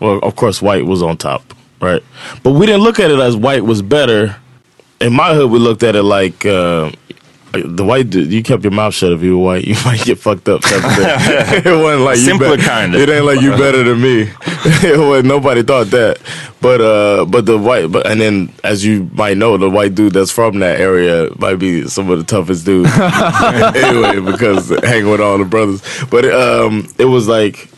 Well, 0.00 0.18
of 0.24 0.34
course, 0.34 0.60
white 0.60 0.84
was 0.84 1.02
on 1.02 1.16
top, 1.16 1.54
right? 1.80 2.02
But 2.42 2.50
we 2.50 2.66
didn't 2.66 2.82
look 2.82 2.98
at 2.98 3.12
it 3.12 3.20
as 3.20 3.36
white 3.36 3.64
was 3.64 3.80
better. 3.80 4.34
In 5.00 5.12
my 5.12 5.34
hood, 5.34 5.52
we 5.52 5.60
looked 5.60 5.84
at 5.84 5.94
it 5.94 6.02
like 6.02 6.44
uh, 6.44 6.90
the 7.62 7.84
white 7.84 8.10
dude, 8.10 8.32
you 8.32 8.42
kept 8.42 8.62
your 8.62 8.72
mouth 8.72 8.94
shut 8.94 9.12
if 9.12 9.22
you 9.22 9.38
were 9.38 9.44
white, 9.44 9.64
you 9.66 9.74
might 9.84 10.00
get 10.04 10.18
fucked 10.18 10.48
up. 10.48 10.64
of 10.64 10.70
it 10.72 11.64
wasn't 11.64 12.02
like 12.02 12.16
Simpler 12.16 12.56
kind. 12.56 12.94
It 12.94 13.08
ain't 13.08 13.24
like 13.24 13.40
you 13.40 13.50
better 13.50 13.82
than 13.82 14.00
me. 14.00 14.22
it 14.82 14.98
was, 14.98 15.24
nobody 15.24 15.62
thought 15.62 15.88
that. 15.88 16.20
But 16.60 16.80
uh, 16.80 17.26
but 17.26 17.44
the 17.44 17.58
white, 17.58 17.92
but 17.92 18.06
and 18.06 18.20
then 18.20 18.52
as 18.64 18.84
you 18.84 19.10
might 19.12 19.36
know, 19.36 19.58
the 19.58 19.68
white 19.68 19.94
dude 19.94 20.14
that's 20.14 20.30
from 20.30 20.60
that 20.60 20.80
area 20.80 21.28
might 21.38 21.56
be 21.56 21.86
some 21.88 22.08
of 22.08 22.18
the 22.18 22.24
toughest 22.24 22.64
dudes. 22.64 22.90
anyway, 22.96 24.20
because 24.20 24.70
hanging 24.82 25.10
with 25.10 25.20
all 25.20 25.36
the 25.36 25.44
brothers. 25.44 25.82
But 26.10 26.24
um, 26.24 26.88
it 26.98 27.04
was 27.04 27.28
like 27.28 27.68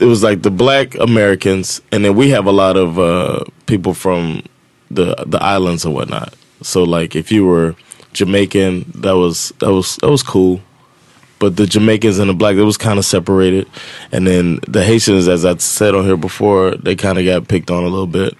it 0.00 0.04
was 0.04 0.22
like 0.22 0.42
the 0.42 0.50
black 0.50 0.94
Americans, 0.96 1.80
and 1.92 2.04
then 2.04 2.16
we 2.16 2.30
have 2.30 2.46
a 2.46 2.52
lot 2.52 2.76
of 2.76 2.98
uh, 2.98 3.44
people 3.66 3.94
from 3.94 4.42
the 4.90 5.14
the 5.26 5.42
islands 5.42 5.84
and 5.84 5.94
whatnot. 5.94 6.34
So 6.62 6.84
like 6.84 7.14
if 7.14 7.30
you 7.30 7.46
were 7.46 7.76
Jamaican, 8.14 8.84
that 9.02 9.16
was 9.16 9.52
that 9.58 9.72
was 9.72 9.96
that 9.96 10.10
was 10.10 10.22
cool. 10.22 10.60
But 11.40 11.56
the 11.56 11.66
Jamaicans 11.66 12.18
and 12.18 12.30
the 12.30 12.34
black, 12.34 12.54
it 12.56 12.62
was 12.62 12.78
kind 12.78 12.98
of 12.98 13.04
separated, 13.04 13.66
and 14.12 14.26
then 14.26 14.60
the 14.68 14.82
Haitians, 14.84 15.28
as 15.28 15.44
I 15.44 15.56
said 15.58 15.94
on 15.94 16.04
here 16.04 16.16
before, 16.16 16.70
they 16.76 16.94
kind 16.96 17.18
of 17.18 17.24
got 17.26 17.48
picked 17.48 17.70
on 17.70 17.82
a 17.84 17.88
little 17.88 18.06
bit. 18.06 18.34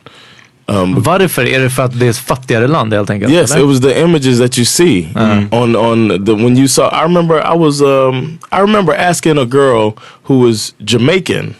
Um, 0.68 1.02
Varför? 1.02 1.44
Är 1.44 1.58
det 1.60 1.70
för 1.70 1.82
att 1.82 1.98
det 1.98 2.06
är 2.06 2.10
ett 2.10 2.16
fattigare 2.16 2.68
land 2.68 2.92
helt 2.94 3.10
enkelt? 3.10 3.32
Yes, 3.32 3.54
it 3.56 3.66
was 3.66 3.80
the 3.80 4.00
images 4.00 4.38
that 4.38 4.56
you 4.56 4.64
see 4.64 5.08
on 5.52 5.76
on 5.76 6.24
the 6.24 6.34
when 6.34 6.56
you 6.56 6.66
saw. 6.68 6.88
I 6.88 7.02
remember 7.02 7.34
I 7.54 7.54
was 7.56 7.82
um 7.82 8.38
I 8.52 8.60
remember 8.60 8.94
asking 8.94 9.38
a 9.38 9.44
girl 9.44 9.92
who 10.22 10.38
was 10.38 10.74
Jamaican, 10.84 11.54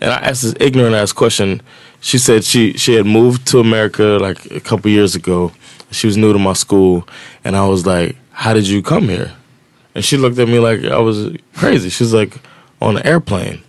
and 0.00 0.10
I 0.10 0.30
asked 0.30 0.42
this 0.42 0.54
ignorant 0.60 0.94
ass 0.94 1.12
question. 1.12 1.60
She 2.00 2.18
said 2.18 2.44
she 2.44 2.72
she 2.78 2.96
had 2.96 3.06
moved 3.06 3.44
to 3.50 3.60
America 3.60 4.18
like 4.28 4.38
a 4.56 4.60
couple 4.60 4.90
years 4.90 5.14
ago. 5.16 5.50
She 5.94 6.06
was 6.06 6.16
new 6.16 6.32
to 6.32 6.38
my 6.38 6.52
school, 6.52 7.08
and 7.44 7.56
I 7.56 7.66
was 7.66 7.86
like, 7.86 8.16
"How 8.32 8.52
did 8.52 8.66
you 8.68 8.82
come 8.82 9.08
here?" 9.08 9.32
And 9.94 10.04
she 10.04 10.16
looked 10.16 10.38
at 10.38 10.48
me 10.48 10.58
like 10.58 10.84
I 10.84 10.98
was 10.98 11.36
crazy. 11.54 11.88
She's 11.88 12.12
like, 12.12 12.40
"On 12.80 12.96
an 12.96 13.06
airplane." 13.06 13.62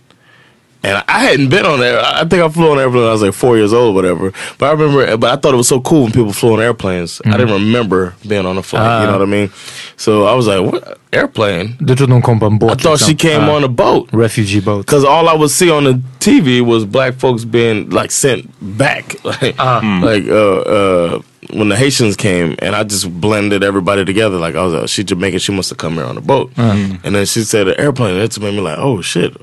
And 0.86 1.02
I 1.08 1.18
hadn't 1.18 1.48
been 1.48 1.66
on 1.66 1.80
there. 1.80 2.00
I 2.00 2.24
think 2.24 2.40
I 2.40 2.48
flew 2.48 2.70
on 2.70 2.78
an 2.78 2.84
airplane 2.84 3.02
when 3.02 3.08
I 3.08 3.12
was 3.12 3.22
like 3.22 3.34
four 3.34 3.56
years 3.56 3.72
old, 3.72 3.96
whatever. 3.96 4.32
But 4.56 4.66
I 4.66 4.72
remember, 4.72 5.16
but 5.16 5.30
I 5.30 5.36
thought 5.36 5.52
it 5.52 5.56
was 5.56 5.66
so 5.66 5.80
cool 5.80 6.04
when 6.04 6.12
people 6.12 6.32
flew 6.32 6.52
on 6.52 6.60
airplanes. 6.60 7.20
I 7.24 7.36
didn't 7.36 7.54
remember 7.54 8.14
being 8.26 8.46
on 8.46 8.56
a 8.56 8.62
flight. 8.62 9.00
you 9.00 9.06
know 9.08 9.18
what 9.18 9.22
I 9.22 9.26
mean? 9.26 9.50
So 9.96 10.26
I 10.26 10.34
was 10.34 10.46
like, 10.46 10.60
"What 10.72 10.98
airplane?" 11.12 11.76
Du 11.84 11.94
trodde 11.96 12.12
hon 12.12 12.22
kom 12.22 12.38
på 12.38 12.46
en 12.46 12.58
båt? 12.58 12.70
I 12.70 12.74
thought 12.82 13.00
she 13.00 13.14
came 13.14 13.46
Ja. 13.46 13.56
on 13.56 13.64
a 13.64 13.68
boat 13.68 14.08
Refugee 14.12 14.60
boat. 14.60 14.86
because 14.86 15.04
all 15.04 15.28
I 15.28 15.34
would 15.34 15.50
see 15.50 15.70
on 15.70 15.84
the 15.84 16.00
TV 16.20 16.60
was 16.60 16.84
black 16.84 17.14
folks 17.14 17.44
being 17.44 17.90
like 17.90 18.12
sent 18.12 18.46
back, 18.60 19.16
like 19.24 19.56
hmm. 19.58 20.04
like 20.04 20.28
uh, 20.28 20.60
uh, 20.60 21.18
when 21.52 21.68
the 21.68 21.76
Haitians 21.76 22.16
came, 22.16 22.54
and 22.62 22.76
I 22.76 22.84
just 22.84 23.10
blended 23.20 23.64
everybody 23.64 24.04
together. 24.04 24.38
Like 24.38 24.54
I 24.54 24.62
was, 24.62 24.72
like, 24.72 24.88
she 24.88 25.02
Jamaican, 25.02 25.40
she 25.40 25.52
must 25.52 25.70
have 25.70 25.78
come 25.78 25.94
here 25.94 26.04
on 26.06 26.16
a 26.16 26.20
boat, 26.20 26.52
and 26.56 27.14
then 27.14 27.26
she 27.26 27.42
said 27.42 27.66
an 27.66 27.74
airplane. 27.78 28.16
It 28.22 28.38
made 28.40 28.54
me 28.54 28.60
like, 28.60 28.78
oh 28.78 29.02
shit, 29.02 29.36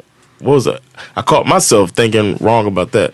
what 0.43 0.53
was 0.53 0.63
that? 0.63 0.81
I 1.15 1.21
caught 1.21 1.47
myself 1.47 1.91
thinking 1.91 2.37
wrong 2.39 2.67
about 2.67 2.91
that, 2.91 3.11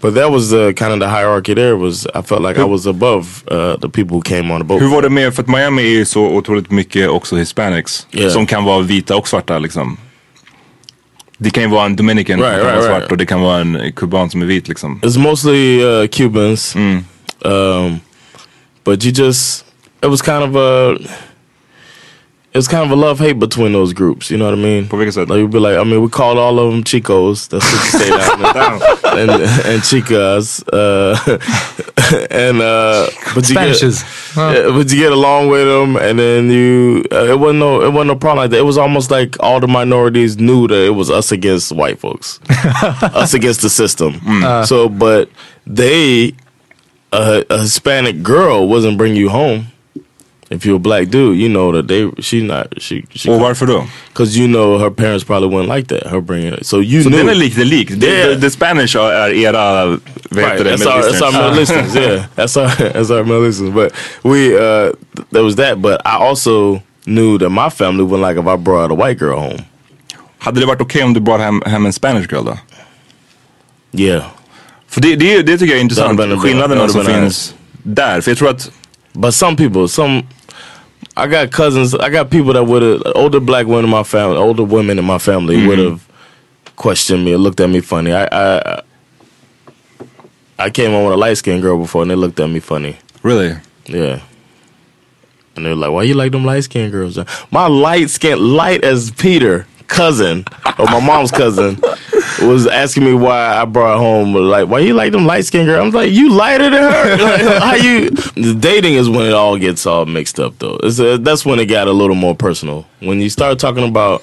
but 0.00 0.14
that 0.14 0.30
was 0.30 0.50
the 0.50 0.72
kind 0.74 0.92
of 0.92 1.00
the 1.00 1.08
hierarchy. 1.08 1.54
There 1.54 1.76
was 1.76 2.06
I 2.14 2.22
felt 2.22 2.42
like 2.42 2.58
I 2.58 2.64
was 2.64 2.86
above 2.86 3.44
uh, 3.48 3.76
the 3.76 3.88
people 3.88 4.16
who 4.16 4.22
came 4.22 4.52
on 4.52 4.60
the 4.60 4.64
boat. 4.64 4.80
Hur 4.80 4.88
var 4.88 5.02
det 5.02 5.10
med, 5.10 5.34
för 5.34 5.42
att 5.42 5.48
Miami 5.48 5.82
är 5.82 5.88
ju 5.88 6.04
så 6.04 6.26
otroligt 6.26 6.70
mycket 6.70 7.08
också 7.08 7.36
hispanics. 7.36 8.06
Yeah. 8.12 8.30
Som 8.32 8.46
kan 8.46 8.64
vara 8.64 8.80
vita 8.80 9.16
och 9.16 9.28
svarta 9.28 9.58
liksom. 9.58 9.96
Det 11.38 11.50
kan 11.50 11.62
ju 11.62 11.68
vara 11.68 11.84
en 11.84 11.96
dominican 11.96 12.40
Right, 12.40 12.52
som 12.52 12.60
kan 12.60 12.66
right, 12.66 12.84
vara 12.84 12.90
right. 12.90 13.02
svart 13.02 13.12
och 13.12 13.18
det 13.18 13.26
kan 13.26 13.40
vara 13.40 13.60
en 13.60 13.92
kuban 13.92 14.30
som 14.30 14.42
är 14.42 14.46
vit 14.46 14.68
liksom. 14.68 15.00
It's 15.02 15.18
mostly 15.18 15.84
uh, 15.84 16.06
Cubans, 16.06 16.76
um, 16.76 18.00
but 18.84 19.04
you 19.04 19.12
just 19.12 19.64
it 20.02 20.08
was 20.08 20.22
kind 20.22 20.42
of 20.42 20.56
a 20.56 20.96
it 22.56 22.58
was 22.58 22.68
kind 22.68 22.90
of 22.90 22.90
a 22.90 22.96
love 22.96 23.18
hate 23.18 23.38
between 23.38 23.72
those 23.72 23.92
groups. 23.92 24.30
You 24.30 24.38
know 24.38 24.46
what 24.46 24.54
I 24.54 24.62
mean? 24.62 24.88
På 24.88 24.96
vilket 24.96 25.12
sätt? 25.14 25.28
Like 25.28 25.36
we'd 25.36 25.50
be 25.50 25.58
like, 25.58 25.76
I 25.76 25.84
mean, 25.84 26.00
we 26.00 26.08
called 26.08 26.38
all 26.38 26.58
of 26.58 26.72
them 26.72 26.84
Chicos. 26.84 27.48
That's 27.48 27.70
what 27.70 27.84
you 27.84 27.98
say 27.98 28.08
down 28.08 28.40
there. 28.40 28.96
and 29.20 29.30
and 29.70 29.82
Chicas, 29.82 30.64
uh, 30.72 31.16
and 32.30 32.62
uh, 32.62 33.10
but 33.34 33.46
you 33.46 33.54
get, 33.54 33.76
Spanishes. 33.76 34.04
yeah, 34.36 34.70
but 34.70 34.90
you 34.90 34.98
get 34.98 35.12
along 35.12 35.50
with 35.50 35.66
them, 35.66 35.96
and 35.98 36.18
then 36.18 36.50
you 36.50 37.04
uh, 37.12 37.26
it 37.26 37.38
wasn't 37.38 37.58
no 37.58 37.82
it 37.82 37.92
wasn't 37.92 38.06
no 38.08 38.16
problem 38.16 38.38
like 38.44 38.50
that. 38.52 38.58
It 38.58 38.64
was 38.64 38.78
almost 38.78 39.10
like 39.10 39.36
all 39.40 39.60
the 39.60 39.68
minorities 39.68 40.38
knew 40.38 40.66
that 40.66 40.82
it 40.86 40.94
was 40.94 41.10
us 41.10 41.32
against 41.32 41.72
white 41.72 41.98
folks, 41.98 42.40
us 43.02 43.34
against 43.34 43.60
the 43.60 43.68
system. 43.68 44.18
so, 44.64 44.88
but 44.88 45.28
they 45.66 46.32
a, 47.12 47.44
a 47.50 47.58
Hispanic 47.58 48.22
girl 48.22 48.66
wasn't 48.66 48.96
bring 48.96 49.14
you 49.14 49.28
home. 49.28 49.66
If 50.50 50.64
you're 50.64 50.76
a 50.76 50.78
black 50.78 51.08
dude, 51.10 51.36
you 51.38 51.48
know 51.48 51.72
that 51.72 51.88
they 51.88 52.22
she 52.22 52.36
not 52.42 52.66
she 52.82 53.02
she 53.14 53.30
Och 53.30 53.40
varför 53.40 53.66
då? 53.66 53.84
because 54.12 54.38
you 54.38 54.46
know 54.46 54.78
her 54.78 54.90
parents 54.90 55.24
probably 55.24 55.48
wouldn't 55.48 55.76
like 55.76 55.88
that. 55.88 56.12
Her 56.12 56.20
bringing 56.20 56.54
it, 56.54 56.66
so 56.66 56.80
you 56.82 57.02
Så 57.02 57.08
knew. 57.10 57.30
är 57.30 57.34
lite 57.34 57.64
lik. 57.64 57.88
The, 58.00 58.06
Yeah. 58.06 58.34
the, 58.34 58.40
the 58.40 58.50
Spanish 58.50 58.96
är 58.96 59.30
era, 59.30 59.86
Right, 60.30 60.58
that's 60.64 60.86
our, 60.86 61.02
that's 61.02 61.22
our 61.22 61.32
Middle 61.32 61.60
Easterns. 61.62 61.94
listeners. 61.94 61.96
Yeah, 61.96 62.24
that's 62.36 62.56
our 62.56 62.68
that's 62.92 63.10
our 63.10 63.24
middle 63.24 63.40
listeners. 63.46 63.74
But 63.74 63.92
we 64.22 64.54
uh, 64.54 64.92
th- 65.16 65.26
there 65.32 65.42
was 65.44 65.56
that. 65.56 65.82
But 65.82 66.00
I 66.04 66.16
also 66.28 66.80
knew 67.06 67.38
that 67.38 67.50
my 67.50 67.68
family 67.70 68.04
wouldn't 68.04 68.22
like 68.28 68.40
if 68.40 68.46
I 68.46 68.56
brought 68.56 68.90
a 68.92 68.94
white 68.94 69.18
girl 69.18 69.38
home. 69.40 69.58
Hade 70.38 70.60
det 70.60 70.66
varit 70.66 70.80
okej 70.80 71.02
om 71.04 71.14
du 71.14 71.20
brought 71.20 71.40
hem, 71.44 71.62
hem 71.66 71.86
en 71.86 71.92
Spanish 71.92 72.32
girl 72.32 72.44
då? 72.44 72.58
Yeah, 73.92 74.22
För 74.88 75.00
det, 75.00 75.16
det, 75.16 75.42
det 75.42 75.58
tycker 75.58 75.72
jag 75.72 75.78
är 75.78 75.82
intressant, 75.82 76.16
Det 76.16 76.22
hade 76.22 76.34
varit- 76.34 76.42
skillnaderna 76.48 76.88
som 76.88 77.04
finns 77.04 77.54
där. 77.82 78.20
För 78.20 78.30
jag 78.30 78.38
tror 78.38 78.48
att 78.50 78.70
but 79.12 79.34
some 79.34 79.56
people, 79.56 79.88
some 79.88 80.22
I 81.16 81.26
got 81.26 81.50
cousins. 81.50 81.94
I 81.94 82.10
got 82.10 82.30
people 82.30 82.52
that 82.52 82.64
would 82.64 82.82
have 82.82 83.02
older 83.14 83.40
black 83.40 83.66
women 83.66 83.86
in 83.86 83.90
my 83.90 84.02
family, 84.02 84.36
older 84.36 84.64
women 84.64 84.98
in 84.98 85.04
my 85.04 85.18
family 85.18 85.56
mm-hmm. 85.56 85.68
would 85.68 85.78
have 85.78 86.08
questioned 86.76 87.24
me 87.24 87.32
or 87.32 87.38
looked 87.38 87.60
at 87.60 87.70
me 87.70 87.80
funny. 87.80 88.12
I 88.12 88.28
I 88.30 88.82
I 90.58 90.70
came 90.70 90.92
on 90.94 91.04
with 91.04 91.14
a 91.14 91.16
light 91.16 91.34
skinned 91.34 91.62
girl 91.62 91.78
before, 91.78 92.02
and 92.02 92.10
they 92.10 92.14
looked 92.14 92.38
at 92.40 92.48
me 92.48 92.60
funny. 92.60 92.98
Really? 93.22 93.56
Yeah. 93.86 94.20
And 95.54 95.64
they're 95.64 95.74
like, 95.74 95.90
why 95.90 96.02
you 96.02 96.14
like 96.14 96.32
them 96.32 96.44
light 96.44 96.64
skinned 96.64 96.92
girls? 96.92 97.18
My 97.50 97.66
light 97.66 98.10
skin, 98.10 98.38
light 98.38 98.84
as 98.84 99.10
Peter, 99.10 99.66
cousin, 99.86 100.44
or 100.78 100.84
my 100.86 101.00
mom's 101.00 101.30
cousin, 101.30 101.80
was 102.42 102.66
asking 102.66 103.04
me 103.04 103.14
why 103.14 103.56
I 103.56 103.64
brought 103.64 103.98
home, 103.98 104.34
like, 104.34 104.68
why 104.68 104.80
you 104.80 104.94
like 104.94 105.12
them 105.12 105.26
light 105.26 105.44
skinned 105.44 105.66
girls? 105.66 105.86
I'm 105.86 105.90
like, 105.92 106.12
you 106.12 106.30
lighter 106.32 106.70
than 106.70 106.82
her? 106.82 107.16
Like, 107.22 107.62
how 107.62 107.74
you? 107.74 108.10
The 108.10 108.54
dating 108.58 108.94
is 108.94 109.08
when 109.08 109.26
it 109.26 109.32
all 109.32 109.56
gets 109.58 109.86
all 109.86 110.04
mixed 110.06 110.38
up, 110.40 110.58
though. 110.58 110.78
It's 110.82 110.98
uh 111.00 111.16
that's 111.20 111.44
when 111.46 111.58
it 111.60 111.66
got 111.66 111.86
a 111.88 111.92
little 111.92 112.16
more 112.16 112.34
personal. 112.34 112.84
When 113.00 113.20
you 113.20 113.30
start 113.30 113.58
talking 113.58 113.88
about 113.88 114.22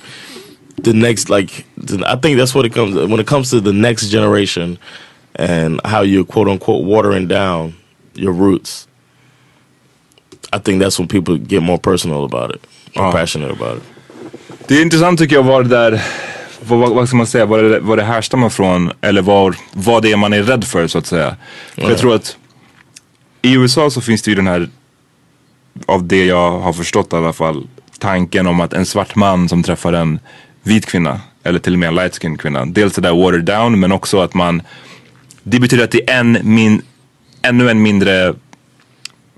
the 0.83 0.93
next, 0.93 1.29
like, 1.29 1.65
I 2.05 2.15
think 2.15 2.37
that's 2.37 2.53
what 2.55 2.65
it 2.65 2.73
comes, 2.73 2.95
when 2.95 3.19
it 3.19 3.27
comes 3.27 3.49
to 3.51 3.61
the 3.61 3.73
next 3.73 4.09
generation 4.09 4.77
and 5.35 5.79
how 5.85 6.01
you're 6.01 6.25
quote 6.25 6.47
unquote 6.47 6.83
watering 6.85 7.27
down 7.27 7.73
your 8.15 8.33
roots. 8.33 8.87
I 10.51 10.59
think 10.59 10.79
that's 10.81 10.99
when 10.99 11.07
people 11.07 11.37
get 11.37 11.63
more 11.63 11.79
personal 11.79 12.23
about 12.25 12.51
it, 12.53 12.61
more 12.95 13.07
Ah. 13.07 13.11
passionate 13.11 13.51
about 13.51 13.77
it. 13.77 13.83
Det 14.67 14.81
intressant 14.81 15.19
tycker 15.19 15.35
jag 15.35 15.63
det 15.63 15.69
där, 15.69 16.01
vad, 16.67 16.79
vad, 16.79 16.89
vad 16.89 17.07
ska 17.07 17.17
man 17.17 17.27
säga, 17.27 17.45
vad 17.45 17.63
det, 17.63 17.79
vad 17.79 17.97
det 17.97 18.03
härstammar 18.03 18.49
från 18.49 18.91
eller 19.01 19.21
var, 19.21 19.55
vad 19.73 20.03
det 20.03 20.11
är 20.11 20.17
man 20.17 20.33
är 20.33 20.43
rädd 20.43 20.63
för 20.63 20.87
så 20.87 20.97
att 20.97 21.05
säga. 21.05 21.35
För 21.75 21.89
jag 21.89 21.97
tror 21.97 22.15
att 22.15 22.37
i 23.41 23.53
USA 23.53 23.89
så 23.89 24.01
finns 24.01 24.21
det 24.21 24.31
ju 24.31 24.35
den 24.35 24.47
här, 24.47 24.69
av 25.85 26.07
det 26.07 26.25
jag 26.25 26.59
har 26.59 26.73
förstått 26.73 27.13
i 27.13 27.15
alla 27.15 27.33
fall, 27.33 27.67
tanken 27.99 28.47
om 28.47 28.59
att 28.61 28.73
en 28.73 28.85
svart 28.85 29.15
man 29.15 29.49
som 29.49 29.63
träffar 29.63 29.93
en 29.93 30.19
vit 30.63 30.85
kvinna 30.85 31.21
eller 31.43 31.59
till 31.59 31.73
och 31.73 31.79
med 31.79 31.87
en 31.87 31.95
light 31.95 32.21
skin 32.21 32.37
kvinna. 32.37 32.65
Dels 32.65 32.93
det 32.93 33.01
där 33.01 33.23
watered 33.23 33.45
down 33.45 33.79
men 33.79 33.91
också 33.91 34.21
att 34.21 34.33
man, 34.33 34.61
det 35.43 35.59
betyder 35.59 35.83
att 35.83 35.91
det 35.91 36.09
är 36.09 36.19
en 36.19 36.37
min, 36.43 36.81
ännu 37.41 37.69
en 37.69 37.81
mindre 37.81 38.33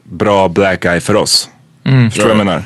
bra 0.03 0.49
black 0.49 0.80
guy 0.80 0.99
för 0.99 1.15
oss. 1.15 1.49
Förstår 1.84 2.23
du 2.23 2.30
vad 2.30 2.39
jag 2.39 2.45
menar? 2.45 2.63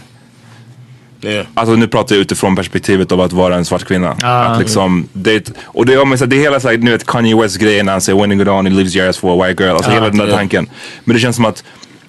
Yeah. 1.21 1.47
Alltså 1.53 1.75
nu 1.75 1.87
pratar 1.87 2.15
jag 2.15 2.21
utifrån 2.21 2.55
perspektivet 2.55 3.11
av 3.11 3.21
att 3.21 3.33
vara 3.33 3.55
en 3.55 3.65
svart 3.65 3.85
kvinna. 3.85 4.09
att 4.09 4.59
liksom, 4.59 5.07
det, 5.13 5.51
och 5.65 5.85
det, 5.85 5.97
om 5.97 6.09
det 6.09 6.35
är 6.35 6.39
hela 6.39 6.59
så 6.59 6.69
här, 6.69 6.77
nu 6.77 6.91
vet 6.91 7.05
Kanye 7.05 7.35
West 7.35 7.57
grejen 7.57 7.85
när 7.85 7.91
han 7.91 8.01
säger 8.01 8.19
when 8.19 8.31
you 8.31 8.45
go 8.45 8.51
on 8.51 8.65
he 8.65 8.71
leaves 8.71 8.95
your 8.95 9.09
ass 9.09 9.17
for 9.17 9.43
a 9.43 9.47
white 9.47 9.63
girl. 9.63 9.75
Alltså 9.75 9.91
hela 9.91 10.09
den 10.09 10.17
där 10.17 10.27
ja. 10.27 10.35
tanken. 10.35 10.69
Men 11.03 11.13
det 11.15 11.19
känns 11.19 11.35
som 11.35 11.45
att 11.45 11.63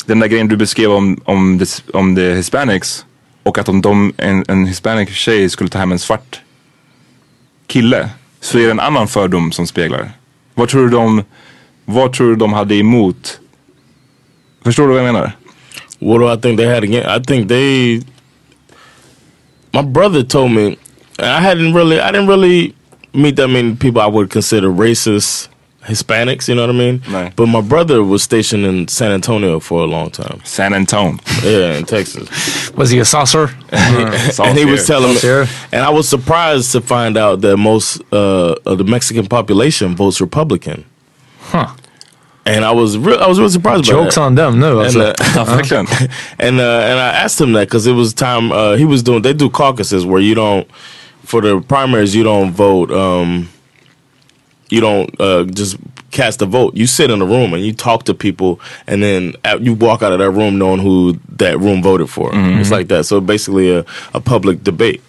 den 0.06 0.18
där 0.18 0.26
grejen 0.26 0.48
du 0.48 0.56
beskrev 0.56 0.92
om, 0.92 1.20
om, 1.24 1.58
det, 1.58 1.82
om 1.92 2.14
det 2.14 2.34
hispanics 2.34 3.04
och 3.42 3.58
att 3.58 3.68
om 3.68 3.82
de, 3.82 4.12
en, 4.16 4.44
en 4.48 4.66
hispanic 4.66 5.10
tjej 5.10 5.48
skulle 5.48 5.70
ta 5.70 5.78
hem 5.78 5.92
en 5.92 5.98
svart 5.98 6.40
kille 7.66 8.10
så 8.40 8.58
är 8.58 8.64
det 8.64 8.70
en 8.70 8.80
annan 8.80 9.08
fördom 9.08 9.52
som 9.52 9.66
speglar. 9.66 10.10
Vad 10.54 10.68
tror 10.68 10.82
du 10.82 10.88
de, 10.88 11.24
vad 11.84 12.12
tror 12.12 12.28
du 12.28 12.36
de 12.36 12.52
hade 12.52 12.74
emot? 12.74 13.40
Förstår 14.64 14.82
du 14.82 14.88
vad 14.88 14.98
jag 14.98 15.12
menar? 15.12 15.32
What 16.00 16.20
do 16.20 16.32
I 16.32 16.36
think 16.40 16.58
they 16.58 16.66
had 16.66 16.84
again? 16.84 17.20
I 17.20 17.24
think 17.24 17.48
they. 17.48 18.02
My 19.72 19.82
brother 19.82 20.22
told 20.22 20.52
me, 20.52 20.78
and 21.18 21.26
I 21.26 21.40
hadn't 21.40 21.74
really, 21.74 22.00
I 22.00 22.10
didn't 22.10 22.28
really 22.28 22.74
meet 23.12 23.36
that 23.36 23.48
many 23.48 23.76
people 23.76 24.00
I 24.00 24.06
would 24.06 24.30
consider 24.30 24.68
racist 24.68 25.48
Hispanics, 25.84 26.46
you 26.46 26.54
know 26.54 26.62
what 26.62 26.70
I 26.70 26.78
mean? 26.78 26.98
Nej. 27.08 27.32
But 27.36 27.46
my 27.46 27.62
brother 27.62 28.04
was 28.04 28.22
stationed 28.22 28.66
in 28.66 28.86
San 28.88 29.12
Antonio 29.12 29.60
for 29.60 29.80
a 29.80 29.86
long 29.86 30.10
time. 30.10 30.40
San 30.44 30.74
Antonio. 30.74 31.18
Yeah, 31.42 31.78
in 31.78 31.84
Texas. 31.84 32.70
Was 32.72 32.90
he 32.90 32.98
a 32.98 33.04
saucer? 33.04 33.48
and 33.72 34.58
he 34.58 34.66
was 34.66 34.86
telling 34.86 35.14
me, 35.14 35.48
and 35.72 35.82
I 35.82 35.88
was 35.88 36.06
surprised 36.06 36.72
to 36.72 36.80
find 36.82 37.16
out 37.16 37.40
that 37.40 37.56
most 37.56 38.02
uh, 38.12 38.56
of 38.66 38.76
the 38.78 38.84
Mexican 38.84 39.26
population 39.26 39.96
votes 39.96 40.20
Republican. 40.20 40.84
Huh. 41.40 41.74
And 42.46 42.64
I 42.64 42.72
was 42.72 42.96
real, 42.96 43.18
I 43.18 43.26
was 43.28 43.38
really 43.38 43.50
surprised 43.50 43.84
by 43.84 43.92
Jokes 43.92 44.14
that. 44.14 44.22
on 44.22 44.34
them 44.34 44.58
no. 44.58 44.80
And, 44.80 44.88
alltså. 44.94 45.00
uh, 45.00 45.14
and 46.38 46.58
uh, 46.58 46.80
and 46.80 46.98
I 46.98 47.08
asked 47.10 47.40
him 47.40 47.52
that 47.52 47.66
because 47.68 47.86
it 47.86 47.92
was 47.92 48.14
time 48.14 48.50
uh, 48.50 48.76
he 48.76 48.84
was 48.84 49.02
doing. 49.02 49.22
They 49.22 49.32
do 49.34 49.50
caucuses 49.50 50.06
where 50.06 50.20
you 50.20 50.34
don't 50.34 50.66
for 51.22 51.40
the 51.42 51.60
primaries 51.60 52.14
you 52.14 52.22
don't 52.24 52.52
vote. 52.52 52.90
Um, 52.90 53.48
you 54.70 54.80
don't 54.80 55.20
uh, 55.20 55.44
just 55.44 55.76
cast 56.12 56.40
a 56.42 56.46
vote. 56.46 56.76
You 56.76 56.86
sit 56.86 57.10
in 57.10 57.20
a 57.20 57.24
room 57.26 57.52
and 57.54 57.62
you 57.64 57.72
talk 57.72 58.04
to 58.04 58.14
people, 58.14 58.58
and 58.86 59.02
then 59.02 59.34
out- 59.44 59.60
you 59.60 59.74
walk 59.74 60.02
out 60.02 60.12
of 60.12 60.18
that 60.18 60.30
room 60.30 60.58
knowing 60.58 60.80
who 60.80 61.18
that 61.36 61.58
room 61.60 61.82
voted 61.82 62.08
for. 62.08 62.30
It's 62.32 62.70
like 62.70 62.88
that. 62.88 63.04
So 63.04 63.20
basically, 63.20 63.70
a, 63.70 63.84
a 64.14 64.20
public 64.20 64.64
debate. 64.64 65.02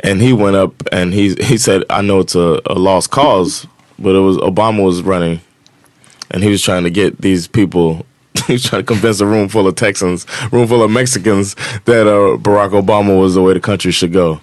And 0.00 0.20
he 0.20 0.32
went 0.32 0.54
up 0.54 0.72
and 0.92 1.12
he 1.12 1.34
he 1.34 1.58
said, 1.58 1.82
"I 1.90 2.02
know 2.02 2.20
it's 2.20 2.36
a, 2.36 2.60
a 2.66 2.74
lost 2.74 3.10
cause, 3.10 3.66
but 3.98 4.14
it 4.14 4.20
was 4.20 4.36
Obama 4.36 4.84
was 4.84 5.02
running, 5.02 5.40
and 6.30 6.42
he 6.42 6.50
was 6.50 6.62
trying 6.62 6.84
to 6.84 6.90
get 6.90 7.20
these 7.20 7.46
people." 7.48 8.04
He 8.46 8.52
was 8.54 8.62
trying 8.64 8.82
to 8.82 8.86
convince 8.86 9.20
a 9.20 9.26
room 9.26 9.48
full 9.48 9.66
of 9.66 9.74
Texans, 9.74 10.24
room 10.52 10.66
full 10.68 10.82
of 10.82 10.90
Mexicans, 10.90 11.54
that 11.84 12.06
uh, 12.06 12.38
Barack 12.38 12.70
Obama 12.70 13.18
was 13.20 13.34
the 13.34 13.42
way 13.42 13.52
the 13.52 13.60
country 13.60 13.90
should 13.92 14.12
go. 14.12 14.40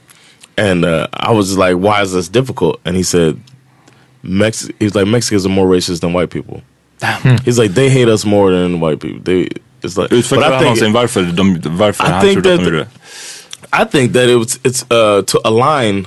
And 0.57 0.85
uh, 0.85 1.07
I 1.13 1.31
was 1.31 1.47
just 1.47 1.57
like, 1.57 1.77
"Why 1.77 2.01
is 2.01 2.11
this 2.13 2.27
difficult?" 2.29 2.79
And 2.85 2.95
he 2.95 3.03
said, 3.03 3.39
Mex- 4.21 4.69
he's 4.79 4.93
like 4.95 5.07
Mexicans 5.07 5.45
are 5.45 5.49
more 5.49 5.67
racist 5.67 6.01
than 6.01 6.13
white 6.13 6.29
people. 6.29 6.61
He's 7.45 7.57
like 7.57 7.71
they 7.71 7.89
hate 7.89 8.07
us 8.07 8.25
more 8.25 8.51
than 8.51 8.79
white 8.79 8.99
people. 8.99 9.21
They 9.23 9.47
it's 9.81 9.97
like 9.97 10.09
but 10.09 10.17
Utvecklar 10.19 10.43
I 10.43 10.49
han 10.63 10.75
think, 10.75 10.91
någonsin 10.91 10.93
varför, 10.93 11.23
de, 11.35 11.77
varför 11.77 12.03
I 12.03 12.09
han 12.09 12.21
think 12.21 12.37
att 12.37 12.43
de 12.43 12.49
that- 12.57 12.63
gjorde 12.63 12.77
det? 12.77 12.87
I 13.73 13.85
think 13.85 14.13
that 14.13 14.29
it 14.29 14.35
was 14.35 14.57
it's 14.63 14.83
uh 14.91 15.21
to 15.23 15.39
align 15.45 16.05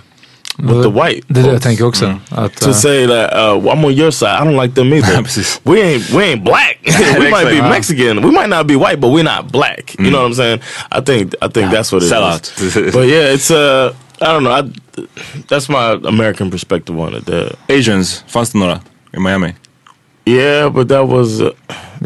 with 0.58 0.82
the 0.82 0.90
white. 0.90 1.24
Det 1.28 1.40
är 1.40 1.44
det 1.44 1.52
jag 1.52 1.62
tänker 1.62 1.84
också. 1.84 2.14
Att, 2.30 2.60
To 2.60 2.68
uh, 2.68 2.74
say 2.74 3.06
that 3.06 3.32
uh, 3.32 3.58
well, 3.58 3.76
I'm 3.76 3.84
on 3.84 3.92
your 3.92 4.10
side, 4.10 4.42
I 4.42 4.44
don't 4.44 4.62
like 4.62 4.74
them 4.74 4.92
either. 4.92 5.22
We 5.64 5.82
ain't 5.82 6.10
we 6.10 6.24
ain't 6.24 6.44
black. 6.44 6.78
we 7.18 7.30
might 7.30 7.48
be. 7.48 7.62
Mexican. 7.62 8.22
We 8.22 8.30
might 8.30 8.48
not 8.48 8.66
be 8.66 8.74
white, 8.76 9.00
but 9.00 9.08
we're 9.08 9.24
not 9.24 9.52
black. 9.52 9.94
You 9.98 10.10
know 10.10 10.22
what 10.22 10.26
I'm 10.26 10.34
saying? 10.34 10.60
I 10.90 11.00
think 11.00 11.34
I 11.42 11.48
think 11.48 11.70
that's 11.72 11.92
what 11.92 12.02
it 12.02 12.04
is. 12.04 12.10
Sell 12.10 12.24
out. 12.24 12.52
But 12.92 13.06
yeah, 13.06 13.34
it's 13.34 13.50
uh 13.50 13.94
I 14.20 14.32
don't 14.32 14.42
know. 14.42 14.50
I, 14.50 14.62
that's 15.48 15.68
my 15.68 15.92
American 16.04 16.50
perspective 16.50 16.98
on 16.98 17.14
it. 17.14 17.24
The 17.24 17.56
Asians, 17.68 18.24
fanns 18.26 18.52
det 18.52 18.58
några 18.58 18.80
i 19.12 19.18
Miami? 19.18 19.54
Yeah, 20.24 20.68
but 20.68 20.88
that 20.88 21.08
was 21.08 21.40
uh, 21.40 21.52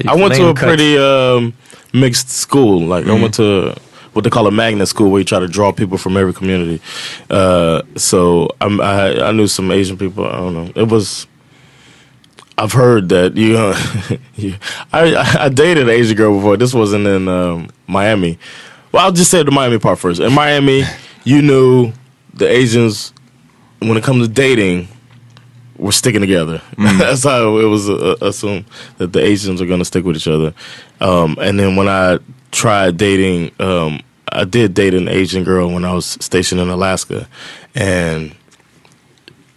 I 0.07 0.15
went 0.15 0.35
to 0.35 0.43
a 0.43 0.47
Lane 0.47 0.55
cut. 0.55 0.69
pretty 0.69 0.99
um, 0.99 1.53
mixed 1.93 2.29
school. 2.29 2.81
Like 2.87 3.07
I 3.07 3.15
went 3.15 3.35
to 3.35 3.75
what 4.13 4.25
they 4.25 4.31
call 4.31 4.47
a 4.47 4.51
magnet 4.51 4.89
school, 4.89 5.11
where 5.11 5.21
you 5.21 5.25
try 5.25 5.39
to 5.39 5.49
draw 5.49 5.73
people 5.73 5.99
from 5.99 6.17
every 6.17 6.33
community. 6.33 6.81
Uh, 7.31 7.83
so 7.97 8.51
I'm, 8.61 8.81
I 8.81 9.29
I 9.29 9.33
knew 9.33 9.47
some 9.47 9.71
Asian 9.71 9.97
people. 9.97 10.27
I 10.27 10.37
don't 10.37 10.55
know. 10.55 10.73
It 10.75 10.89
was. 10.89 11.27
I've 12.59 12.73
heard 12.73 13.09
that 13.09 13.37
you. 13.37 13.57
Uh, 13.57 14.17
you 14.37 14.55
I, 14.93 15.45
I 15.45 15.49
dated 15.49 15.85
an 15.85 15.91
Asian 15.91 16.17
girl 16.17 16.37
before. 16.37 16.57
This 16.57 16.75
wasn't 16.75 17.07
in 17.07 17.29
um, 17.29 17.69
Miami. 17.87 18.39
Well, 18.93 19.05
I'll 19.05 19.13
just 19.13 19.31
say 19.31 19.43
the 19.43 19.51
Miami 19.51 19.79
part 19.79 19.99
first. 19.99 20.21
In 20.21 20.33
Miami, 20.33 20.85
you 21.25 21.41
knew 21.41 21.93
the 22.35 22.49
Asians 22.49 23.13
when 23.81 23.97
it 23.97 24.05
comes 24.05 24.27
to 24.27 24.33
dating 24.33 24.89
we're 25.83 25.91
sticking 25.91 26.21
together. 26.21 26.63
That's 26.79 27.25
how 27.25 27.59
it 27.59 27.65
was 27.65 27.91
uh, 27.91 28.17
assumed 28.21 28.65
that 28.99 29.13
the 29.13 29.21
Asians 29.21 29.61
are 29.61 29.67
going 29.67 29.81
to 29.81 29.85
stick 29.85 30.05
with 30.05 30.17
each 30.17 30.29
other. 30.29 30.55
Um, 31.01 31.37
and 31.41 31.59
then 31.59 31.77
when 31.77 31.89
I 31.89 32.19
tried 32.53 32.97
dating, 32.97 33.51
um, 33.59 34.01
I 34.31 34.45
did 34.45 34.75
date 34.75 34.95
an 34.95 35.09
Asian 35.09 35.43
girl 35.45 35.73
when 35.73 35.85
I 35.85 35.93
was 35.93 36.07
stationed 36.21 36.61
in 36.61 36.69
Alaska, 36.69 37.27
and 37.75 38.35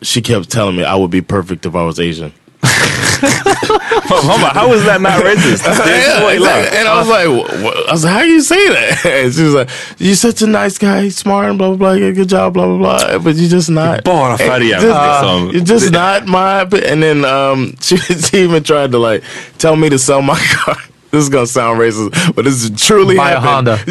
she 0.02 0.22
kept 0.22 0.50
telling 0.50 0.76
me 0.76 0.84
I 0.84 0.96
would 0.96 1.12
be 1.12 1.22
perfect 1.22 1.66
if 1.66 1.76
I 1.76 1.84
was 1.84 2.00
Asian. 2.00 2.34
Bara, 3.22 4.50
how 4.54 4.72
is 4.74 4.84
that 4.86 5.00
not 5.02 5.24
racist? 5.24 5.64
Så 5.76 6.30
illa. 6.36 6.50
and 6.78 6.88
I 6.88 7.00
was 7.00 7.08
like, 7.08 7.28
what? 7.64 7.90
I 7.90 7.92
was 7.92 8.04
like, 8.04 8.14
how 8.14 8.22
do 8.22 8.28
you 8.28 8.42
say 8.42 8.68
that? 8.70 9.06
And 9.26 9.34
she 9.34 9.44
was 9.44 9.54
like, 9.54 9.70
you're 9.98 10.16
such 10.16 10.42
a 10.42 10.48
nice 10.48 10.78
guy, 10.78 11.10
smart 11.10 11.50
and 11.50 11.58
blah 11.58 11.70
blah 11.76 11.96
blah, 11.96 12.12
good 12.12 12.30
job, 12.30 12.54
blah 12.54 12.66
blah 12.66 12.78
blah. 12.78 13.18
But 13.20 13.36
you're 13.36 13.50
just 13.50 13.70
not. 13.70 14.04
Färgen. 14.04 14.80
Just- 14.82 14.86
liksom. 14.86 15.54
You're 15.54 15.64
just 15.64 15.92
not 15.92 16.28
my. 16.28 16.62
And 16.64 17.02
then 17.02 17.26
um, 17.26 17.76
she, 17.82 17.98
she 17.98 18.44
even 18.44 18.64
tried 18.64 18.92
to 18.92 18.98
like 19.00 19.24
tell 19.58 19.76
me 19.76 19.90
to 19.90 19.98
sell 20.00 20.22
my 20.22 20.40
car. 20.40 20.78
This 21.16 21.24
is 21.24 21.30
gonna 21.30 21.48
sound 21.48 21.80
racist, 21.80 22.36
but 22.36 22.46
this 22.46 22.64
is 22.64 22.88
truly 22.88 23.16
Buy 23.16 23.32
a 23.32 23.40
happened. 23.40 23.70
Honda. 23.70 23.78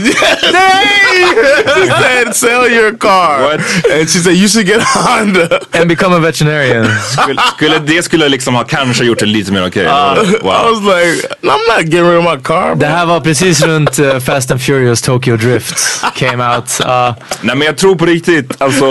she 1.75 1.87
said, 2.03 2.35
"Sell 2.37 2.69
your 2.71 2.93
car." 2.97 3.43
What? 3.43 3.61
And 3.93 4.09
she 4.11 4.19
said, 4.19 4.37
"You 4.37 4.49
should 4.49 4.67
get 4.67 4.81
a 4.81 4.85
Honda." 4.85 5.61
And 5.73 5.89
become 5.89 6.13
a 6.13 6.19
veterinarian. 6.21 6.87
Skulle, 7.23 7.41
skulle, 7.57 7.79
det 7.79 8.03
skulle 8.05 8.29
liksom 8.29 8.55
ha 8.55 8.65
kanske 8.65 9.05
gjort 9.05 9.19
det 9.19 9.27
lite 9.27 9.53
mer 9.53 9.67
okej. 9.67 9.85
I 9.85 9.89
Wow. 10.43 10.51
was 10.75 10.81
like, 10.81 11.27
"I'm 11.43 11.77
not 11.77 11.83
getting 11.85 12.09
rid 12.11 12.19
of 12.19 12.25
my 12.25 12.43
car." 12.43 12.69
Det 12.71 12.77
bro." 12.77 12.89
här 12.89 13.07
var 13.07 13.21
precis 13.21 13.63
runt 13.63 13.99
uh, 13.99 14.19
Fast 14.19 14.51
and 14.51 14.61
Furious 14.63 15.03
Tokyo 15.03 15.37
Drift 15.37 15.79
came 16.15 16.45
out. 16.57 16.81
Uh, 16.81 17.15
Nej 17.41 17.57
men 17.57 17.61
jag 17.67 17.77
tror 17.77 17.95
på 17.97 18.07
riktigt, 18.07 18.63
alltså, 18.63 18.85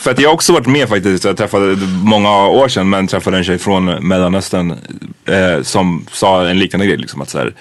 för 0.00 0.10
att 0.10 0.20
jag 0.20 0.28
har 0.28 0.34
också 0.34 0.52
varit 0.52 0.66
med 0.66 0.88
faktiskt. 0.88 1.24
Jag 1.24 1.36
träffade 1.36 1.76
många 2.04 2.46
år 2.46 2.68
sedan, 2.68 2.90
men 2.90 3.06
träffade 3.08 3.36
en 3.36 3.44
tjej 3.44 3.58
från 3.58 3.84
Mellanöstern 4.08 4.70
eh, 5.26 5.62
som 5.62 6.06
sa 6.12 6.46
en 6.48 6.58
liknande 6.58 6.86
grej. 6.86 6.96
Liksom, 6.96 7.22
att 7.22 7.30
så 7.30 7.38
här, 7.38 7.52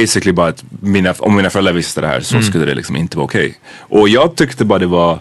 basically 0.00 0.32
bara 0.32 0.48
att 0.48 0.64
mina, 0.80 1.14
om 1.18 1.36
mina 1.36 1.50
föräldrar 1.50 1.72
visste 1.72 2.00
det 2.00 2.06
här 2.06 2.20
så 2.20 2.42
skulle 2.42 2.64
det 2.64 2.74
liksom 2.74 2.96
inte 2.96 3.16
vara 3.16 3.24
okej. 3.24 3.54
Och 3.78 4.08
jag 4.08 4.36
tyckte 4.36 4.64
bara 4.64 4.78
det 4.78 4.86
var 4.86 5.18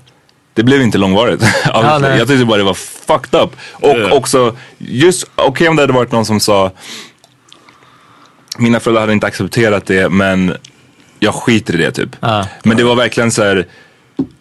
det 0.54 0.64
blev 0.64 0.82
inte 0.82 0.98
långvarigt. 0.98 1.42
Nej. 2.02 2.18
jag 2.18 2.28
tyckte 2.28 2.46
bara 2.46 2.58
det 2.58 2.64
var 2.64 2.74
fucked 3.08 3.42
up. 3.42 3.50
Och 3.72 3.98
Ja. 4.00 4.12
också, 4.12 4.56
just 4.78 5.26
okej 5.36 5.68
om 5.70 5.76
det 5.76 5.82
hade 5.84 5.94
varit 5.94 6.12
någon 6.12 6.26
som 6.26 6.40
sa 6.40 6.72
mina 8.58 8.80
föräldrar 8.80 9.02
hade 9.02 9.14
inte 9.14 9.28
accepterat 9.28 9.86
det 9.86 10.10
men 10.10 10.54
jag 11.20 11.34
skiter 11.36 11.74
i 11.74 11.78
det 11.78 11.92
typ. 11.92 12.10
Ja. 12.20 12.46
Men 12.64 12.78
det 12.78 12.84
var 12.84 12.96
verkligen 12.96 13.32
så 13.32 13.44
här. 13.44 13.68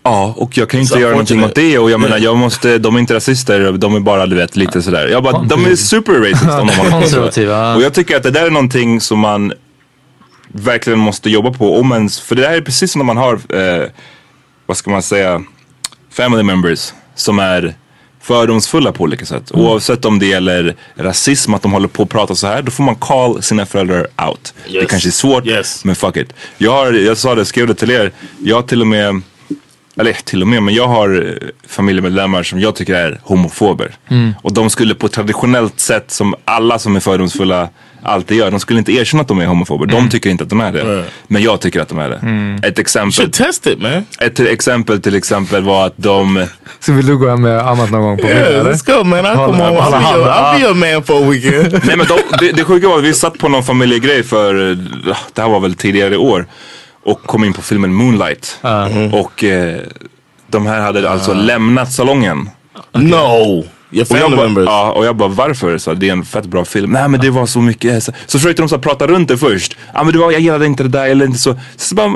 Ja, 0.03 0.35
och 0.37 0.59
jag 0.59 0.69
kan 0.71 0.79
ju 0.79 0.83
inte 0.83 0.95
Så 0.95 1.01
göra 1.01 1.11
någonting 1.11 1.45
åt 1.45 1.55
det 1.55 1.79
och 1.79 1.91
jag 1.91 2.01
menar 2.01 2.19
jag 2.19 2.37
måste, 2.37 2.79
de 2.79 2.95
är 2.97 2.99
inte 3.01 3.15
rasister, 3.15 3.73
de 3.73 3.95
är 3.95 4.01
bara 4.01 4.27
du 4.27 4.37
vet 4.37 4.57
lite 4.57 4.83
sådär. 4.83 5.09
Jag 5.09 5.23
bara, 5.23 5.43
de 5.43 5.65
är 5.67 5.77
super 5.77 6.13
racist 6.13 6.51
om 6.51 6.67
de 6.67 6.73
håller 6.77 7.73
på. 7.73 7.79
Och 7.79 7.83
jag 7.85 7.95
tycker 7.95 8.17
att 8.17 8.23
det 8.23 8.31
där 8.31 8.47
är 8.47 8.51
någonting 8.51 9.01
som 9.01 9.19
man 9.19 9.53
verkligen 10.53 10.99
måste 10.99 11.31
jobba 11.31 11.51
på. 11.53 11.79
Om 11.81 11.93
ens, 11.93 12.21
för 12.21 12.35
det 12.37 12.43
där 12.43 12.53
är 12.53 12.61
precis 12.61 12.93
som 12.93 12.99
när 12.99 13.07
man 13.07 13.17
har, 13.17 13.35
eh, 13.57 13.89
vad 14.67 14.77
ska 14.77 14.91
man 14.91 15.03
säga, 15.03 15.43
family 16.11 16.43
members 16.43 16.93
som 17.15 17.39
är 17.39 17.75
fördomsfulla 18.23 18.93
på 18.93 19.03
olika 19.05 19.27
sätt. 19.27 19.51
Mm. 19.51 19.67
Oavsett 19.67 20.05
om 20.05 20.19
det 20.19 20.27
gäller 20.27 20.77
rasism, 20.97 21.55
att 21.55 21.63
de 21.63 21.73
håller 21.73 21.89
på 21.89 22.03
att 22.03 22.09
prata 22.09 22.35
så 22.35 22.47
här, 22.47 22.63
då 22.63 22.71
får 22.71 22.85
man 22.85 22.95
call 22.95 23.43
sina 23.43 23.67
föräldrar 23.67 24.07
out. 24.29 24.55
Det 24.67 24.73
Yes. 24.75 24.91
kanske 24.91 25.09
är 25.09 25.11
svårt, 25.11 25.47
Yes. 25.47 25.85
men 25.85 25.95
fuck 25.97 26.17
it. 26.17 26.33
Jag, 26.59 26.71
har, 26.73 26.93
jag 26.93 27.17
sa 27.17 27.35
det, 27.35 27.45
skrev 27.45 27.67
det 27.67 27.75
till 27.75 27.91
er, 27.91 28.13
jag 28.45 28.57
har 28.57 28.63
till 28.63 28.81
och 28.81 28.87
med 28.87 29.23
eller 29.97 30.13
till 30.13 30.43
och 30.43 30.49
med, 30.49 30.63
men 30.63 30.75
jag 30.75 30.89
har 30.89 31.27
eh, 31.27 31.49
familjemedlemmar 31.69 32.43
som 32.43 32.61
jag 32.61 32.75
tycker 32.75 32.95
är 32.95 33.21
homofober. 33.23 33.95
Och 34.43 34.53
de 34.53 34.71
skulle 34.71 34.95
på 34.95 35.09
traditionellt 35.09 35.81
sätt 35.81 36.11
som 36.11 36.35
alla 36.45 36.79
som 36.79 36.97
är 36.97 37.01
fördomsfulla 37.01 37.69
alltid 38.03 38.37
gör, 38.37 38.51
de 38.51 38.61
skulle 38.61 38.79
inte 38.79 38.93
erkänna 38.93 39.21
att 39.21 39.29
de 39.29 39.39
är 39.39 39.47
homofober. 39.47 39.87
De 39.87 40.09
tycker 40.09 40.31
inte 40.31 40.45
att 40.45 40.51
de 40.51 40.61
är 40.61 40.73
det. 40.73 41.05
Men 41.27 41.43
jag 41.43 41.61
tycker 41.61 41.81
att 41.81 41.89
de 41.89 41.99
är 41.99 42.09
det. 42.09 42.69
Ett 42.69 42.79
exempel, 42.79 43.13
should 43.13 43.33
test 43.33 43.67
it, 43.67 43.81
man. 43.83 44.05
ett 44.21 44.41
exempel 44.41 45.01
till 45.01 45.15
exempel 45.15 45.63
var 45.63 45.87
att 45.87 45.95
de 45.97 46.47
så 46.81 46.93
vill 46.93 47.07
du 47.07 47.17
gå 47.19 47.29
hem 47.29 47.43
med 47.43 47.59
Amat 47.59 47.91
någon 47.91 48.03
gång 48.03 48.19
på 48.19 48.27
Yeah, 48.27 48.45
fredag 48.45 48.61
eller? 48.61 48.73
let's 48.73 48.97
go, 48.99 49.05
man. 49.05 49.27
I'll 49.27 49.47
come 49.47 49.63
on. 49.63 49.77
I'll 49.77 49.81
hålla 49.83 49.99
be, 49.99 50.17
your, 50.17 50.25
handen. 50.25 50.33
I'll 50.33 50.59
be 50.59 50.65
your 50.67 50.95
man 50.95 51.03
for 51.05 51.27
a 51.27 51.31
weekend. 51.31 51.73
Nej 51.87 51.97
men 51.97 52.07
de, 52.07 52.19
det, 52.39 52.53
det 52.53 52.65
sjuka 52.65 52.89
var 52.89 52.99
att 52.99 53.05
vi 53.05 53.15
satt 53.15 53.39
på 53.39 53.49
någon 53.49 53.63
familjegrej 53.65 54.23
för, 54.23 54.71
eh, 54.71 54.77
det 55.35 55.43
här 55.43 55.49
var 55.49 55.61
väl 55.61 55.75
tidigare 55.75 56.15
i 56.15 56.17
år. 56.17 56.47
Och 57.05 57.23
kom 57.23 57.45
in 57.45 57.53
på 57.53 57.63
filmen 57.63 57.95
Moonlight. 57.95 58.59
Och 59.13 59.45
eh, 59.45 59.81
de 60.47 60.67
här 60.67 60.81
hade 60.81 61.11
alltså 61.11 61.35
lämnat 61.35 61.93
salongen. 61.93 62.51
no, 62.93 63.17
your 63.17 63.63
Och 63.63 63.67
jag, 63.91 64.09
family 64.09 64.37
bara, 64.37 64.47
members. 64.47 64.65
ja, 64.67 64.93
och 64.93 65.07
jag 65.07 65.17
bara 65.17 65.29
varför? 65.29 65.79
Så 65.79 65.95
det 65.95 66.09
är 66.09 66.13
en 66.13 66.25
fett 66.25 66.45
bra 66.47 66.65
film. 66.65 66.91
Nej 66.93 67.09
men 67.09 67.21
det 67.21 67.31
var 67.31 67.47
så 67.47 67.61
mycket. 67.61 68.05
Så, 68.05 68.13
så 68.27 68.39
försökte 68.39 68.63
de 68.63 68.69
så 68.69 68.79
prata 68.79 69.07
runt 69.07 69.29
det 69.29 69.39
först. 69.39 69.77
Ja 69.95 70.05
men 70.05 70.13
det 70.13 70.19
var, 70.19 70.33
jag 70.33 70.41
gillade 70.41 70.67
inte 70.67 70.83
det 70.83 70.89
där 70.89 71.07
eller 71.09 71.25
inte 71.27 71.39
så. 71.39 71.57
så 71.77 71.95
bara, 71.95 72.09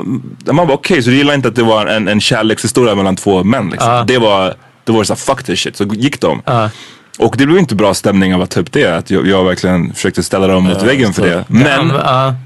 man 0.53 0.67
bara 0.67 0.73
okej 0.73 1.03
så 1.03 1.09
du 1.09 1.15
gillar 1.15 1.33
inte 1.33 1.47
att 1.47 1.55
det 1.55 1.63
var 1.63 1.85
en, 1.85 2.07
en 2.07 2.21
kärlekshistoria 2.21 2.95
mellan 2.95 3.15
två 3.15 3.43
män 3.43 3.69
liksom. 3.69 3.89
Det 4.07 4.17
var, 4.17 4.53
då 4.83 4.93
var 4.93 4.99
det 4.99 5.05
såhär 5.05 5.17
fuck 5.35 5.43
this 5.43 5.59
shit. 5.59 5.75
Så 5.77 5.83
gick 5.83 6.21
de. 6.21 6.41
Och 7.17 7.35
det 7.37 7.45
blev 7.45 7.57
inte 7.59 7.75
bra 7.75 7.93
stämning 7.93 8.35
av 8.35 8.41
att 8.41 8.49
ta 8.49 8.59
upp 8.59 8.71
det. 8.71 8.85
Att 8.97 9.11
jag, 9.11 9.27
jag 9.27 9.43
verkligen 9.45 9.93
försökte 9.93 10.23
ställa 10.23 10.47
dem 10.47 10.63
mot 10.63 10.83
väggen 10.83 11.13
för 11.13 11.27
det. 11.27 11.45
Men 11.47 11.89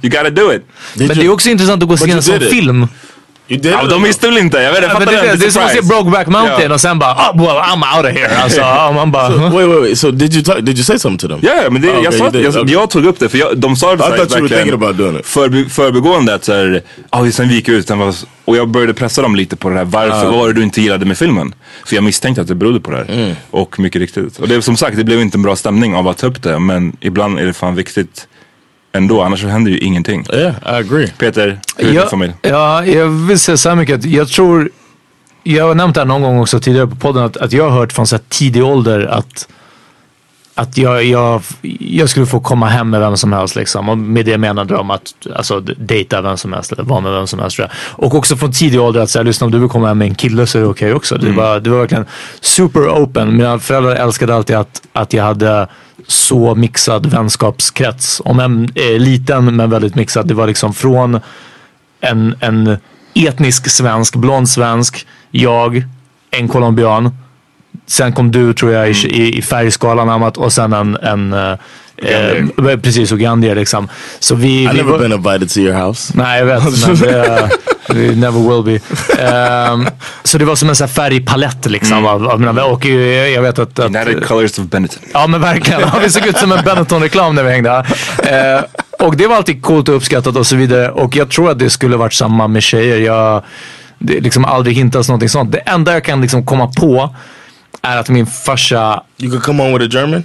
you 0.01 0.09
gotta 0.09 0.29
do 0.29 0.53
it. 0.53 0.61
Men 0.93 1.07
det 1.07 1.25
är 1.25 1.31
också 1.31 1.49
intressant 1.49 1.83
att 1.83 1.87
gå 1.89 1.93
och 1.93 1.99
se 1.99 2.11
en 2.11 2.21
sån 2.21 2.39
film. 2.39 2.87
Ja, 3.51 3.83
de 3.89 4.03
visste 4.03 4.27
väl 4.27 4.37
inte, 4.37 4.57
jag 4.57 4.71
vet 4.71 4.83
inte, 4.83 4.87
jag 4.93 4.99
fattar 4.99 5.27
det, 5.27 5.35
det 5.35 5.45
är 5.45 5.49
som 5.49 5.63
att 5.63 5.71
se. 5.71 5.81
Brokeback 5.81 6.27
Mountain 6.27 6.61
Ja. 6.67 6.73
och 6.73 6.81
sen 6.81 6.99
bara 6.99 7.13
oh, 7.13 7.37
well 7.37 7.57
I'm 7.57 7.97
out 7.97 8.05
of 8.05 8.11
here. 8.21 8.37
Alltså, 8.37 8.61
man 8.93 9.11
bara, 9.11 9.27
So, 9.27 9.37
wait, 9.39 9.69
wait, 9.69 9.81
wait. 9.81 9.97
So 9.99 10.11
did 10.11 10.33
you 10.33 10.43
talk, 10.43 10.57
did 10.57 10.77
you 10.77 10.83
say 10.83 10.99
something 10.99 11.29
to 11.29 11.35
them? 11.35 11.39
Ja, 11.43 11.63
ja, 11.63 11.69
men 11.69 11.81
det, 11.81 11.87
Oh, 11.89 11.93
jag, 11.93 12.07
okay, 12.07 12.19
sa, 12.19 12.29
did. 12.29 12.45
jag, 12.45 12.55
Okay. 12.55 12.73
jag 12.73 12.89
tog 12.89 13.05
upp 13.05 13.19
det 13.19 13.29
för 13.29 13.37
jag, 13.37 13.57
de 13.57 13.75
sa 13.75 13.87
det 13.87 13.93
I 13.95 13.97
så 13.97 14.03
här, 14.03 14.17
thought 14.17 14.31
you 14.31 14.41
were 14.41 14.41
verkligen 14.41 14.63
thinking 14.63 14.87
about 14.87 14.97
doing 14.97 15.19
it. 15.19 15.25
Förbi, 15.25 15.65
förbigående 15.69 16.33
att 16.35 16.49
oh, 17.11 17.29
sen 17.29 17.49
gick 17.49 17.69
ut 17.69 17.87
den 17.87 17.99
var, 17.99 18.15
och 18.45 18.57
jag 18.57 18.67
började 18.67 18.93
pressa 18.93 19.21
dem 19.21 19.35
lite 19.35 19.55
på 19.55 19.69
det 19.69 19.75
här. 19.75 19.85
Varför, 19.85 20.25
vad 20.25 20.33
var 20.35 20.47
det 20.47 20.53
du 20.53 20.63
inte 20.63 20.81
gillade 20.81 21.05
med 21.05 21.17
filmen? 21.17 21.53
För 21.85 21.95
jag 21.95 22.03
misstänkte 22.03 22.41
att 22.41 22.47
det 22.47 22.55
berodde 22.55 22.79
på 22.79 22.91
det 22.91 22.97
här. 22.97 23.05
Mm. 23.09 23.35
Och 23.51 23.79
mycket 23.79 23.99
riktigt. 23.99 24.39
Och 24.39 24.47
det 24.47 24.55
är 24.55 24.61
som 24.61 24.77
sagt, 24.77 24.97
det 24.97 25.03
blev 25.03 25.21
inte 25.21 25.37
en 25.37 25.41
bra 25.41 25.55
stämning 25.55 25.95
av 25.95 26.07
att 26.07 26.17
ta 26.17 26.27
upp 26.27 26.43
det. 26.43 26.59
Men 26.59 26.97
ibland 26.99 27.39
är 27.39 27.45
det 27.45 27.53
fan 27.53 27.75
viktigt 27.75 28.27
ändå, 28.91 29.21
annars 29.21 29.41
så 29.41 29.47
händer 29.47 29.71
ju 29.71 29.79
ingenting. 29.79 30.25
Yeah, 30.33 30.51
I 30.51 30.55
agree. 30.63 31.07
Peter, 31.17 31.59
hur 31.77 31.89
är 31.89 31.93
din 31.93 32.09
familj? 32.09 32.33
ja, 32.41 32.85
jag 32.85 33.07
vill 33.07 33.39
säga 33.39 33.57
så 33.57 33.69
här 33.69 33.75
mycket. 33.75 33.95
att 33.95 34.05
Jag 34.05 34.27
tror, 34.27 34.69
jag 35.43 35.67
har 35.67 35.75
nämnt 35.75 35.95
det 35.95 36.01
här 36.01 36.05
någon 36.05 36.21
gång 36.21 36.39
också 36.39 36.59
tidigare 36.59 36.87
på 36.87 36.95
podden, 36.95 37.23
att, 37.23 37.37
att 37.37 37.53
jag 37.53 37.69
har 37.69 37.79
hört 37.79 37.93
från 37.93 38.07
så 38.07 38.15
här 38.15 38.23
tidig 38.29 38.63
ålder 38.63 39.05
att, 39.05 39.47
att 40.59 40.77
jag, 40.77 41.03
jag, 41.03 41.41
jag 41.79 42.09
skulle 42.09 42.25
få 42.25 42.39
komma 42.39 42.67
hem 42.67 42.89
med 42.89 42.99
vem 42.99 43.17
som 43.17 43.33
helst. 43.33 43.55
Liksom. 43.55 43.89
Och 43.89 43.97
med 43.97 44.25
det 44.25 44.37
menade 44.37 44.73
de 44.73 44.91
att 44.91 45.13
alltså, 45.35 45.59
dejta 45.59 46.21
vem 46.21 46.37
som 46.37 46.53
helst 46.53 46.71
eller 46.71 46.83
vara 46.83 47.01
med 47.01 47.11
vem 47.11 47.27
som 47.27 47.39
helst. 47.39 47.59
Och 47.73 48.15
också 48.15 48.37
från 48.37 48.51
tidig 48.51 48.81
ålder 48.81 49.01
att 49.01 49.09
säga, 49.09 49.23
lyssna 49.23 49.45
om 49.45 49.51
du 49.51 49.59
vill 49.59 49.69
komma 49.69 49.87
hem 49.87 49.97
med 49.97 50.07
en 50.07 50.15
kille 50.15 50.47
så 50.47 50.57
är 50.57 50.61
det 50.61 50.67
okej 50.67 50.93
också. 50.93 51.17
Det, 51.17 51.31
var, 51.31 51.59
det 51.59 51.69
var 51.69 51.77
verkligen 51.77 52.05
super 52.41 52.79
open. 52.79 53.37
Mina 53.37 53.59
föräldrar 53.59 53.95
älskade 53.95 54.35
alltid 54.35 54.55
att, 54.55 54.81
att 54.93 55.13
jag 55.13 55.23
hade 55.23 55.67
så 56.07 56.55
mixad 56.55 57.05
vänskapskrets. 57.05 58.21
Om 58.25 58.39
en 58.39 58.69
eh, 58.75 58.99
liten 58.99 59.55
men 59.55 59.69
väldigt 59.69 59.95
mixad. 59.95 60.27
Det 60.27 60.33
var 60.33 60.47
liksom 60.47 60.73
från 60.73 61.19
en, 62.01 62.35
en 62.39 62.77
etnisk 63.13 63.69
svensk, 63.69 64.15
blond 64.15 64.49
svensk, 64.49 65.07
jag, 65.31 65.83
en 66.31 66.47
colombian. 66.47 67.11
Sen 67.89 68.13
kom 68.13 68.31
du 68.31 68.53
tror 68.53 68.71
jag 68.71 68.89
i, 68.89 69.07
i, 69.07 69.37
i 69.37 69.41
färgskalan 69.41 70.09
Amat 70.09 70.37
och 70.37 70.53
sen 70.53 70.73
en, 70.73 70.97
en 70.97 71.33
eh, 71.33 71.51
eh, 71.97 72.77
precis 72.81 73.11
ugandier 73.11 73.55
liksom. 73.55 73.89
Så 74.19 74.35
vi, 74.35 74.63
I 74.63 74.67
vi 74.67 74.73
never 74.73 74.97
been 74.97 75.11
invited 75.11 75.49
to 75.49 75.59
your 75.59 75.85
house. 75.85 76.13
Nej 76.15 76.39
jag 76.39 76.45
vet, 76.45 76.87
men 76.87 76.95
det, 76.95 77.49
we 77.89 78.15
never 78.15 78.39
will 78.39 78.63
be. 78.63 78.79
Ehm, 79.23 79.87
så 80.23 80.37
det 80.37 80.45
var 80.45 80.55
som 80.55 80.69
en 80.69 80.75
sån 80.75 80.87
här 80.87 80.93
färgpalett 80.93 81.65
liksom 81.65 82.05
av, 82.05 82.27
av 82.27 82.39
mina. 82.39 82.65
Och 82.65 82.85
jag 82.85 83.41
vet 83.41 83.59
att... 83.59 83.79
att 83.79 83.85
United 83.85 84.27
Colors 84.27 84.59
of 84.59 84.65
Benetton. 84.65 85.03
Ja 85.13 85.27
men 85.27 85.41
verkligen. 85.41 85.81
Ja, 85.81 85.93
vi 86.03 86.09
såg 86.09 86.27
ut 86.27 86.37
som 86.37 86.51
en 86.51 86.63
Benetton-reklam 86.65 87.35
när 87.35 87.43
vi 87.43 87.51
hängde. 87.51 87.85
Eh, 88.17 89.05
och 89.05 89.17
det 89.17 89.27
var 89.27 89.35
alltid 89.35 89.61
coolt 89.61 89.89
och 89.89 89.95
uppskattat 89.95 90.35
och 90.35 90.47
så 90.47 90.55
vidare. 90.55 90.91
Och 90.91 91.15
jag 91.15 91.29
tror 91.29 91.51
att 91.51 91.59
det 91.59 91.69
skulle 91.69 91.97
varit 91.97 92.13
samma 92.13 92.47
med 92.47 92.63
tjejer. 92.63 92.97
Jag, 92.97 93.43
det 93.99 94.19
liksom 94.19 94.45
aldrig 94.45 94.75
hintats 94.75 95.09
någonting 95.09 95.29
sånt. 95.29 95.51
Det 95.51 95.57
enda 95.57 95.93
jag 95.93 96.03
kan 96.03 96.21
liksom 96.21 96.45
komma 96.45 96.67
på 96.67 97.15
är 97.81 97.97
att 97.97 98.09
min 98.09 98.25
farsa 98.25 99.03
You 99.17 99.31
could 99.31 99.43
come 99.43 99.63
on 99.63 99.73
with 99.73 99.85
a 99.85 99.99
German? 99.99 100.23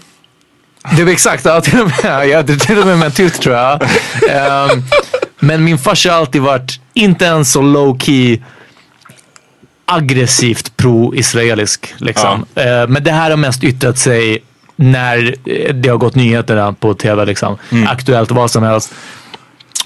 det 0.96 1.04
var 1.04 1.12
exakt, 1.12 1.44
ja, 1.44 1.60
till 1.60 1.80
och 1.80 1.86
med, 1.86 2.28
ja, 2.28 2.42
till 2.42 2.78
och 2.78 2.86
med 2.86 2.98
med 2.98 3.06
en 3.06 3.12
tysk 3.12 3.40
tror 3.40 3.54
jag. 3.54 3.82
Ehm, 4.30 4.82
men 5.38 5.64
min 5.64 5.78
farsa 5.78 6.10
har 6.10 6.18
alltid 6.18 6.42
varit, 6.42 6.80
inte 6.94 7.24
ens 7.24 7.52
så 7.52 7.62
low 7.62 7.98
key 7.98 8.38
aggressivt 9.86 10.76
pro-israelisk. 10.76 11.94
Liksom. 11.98 12.46
Eh, 12.54 12.88
men 12.88 13.04
det 13.04 13.12
här 13.12 13.30
har 13.30 13.36
mest 13.36 13.64
yttrat 13.64 13.98
sig 13.98 14.38
när 14.76 15.34
eh, 15.44 15.74
det 15.74 15.88
har 15.88 15.96
gått 15.96 16.14
nyheter 16.14 16.72
på 16.72 16.94
tv. 16.94 17.24
Liksom. 17.24 17.56
Aktuellt, 17.88 18.30
vad 18.30 18.50
som 18.50 18.62
helst. 18.62 18.94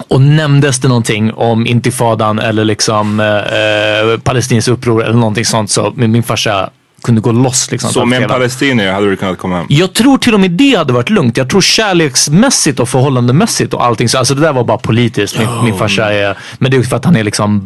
Och 0.07 0.21
nämndes 0.21 0.79
det 0.79 0.87
någonting 0.87 1.33
om 1.33 1.67
intifadan 1.67 2.39
eller 2.39 2.65
liksom 2.65 3.19
eh, 3.19 3.27
eh, 3.27 4.19
palestinskt 4.19 4.69
uppror 4.69 5.03
eller 5.03 5.13
någonting 5.13 5.45
sånt 5.45 5.71
så 5.71 5.93
min, 5.95 6.11
min 6.11 6.23
farsa 6.23 6.69
kunde 7.03 7.21
gå 7.21 7.31
loss. 7.31 7.71
Liksom, 7.71 7.89
Så 7.91 8.05
med 8.05 8.21
en 8.23 8.29
palestinier 8.29 8.93
hade 8.93 9.09
du 9.09 9.15
kunnat 9.15 9.37
komma 9.37 9.57
hem? 9.57 9.65
Jag 9.69 9.93
tror 9.93 10.17
till 10.17 10.33
och 10.33 10.39
med 10.39 10.51
det 10.51 10.75
hade 10.75 10.93
varit 10.93 11.09
lugnt. 11.09 11.37
Jag 11.37 11.49
tror 11.49 11.61
kärleksmässigt 11.61 12.79
och 12.79 12.89
förhållandemässigt 12.89 13.73
och 13.73 13.85
allting. 13.85 14.09
Så, 14.09 14.17
alltså 14.17 14.35
det 14.35 14.41
där 14.41 14.53
var 14.53 14.63
bara 14.63 14.77
politiskt. 14.77 15.39
Min, 15.39 15.47
min 15.63 15.77
farsa 15.77 16.13
är, 16.13 16.37
men 16.57 16.71
det 16.71 16.77
är 16.77 16.83
för 16.83 16.95
att 16.95 17.05
han 17.05 17.15
är 17.15 17.23
liksom 17.23 17.65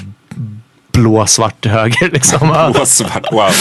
blå, 0.92 1.26
svart, 1.26 1.66
höger 1.66 2.10
liksom. 2.12 2.48
Wow, 2.74 2.74
svart, 2.86 3.26
wow. 3.32 3.52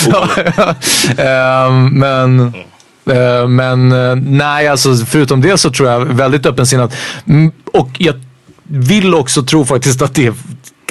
Ehm, 1.18 1.89
men 1.99 2.41
eh, 3.11 3.49
men 3.49 3.93
eh, 3.93 4.14
nej, 4.16 4.68
alltså 4.68 4.97
förutom 4.97 5.41
det 5.41 5.59
så 5.59 5.70
tror 5.70 5.89
jag 5.91 6.01
väldigt 6.01 6.47
öppensinnat. 6.47 6.97
Mm, 7.27 7.53
Och 7.73 7.89
jag 7.99 8.14
vill 8.62 9.14
också 9.14 9.43
tro 9.43 9.64
faktiskt 9.64 10.03
att 10.03 10.14
det 10.14 10.35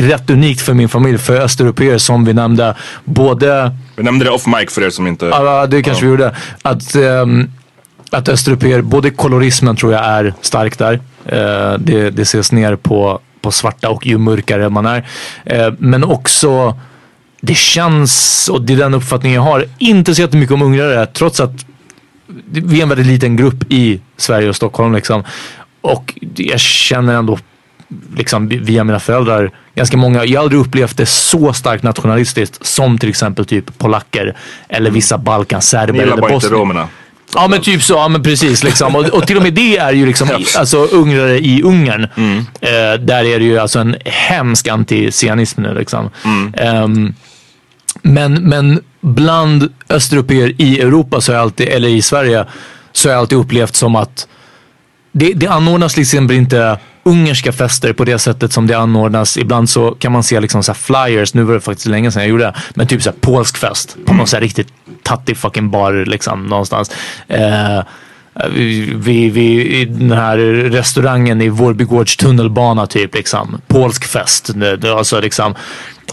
rätt 0.01 0.29
unikt 0.29 0.61
för 0.61 0.73
min 0.73 0.89
familj, 0.89 1.17
för 1.17 1.41
östeuropeer 1.41 1.97
som 1.97 2.25
vi 2.25 2.33
nämnde. 2.33 2.75
Både 3.03 3.71
Vi 3.95 4.03
nämnde 4.03 4.25
det 4.25 4.31
off 4.31 4.47
mic 4.47 4.73
för 4.73 4.83
er 4.83 4.89
som 4.89 5.07
inte... 5.07 5.25
Ja, 5.25 5.67
det 5.67 5.83
kanske 5.83 6.05
vi 6.05 6.11
gjorde. 6.11 6.35
Att, 6.61 6.95
ehm, 6.95 7.51
att 8.11 8.29
östeuropeer, 8.29 8.81
både 8.81 9.09
kolorismen 9.09 9.75
tror 9.75 9.93
jag 9.93 10.05
är 10.05 10.33
stark 10.41 10.77
där. 10.77 10.93
Eh, 11.25 11.79
det, 11.79 12.09
det 12.09 12.21
ses 12.21 12.51
ner 12.51 12.75
på, 12.75 13.19
på 13.41 13.51
svarta 13.51 13.89
och 13.89 14.07
ju 14.07 14.17
mörkare 14.17 14.69
man 14.69 14.85
är. 14.85 15.07
Eh, 15.45 15.73
men 15.77 16.03
också, 16.03 16.79
det 17.41 17.55
känns, 17.55 18.47
och 18.49 18.61
det 18.61 18.73
är 18.73 18.77
den 18.77 18.93
uppfattningen 18.93 19.35
jag 19.35 19.51
har, 19.51 19.65
inte 19.77 20.15
så 20.15 20.21
jättemycket 20.21 20.53
om 20.53 20.61
ungrare 20.61 21.05
trots 21.05 21.39
att 21.39 21.65
vi 22.45 22.79
är 22.79 22.83
en 22.83 22.89
väldigt 22.89 23.07
liten 23.07 23.35
grupp 23.35 23.63
i 23.69 24.01
Sverige 24.17 24.49
och 24.49 24.55
Stockholm. 24.55 24.93
Liksom. 24.93 25.23
Och 25.81 26.19
jag 26.35 26.59
känner 26.59 27.13
ändå 27.13 27.37
liksom 28.15 28.47
via 28.47 28.83
mina 28.83 28.99
föräldrar, 28.99 29.51
ganska 29.75 29.97
många, 29.97 30.25
jag 30.25 30.39
har 30.39 30.43
aldrig 30.43 30.61
upplevt 30.61 30.97
det 30.97 31.05
så 31.05 31.53
starkt 31.53 31.83
nationalistiskt 31.83 32.65
som 32.65 32.97
till 32.97 33.09
exempel 33.09 33.45
typ 33.45 33.77
polacker 33.77 34.37
eller 34.69 34.91
vissa 34.91 35.17
balkanserber 35.17 35.93
Ni 35.93 35.99
gillar 35.99 36.17
bara 36.17 36.33
inte 36.33 36.47
romerna. 36.47 36.87
Ja 37.33 37.47
men 37.47 37.61
typ 37.61 37.83
så, 37.83 37.93
ja 37.93 38.07
men 38.07 38.23
precis 38.23 38.63
liksom. 38.63 38.95
Och, 38.95 39.05
och 39.05 39.27
till 39.27 39.37
och 39.37 39.43
med 39.43 39.53
det 39.53 39.77
är 39.77 39.93
ju 39.93 40.05
liksom 40.05 40.29
alltså 40.57 40.77
ungrare 40.77 41.39
i 41.39 41.61
Ungern. 41.63 42.03
Eh, 42.61 42.99
där 42.99 43.25
är 43.25 43.39
det 43.39 43.45
ju 43.45 43.59
alltså 43.59 43.79
en 43.79 43.95
hemsk 44.05 44.67
antisionism 44.67 45.61
nu 45.61 45.73
liksom. 45.73 46.09
Ehm, 46.57 47.13
men, 48.01 48.33
men 48.33 48.81
bland 49.01 49.73
östeuropeer 49.89 50.53
i 50.57 50.81
Europa, 50.81 51.21
så 51.21 51.31
har 51.31 51.35
jag 51.35 51.43
alltid, 51.43 51.67
eller 51.67 51.87
i 51.87 52.01
Sverige, 52.01 52.45
så 52.91 53.09
har 53.09 53.13
jag 53.13 53.19
alltid 53.19 53.37
upplevt 53.37 53.75
som 53.75 53.95
att 53.95 54.27
det, 55.11 55.33
det 55.33 55.47
anordnas 55.47 55.97
liksom 55.97 56.31
inte 56.31 56.79
ungerska 57.03 57.51
fester 57.51 57.93
på 57.93 58.05
det 58.05 58.19
sättet 58.19 58.53
som 58.53 58.67
det 58.67 58.77
anordnas. 58.77 59.37
Ibland 59.37 59.69
så 59.69 59.91
kan 59.91 60.11
man 60.11 60.23
se 60.23 60.39
liksom 60.39 60.63
så 60.63 60.71
här 60.71 60.77
flyers, 60.77 61.33
nu 61.33 61.43
var 61.43 61.53
det 61.53 61.61
faktiskt 61.61 61.87
länge 61.87 62.11
sedan 62.11 62.21
jag 62.21 62.29
gjorde 62.29 62.43
det, 62.43 62.53
men 62.73 62.87
typ 62.87 63.01
så 63.01 63.09
här 63.09 63.17
polsk 63.21 63.57
fest 63.57 63.97
på 64.05 64.13
någon 64.13 64.27
så 64.27 64.35
här 64.35 64.41
riktigt 64.41 64.67
tattig 65.03 65.37
fucking 65.37 65.69
bar 65.69 66.05
liksom 66.05 66.45
någonstans. 66.45 66.91
Eh, 67.27 67.83
vi, 68.53 68.93
vi, 68.95 69.29
vi, 69.29 69.79
I 69.81 69.85
den 69.85 70.11
här 70.11 70.37
restaurangen 70.69 71.41
i 71.41 71.49
Vårbygårds 71.49 72.17
tunnelbana 72.17 72.87
typ 72.87 73.15
liksom. 73.15 73.61
Polsk 73.67 74.05
fest. 74.05 74.51
Alltså, 74.83 75.19
liksom, 75.19 75.55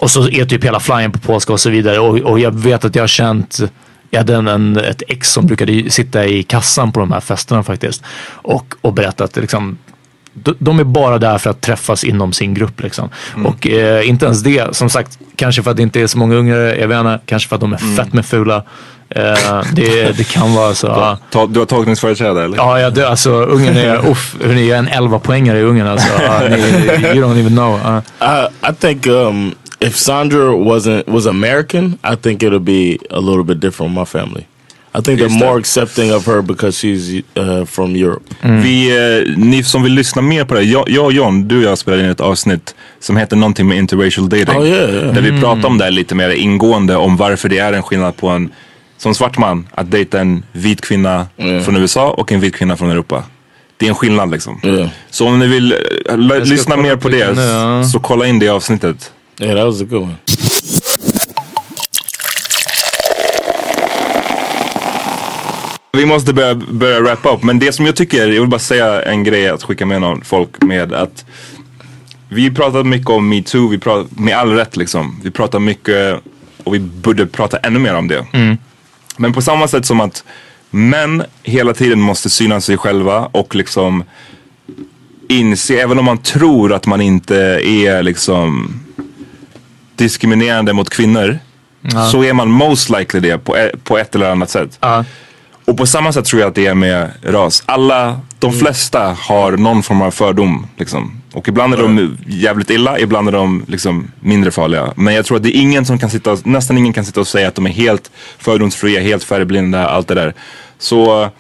och 0.00 0.10
så 0.10 0.28
är 0.28 0.44
typ 0.44 0.64
hela 0.64 0.80
flyen 0.80 1.12
på 1.12 1.18
polska 1.18 1.52
och 1.52 1.60
så 1.60 1.70
vidare. 1.70 1.98
Och, 1.98 2.18
och 2.18 2.40
jag 2.40 2.54
vet 2.54 2.84
att 2.84 2.94
jag 2.94 3.02
har 3.02 3.08
känt 3.08 3.60
jag 4.10 4.20
hade 4.20 4.34
en, 4.34 4.48
en, 4.48 4.76
ett 4.76 5.02
ex 5.08 5.32
som 5.32 5.46
brukade 5.46 5.90
sitta 5.90 6.26
i 6.26 6.42
kassan 6.42 6.92
på 6.92 7.00
de 7.00 7.12
här 7.12 7.20
festerna 7.20 7.62
faktiskt. 7.62 8.02
Och, 8.28 8.74
och 8.80 8.92
berätta 8.92 9.24
att 9.24 9.36
liksom, 9.36 9.78
de, 10.58 10.78
är 10.80 10.84
bara 10.84 11.18
där 11.18 11.38
för 11.38 11.50
att 11.50 11.60
träffas 11.60 12.04
inom 12.04 12.32
sin 12.32 12.54
grupp. 12.54 12.82
Liksom. 12.82 13.08
Och 13.44 13.66
eh, 13.66 14.08
inte 14.08 14.24
ens 14.24 14.42
det, 14.42 14.76
som 14.76 14.90
sagt, 14.90 15.18
kanske 15.36 15.62
för 15.62 15.70
att 15.70 15.76
det 15.76 15.82
inte 15.82 16.00
är 16.00 16.06
så 16.06 16.18
många 16.18 16.34
ungrare, 16.34 16.76
jag 16.80 16.88
vet 16.88 16.98
inte, 16.98 17.20
kanske 17.26 17.48
för 17.48 17.56
att 17.56 17.60
de 17.60 17.72
är 17.72 17.96
fett 17.96 18.12
med 18.12 18.26
fula. 18.26 18.62
Eh, 19.10 19.62
det, 19.72 20.16
det 20.16 20.28
kan 20.28 20.54
vara 20.54 20.74
så. 20.74 21.16
Ta, 21.30 21.46
du 21.46 21.58
har 21.58 21.66
tolkningsföreträde 21.66 22.44
eller? 22.44 22.56
Ja, 22.56 22.80
ja 22.80 22.90
det, 22.90 23.08
alltså 23.08 23.30
Ungern 23.30 23.76
är, 23.76 23.96
uff, 24.10 24.36
hörni, 24.44 24.68
jag 24.68 24.74
är 24.74 24.78
en 24.78 24.88
11 24.88 25.18
poängare 25.18 25.58
i 25.58 25.62
Ungern 25.62 25.86
alltså. 25.86 26.08
Ja, 26.22 26.40
ni, 26.48 26.56
you 26.56 27.24
don't 27.24 27.40
even 27.40 27.52
know. 27.56 27.80
Ja. 27.84 28.02
I 28.26 28.70
I 28.70 28.74
think 28.80 29.06
um, 29.06 29.54
if 29.80 29.96
Sandra 29.96 30.50
wasn't 30.50 31.02
was 31.06 31.26
American, 31.26 31.98
I 32.04 32.16
think 32.16 32.42
it'll 32.42 32.58
be 32.58 32.98
a 33.10 33.20
little 33.20 33.44
bit 33.44 33.60
different 33.60 33.92
with 33.92 34.00
my 34.00 34.20
family. 34.20 34.46
I 34.98 35.02
think 35.02 35.20
they're 35.20 35.38
more 35.46 35.58
accepting 35.58 36.14
of 36.14 36.26
her 36.26 36.42
because 36.42 36.78
she's 36.78 37.22
uh, 37.36 37.64
from 37.64 37.96
Europe. 37.96 38.34
Vi, 38.42 38.90
eh, 38.90 39.36
ni 39.36 39.62
som 39.62 39.82
vill 39.82 39.92
lyssna 39.92 40.22
mer 40.22 40.44
på 40.44 40.54
det, 40.54 40.62
jag, 40.62 40.90
jag 40.90 41.04
och 41.04 41.12
John, 41.12 41.48
du 41.48 41.56
och 41.56 41.62
jag 41.62 41.78
spelade 41.78 42.02
in 42.02 42.10
ett 42.10 42.20
avsnitt 42.20 42.74
som 43.00 43.16
heter 43.16 43.36
någonting 43.36 43.68
med 43.68 43.78
interracial 43.78 44.28
dating. 44.28 44.58
Oh, 44.58 44.66
yeah, 44.66 44.94
yeah. 44.94 45.14
Där 45.14 45.22
vi 45.22 45.40
pratar 45.40 45.68
om 45.68 45.78
det 45.78 45.84
här 45.84 45.90
lite 45.90 46.14
mer 46.14 46.30
ingående 46.30 46.96
om 46.96 47.16
varför 47.16 47.48
det 47.48 47.58
är 47.58 47.72
en 47.72 47.82
skillnad 47.82 48.16
på 48.16 48.28
en, 48.28 48.50
som 48.96 49.14
svart 49.14 49.38
man, 49.38 49.68
att 49.74 49.90
dejta 49.90 50.20
en 50.20 50.42
vit 50.52 50.80
kvinna 50.80 51.26
från 51.64 51.76
USA 51.76 52.10
och 52.10 52.32
en 52.32 52.40
vit 52.40 52.54
kvinna 52.54 52.76
från 52.76 52.90
Europa. 52.90 53.24
Det 53.76 53.86
är 53.86 53.88
en 53.88 53.94
skillnad 53.94 54.30
liksom. 54.30 54.60
Yeah. 54.64 54.88
Så 55.10 55.28
om 55.28 55.38
ni 55.38 55.46
vill 55.46 55.74
eh, 56.08 56.44
lyssna 56.44 56.76
mer 56.76 56.94
på 56.94 57.00
på 57.00 57.08
det, 57.08 57.32
det, 57.32 57.42
ja. 57.42 57.84
så 57.84 57.98
kolla 57.98 58.26
in 58.26 58.38
det 58.38 58.48
avsnittet. 58.48 59.12
Yeah, 59.40 59.54
that 59.54 59.66
was 59.66 59.80
a 59.82 59.84
good 59.84 60.02
one. 60.02 60.14
Vi 65.92 66.06
måste 66.06 66.32
börja, 66.32 66.54
börja 66.54 67.00
wrappa 67.00 67.30
upp. 67.34 67.42
Men 67.42 67.58
det 67.58 67.72
som 67.72 67.86
jag 67.86 67.96
tycker, 67.96 68.18
jag 68.28 68.40
vill 68.40 68.48
bara 68.48 68.58
säga 68.58 69.02
en 69.02 69.24
grej 69.24 69.48
att 69.48 69.62
skicka 69.62 69.86
med 69.86 70.00
någon 70.00 70.20
folk 70.24 70.62
med 70.62 70.92
att 70.92 71.24
vi 72.28 72.50
pratar 72.50 72.84
mycket 72.84 73.10
om 73.10 73.28
metoo, 73.28 73.68
vi 73.68 73.78
pratar, 73.78 74.06
med 74.22 74.36
all 74.36 74.52
rätt 74.52 74.76
liksom. 74.76 75.20
Vi 75.22 75.30
pratar 75.30 75.58
mycket 75.58 76.20
och 76.64 76.74
vi 76.74 76.78
borde 76.78 77.26
prata 77.26 77.56
ännu 77.56 77.78
mer 77.78 77.94
om 77.94 78.08
det. 78.08 78.26
Men 79.16 79.32
på 79.32 79.42
samma 79.42 79.68
sätt 79.68 79.86
som 79.86 80.00
att 80.00 80.24
män 80.70 81.22
hela 81.42 81.74
tiden 81.74 82.00
måste 82.00 82.30
syna 82.30 82.60
sig 82.60 82.76
själva 82.76 83.26
och 83.32 83.54
liksom 83.54 84.04
inse, 85.28 85.74
även 85.80 85.98
om 85.98 86.04
man 86.04 86.18
tror 86.18 86.72
att 86.72 86.86
man 86.86 87.00
inte 87.00 87.36
är 87.64 88.02
liksom 88.02 88.72
diskriminerande 89.96 90.72
mot 90.72 90.90
kvinnor. 90.90 91.38
Så 92.12 92.24
är 92.24 92.32
man 92.32 92.50
most 92.50 92.90
likely 92.90 93.20
det 93.20 93.38
på, 93.38 93.56
e- 93.56 93.72
på 93.84 93.98
ett 93.98 94.14
eller 94.14 94.30
annat 94.30 94.50
sätt. 94.50 94.78
Ja. 94.80 95.04
Och 95.68 95.76
på 95.76 95.86
samma 95.86 96.12
sätt 96.12 96.24
tror 96.24 96.40
jag 96.40 96.48
att 96.48 96.54
det 96.54 96.66
är 96.66 96.74
med 96.74 97.10
ras. 97.22 97.62
Alla, 97.66 98.20
de 98.38 98.52
flesta 98.52 99.16
har 99.20 99.52
någon 99.52 99.82
form 99.82 100.02
av 100.02 100.10
fördom. 100.10 100.66
Liksom. 100.76 101.20
Och 101.32 101.48
ibland 101.48 101.74
är 101.74 101.78
de 101.78 102.16
jävligt 102.26 102.70
illa, 102.70 102.98
ibland 102.98 103.28
är 103.28 103.32
de 103.32 103.64
liksom 103.68 104.10
mindre 104.20 104.50
farliga. 104.50 104.92
Men 104.96 105.14
jag 105.14 105.24
tror 105.26 105.36
att 105.36 105.42
det 105.42 105.56
är 105.56 105.60
ingen 105.60 105.84
som 105.86 105.98
kan 105.98 106.10
sitta, 106.10 106.36
nästan 106.44 106.78
ingen 106.78 106.92
kan 106.92 107.04
sitta 107.04 107.20
och 107.20 107.26
säga 107.28 107.48
att 107.48 107.54
de 107.54 107.66
är 107.66 107.70
helt 107.70 108.10
fördomsfria, 108.38 109.00
helt 109.00 109.24
färgblinda, 109.24 109.88
allt 109.88 110.08
det 110.08 110.14
där. 110.14 110.34
Så 110.78 111.30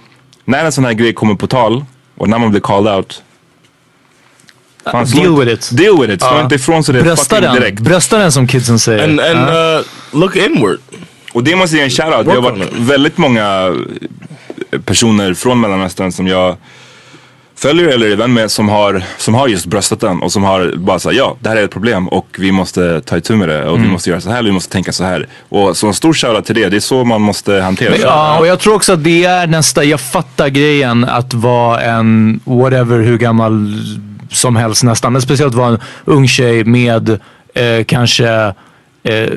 när 0.44 0.64
en 0.64 0.72
sån 0.72 0.84
här 0.84 0.92
grej 0.92 1.12
kommer 1.14 1.34
på 1.34 1.46
tal 1.46 1.84
och 2.16 2.28
när 2.28 2.38
man 2.38 2.50
blir 2.50 2.60
called 2.60 2.94
out. 2.94 3.22
fan, 4.92 5.06
slå 5.06 5.22
deal 5.22 5.38
with 5.38 5.52
it. 5.52 5.70
Deal 5.78 6.00
with 6.00 6.12
it. 6.14 6.20
Slå 6.20 6.30
Ja. 6.30 6.42
inte 6.42 6.54
ifrån 6.54 6.84
sig 6.84 6.94
det 6.94 7.02
Brösta 7.02 7.36
fucking 7.36 7.42
den. 7.52 7.54
direkt. 7.62 7.80
Brösta 7.80 8.18
den 8.18 8.32
som 8.32 8.46
kidsen 8.46 8.78
säger. 8.78 9.04
And 9.04 9.20
and 9.20 9.38
Ja. 9.38 9.78
uh, 9.78 9.84
look 10.20 10.36
inward. 10.36 10.78
Och 11.38 11.44
det 11.44 11.56
måste 11.56 11.76
jag 11.76 11.80
ge 11.80 11.84
en 11.84 11.90
shoutout. 11.90 12.26
Det 12.26 12.32
har 12.32 12.50
varit 12.50 12.64
it. 12.64 12.78
väldigt 12.78 13.18
många 13.18 13.74
personer 14.84 15.34
från 15.34 15.60
Mellanöstern 15.60 16.12
som 16.12 16.26
jag 16.26 16.56
följer 17.56 17.88
eller 17.88 18.10
är 18.10 18.16
vän 18.16 18.32
med 18.32 18.50
som 18.50 18.68
har, 18.68 19.02
som 19.18 19.34
har 19.34 19.48
just 19.48 19.66
bröstat 19.66 20.00
den 20.00 20.22
och 20.22 20.32
som 20.32 20.42
har 20.44 20.72
bara 20.76 20.98
sagt 20.98 21.16
ja, 21.16 21.36
det 21.40 21.48
här 21.48 21.56
är 21.56 21.64
ett 21.64 21.70
problem 21.70 22.08
och 22.08 22.26
vi 22.38 22.52
måste 22.52 23.00
ta 23.00 23.16
itu 23.16 23.36
med 23.36 23.48
det 23.48 23.62
och 23.64 23.76
Mm. 23.76 23.82
vi 23.82 23.92
måste 23.92 24.10
göra 24.10 24.20
så 24.20 24.30
här, 24.30 24.42
vi 24.42 24.52
måste 24.52 24.72
tänka 24.72 24.92
så 24.92 25.04
här. 25.04 25.26
Och 25.48 25.76
så 25.76 25.86
en 25.86 25.94
stor 25.94 26.12
shoutout 26.14 26.44
till 26.44 26.54
det, 26.54 26.68
det 26.68 26.76
är 26.76 26.80
så 26.80 27.04
man 27.04 27.20
måste 27.20 27.60
hantera 27.60 27.90
det. 27.90 27.98
ja, 27.98 28.38
och 28.38 28.46
jag 28.46 28.58
tror 28.58 28.74
också 28.74 28.92
att 28.92 29.04
det 29.04 29.24
är 29.24 29.46
nästa, 29.46 29.84
jag 29.84 30.00
fattar 30.00 30.48
grejen 30.48 31.04
att 31.04 31.34
vara 31.34 31.80
en, 31.80 32.40
whatever, 32.44 32.98
hur 32.98 33.18
gammal 33.18 33.74
som 34.30 34.56
helst 34.56 34.82
nästan. 34.84 35.12
Men 35.12 35.22
speciellt 35.22 35.54
vara 35.54 35.68
en 35.68 35.78
ung 36.04 36.28
tjej 36.28 36.64
med 36.64 37.10
eh, 37.54 37.84
kanske 37.86 38.28
eh, 39.02 39.28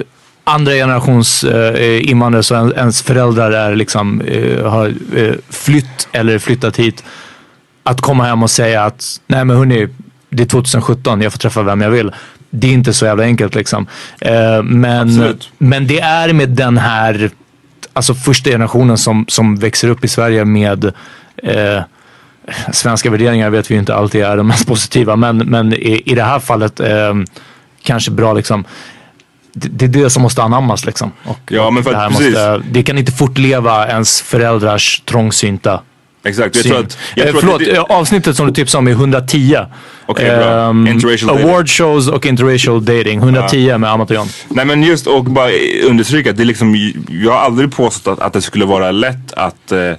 andra 0.44 0.72
generations 0.72 1.44
eh, 1.44 2.10
invandrare 2.10 2.44
så 2.44 2.56
en, 2.56 2.74
ens 2.74 3.02
föräldrar 3.02 3.52
är 3.52 3.76
liksom, 3.76 4.22
eh, 4.22 4.66
har 4.66 4.94
eh, 5.16 5.34
flytt 5.50 6.08
eller 6.12 6.40
flyttat 6.40 6.78
hit. 6.78 7.04
Att 7.84 8.02
komma 8.02 8.24
hem 8.24 8.44
och 8.44 8.52
säga 8.52 8.84
att 8.84 9.22
nej 9.28 9.46
men 9.46 9.58
hörni, 9.58 9.88
det 10.30 10.44
är 10.44 10.48
2017, 10.48 11.22
jag 11.22 11.32
får 11.32 11.40
träffa 11.40 11.64
vem 11.64 11.82
jag 11.82 11.90
vill. 11.90 12.12
Det 12.50 12.68
är 12.68 12.72
inte 12.72 12.94
så 12.94 13.06
jävla 13.06 13.24
enkelt 13.24 13.56
liksom. 13.56 13.88
Eh, 14.22 14.64
men, 14.64 15.08
Absolut. 15.08 15.50
men 15.58 15.88
det 15.88 16.00
är 16.00 16.34
med 16.34 16.50
den 16.50 16.78
här 16.78 17.32
alltså 17.94 18.14
första 18.14 18.50
generationen 18.50 18.98
som, 18.98 19.26
som 19.28 19.56
växer 19.56 19.88
upp 19.88 20.06
i 20.06 20.08
Sverige 20.08 20.46
med 20.46 20.86
eh, 21.44 21.82
svenska 22.72 23.10
värderingar 23.10 23.50
vet 23.50 23.72
vi 23.72 23.76
ju 23.76 23.80
inte 23.80 23.96
alltid 23.96 24.24
är 24.24 24.38
de 24.38 24.48
mest 24.48 24.68
positiva. 24.68 25.16
Men, 25.16 25.38
men 25.38 25.74
i, 25.74 26.04
i 26.06 26.16
det 26.16 26.24
här 26.24 26.40
fallet 26.40 26.80
eh, 26.80 27.14
kanske 27.82 28.12
bra 28.12 28.34
liksom. 28.34 28.66
Det, 29.54 29.86
är 29.86 29.90
det 29.90 30.10
som 30.10 30.22
måste 30.22 30.44
anammas 30.44 30.86
liksom. 30.86 31.12
Och, 31.24 31.40
Ja, 31.50 31.72
men 31.72 31.84
för 31.84 31.94
det, 31.94 32.10
måste, 32.10 32.62
det 32.72 32.84
kan 32.84 32.98
inte 32.98 33.12
fortleva 33.12 33.88
ens 33.88 34.22
föräldrars 34.22 35.02
trångsynta 35.06 35.82
Exakt, 36.24 36.56
jag 36.56 36.64
syn. 36.64 36.72
tror 36.72 36.84
att... 36.84 36.98
Jag 37.16 37.26
Eh, 37.28 37.32
tror 37.32 37.42
förlåt, 37.42 37.62
att 37.62 37.68
det, 37.68 37.76
eh, 37.76 37.82
avsnittet 37.84 38.36
som 38.36 38.48
du 38.48 38.54
tipsade 38.54 38.80
om 38.80 38.88
är 38.88 38.92
110. 38.92 39.58
Okej, 40.06 40.26
bra. 40.38 40.70
Ehm, 40.70 40.88
Interracial 40.88 41.28
dating. 41.28 41.50
Award 41.50 41.70
shows 41.70 42.08
och 42.08 42.26
interracial 42.26 42.86
dating. 42.86 43.20
110 43.20 43.78
med 43.78 43.90
Amat 43.92 44.10
och 44.10 44.16
John. 44.16 44.28
Nej 44.50 44.66
men 44.66 44.84
just 44.84 45.08
och 45.08 45.24
bara 45.24 45.50
understryka 45.86 46.30
att 46.30 46.38
det 46.38 46.44
är 46.44 46.46
liksom, 46.46 46.94
jag 47.10 47.32
har 47.32 47.40
aldrig 47.40 47.72
påstått 47.72 48.14
att, 48.20 48.26
att 48.26 48.34
det 48.34 48.42
skulle 48.42 48.66
vara 48.66 48.92
lätt 48.92 49.34
att 49.34 49.72
eh, 49.72 49.92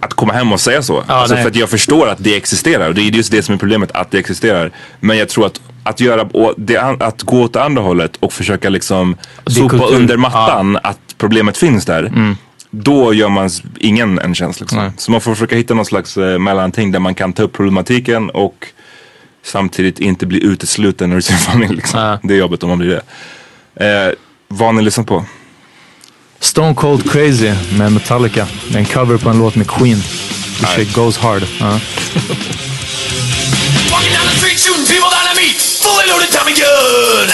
att 0.00 0.14
komma 0.14 0.32
hem 0.32 0.52
och 0.52 0.60
säga 0.60 0.82
så. 0.82 1.04
alltså 1.06 1.34
nej. 1.34 1.42
för 1.42 1.50
att 1.50 1.56
jag 1.56 1.70
förstår 1.70 2.08
att 2.08 2.18
det 2.20 2.36
existerar 2.36 2.88
och 2.88 2.94
det 2.94 3.00
är 3.02 3.10
just 3.10 3.30
det 3.30 3.42
som 3.42 3.54
är 3.54 3.58
problemet, 3.58 3.90
att 3.92 4.10
det 4.10 4.18
existerar. 4.18 4.70
Men 5.00 5.18
jag 5.18 5.28
tror 5.28 5.46
att 5.46 5.60
att, 5.84 6.00
göra, 6.00 6.22
och 6.22 6.54
det, 6.56 6.78
att 6.78 7.22
gå 7.22 7.42
åt 7.42 7.56
andra 7.56 7.82
hållet 7.82 8.16
och 8.20 8.32
försöka 8.32 8.68
liksom 8.68 9.16
sopa 9.46 9.78
kultur. 9.78 9.96
under 9.96 10.16
mattan 10.16 10.78
att 10.82 10.98
problemet 11.18 11.56
finns 11.56 11.84
där. 11.84 12.34
Då 12.70 13.14
gör 13.14 13.28
man 13.28 13.50
ingen 13.78 14.18
en 14.18 14.34
tjänst. 14.34 14.60
Liksom. 14.60 14.78
Nej. 14.78 14.90
Så 14.96 15.10
man 15.10 15.20
får 15.20 15.34
försöka 15.34 15.56
hitta 15.56 15.74
någon 15.74 15.84
slags 15.84 16.16
eh, 16.16 16.38
mellanting 16.38 16.92
där 16.92 16.98
man 16.98 17.14
kan 17.14 17.32
ta 17.32 17.42
upp 17.42 17.52
problematiken 17.52 18.30
och 18.30 18.66
samtidigt 19.44 19.98
inte 20.00 20.26
bli 20.26 20.44
utesluten 20.44 21.12
ur 21.12 21.20
sin 21.20 21.36
familj. 21.50 21.74
Liksom. 21.76 22.00
Ja. 22.00 22.18
Det 22.22 22.34
är 22.34 22.38
jobbigt 22.38 22.62
om 22.62 22.68
man 22.68 22.78
blir 22.78 23.00
det. 23.74 24.06
Eh, 24.06 24.12
vad 24.48 24.68
har 24.68 24.72
ni 24.72 24.82
lyssnat 24.82 25.06
på? 25.06 25.24
Stone 26.40 26.74
Cold 26.74 27.12
Crazy 27.12 27.52
med 27.78 27.92
Metallica. 27.92 28.46
Det 28.68 28.74
är 28.74 28.78
en 28.78 28.84
cover 28.84 29.18
på 29.18 29.30
en 29.30 29.38
låt 29.38 29.54
med 29.56 29.70
Queen. 29.70 30.00
The 30.60 30.66
shit 30.66 30.94
goes 30.94 31.18
hard. 31.18 31.42
Ja. 31.60 31.80
Walking 36.04 36.28
down 36.32 36.44
the 36.44 36.52
me 36.52 36.52
Fully 36.52 36.52
loaded 36.52 36.52
Tommy 36.52 36.52
gun 36.52 37.28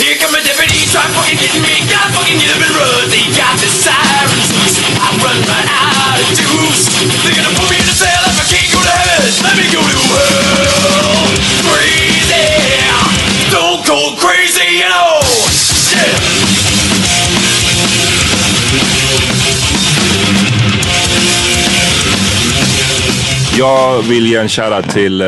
Here 0.00 0.16
come 0.16 0.32
a 0.32 0.40
deputy 0.40 0.80
try 0.88 1.04
fucking 1.12 1.36
getting 1.36 1.60
me. 1.60 1.84
God 1.92 2.08
fucking 2.16 2.40
get 2.40 2.56
up 2.56 2.62
and 2.64 2.72
run. 2.72 3.04
They 3.12 3.28
got 3.36 3.52
the 3.60 3.68
sirens 3.68 4.48
loose. 4.48 4.80
I'm 4.96 5.20
running 5.20 5.44
right 5.44 5.68
out 5.68 6.16
of 6.16 6.28
juice 6.32 6.88
They're 7.20 7.36
gonna 7.36 7.52
put 7.52 7.68
me 7.68 7.76
in 7.76 7.84
a 7.84 7.92
cell 7.92 8.24
if 8.24 8.40
I 8.40 8.44
can't 8.48 8.70
go 8.72 8.80
to 8.80 8.94
heaven. 8.96 9.28
Let 9.44 9.54
me 9.60 9.66
go 9.68 9.80
to 9.84 9.98
hell. 10.08 11.28
Crazy. 11.68 12.48
Don't 13.52 13.84
go 13.84 14.16
crazy 14.16 14.80
you 14.80 14.88
know 14.88 15.20
Yeah. 15.92 16.34
Jag 23.58 24.02
vill 24.02 24.26
ge 24.26 24.36
en 24.36 24.48
shoutout 24.48 24.92
till, 24.92 25.20
eh, 25.20 25.26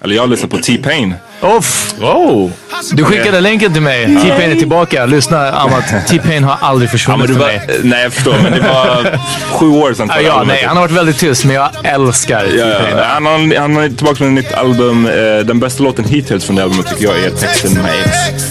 eller 0.00 0.14
jag 0.14 0.30
lyssnar 0.30 0.48
på 0.48 0.58
T-Pain. 0.58 1.14
Off! 1.42 1.94
Oh, 2.00 2.50
Du 2.92 3.04
skickade 3.04 3.40
länken 3.40 3.72
till 3.72 3.82
mig. 3.82 4.06
T-Pain 4.22 4.50
är 4.50 4.54
tillbaka. 4.56 5.06
Lyssna 5.06 5.50
Amat. 5.52 5.84
T-Pain 6.08 6.44
har 6.44 6.56
aldrig 6.60 6.88
Ja, 6.88 6.90
försvunnit 6.92 7.26
det 7.26 7.32
för 7.32 7.40
var, 7.40 7.46
mig. 7.46 7.80
nej 7.82 8.02
jag 8.02 8.12
förstår, 8.12 8.34
men 8.42 8.52
det 8.52 8.60
var 8.60 9.18
sju 9.52 9.66
år 9.68 9.94
sedan 9.94 10.10
Ja, 10.14 10.20
ja, 10.20 10.42
nej, 10.46 10.64
han 10.66 10.76
har 10.76 10.82
varit 10.84 10.92
väldigt 10.96 11.18
tyst, 11.18 11.44
men 11.44 11.54
jag 11.56 11.70
älskar 11.84 12.44
Ja, 12.44 12.64
T-Pain. 12.64 12.96
ja. 12.98 13.04
Han, 13.04 13.26
har, 13.26 13.58
han 13.60 13.76
är 13.76 13.88
tillbaka 13.88 14.24
med 14.24 14.38
ett 14.38 14.44
nytt 14.44 14.54
album. 14.58 15.06
Eh, 15.06 15.12
den 15.44 15.60
bästa 15.60 15.82
låten 15.82 16.04
hittills 16.04 16.44
från 16.44 16.56
det 16.56 16.62
albumet 16.62 16.86
tycker 16.88 17.04
jag 17.04 17.18
är 17.24 17.30
texten 17.30 17.72
med 17.72 17.92
X. 18.34 18.42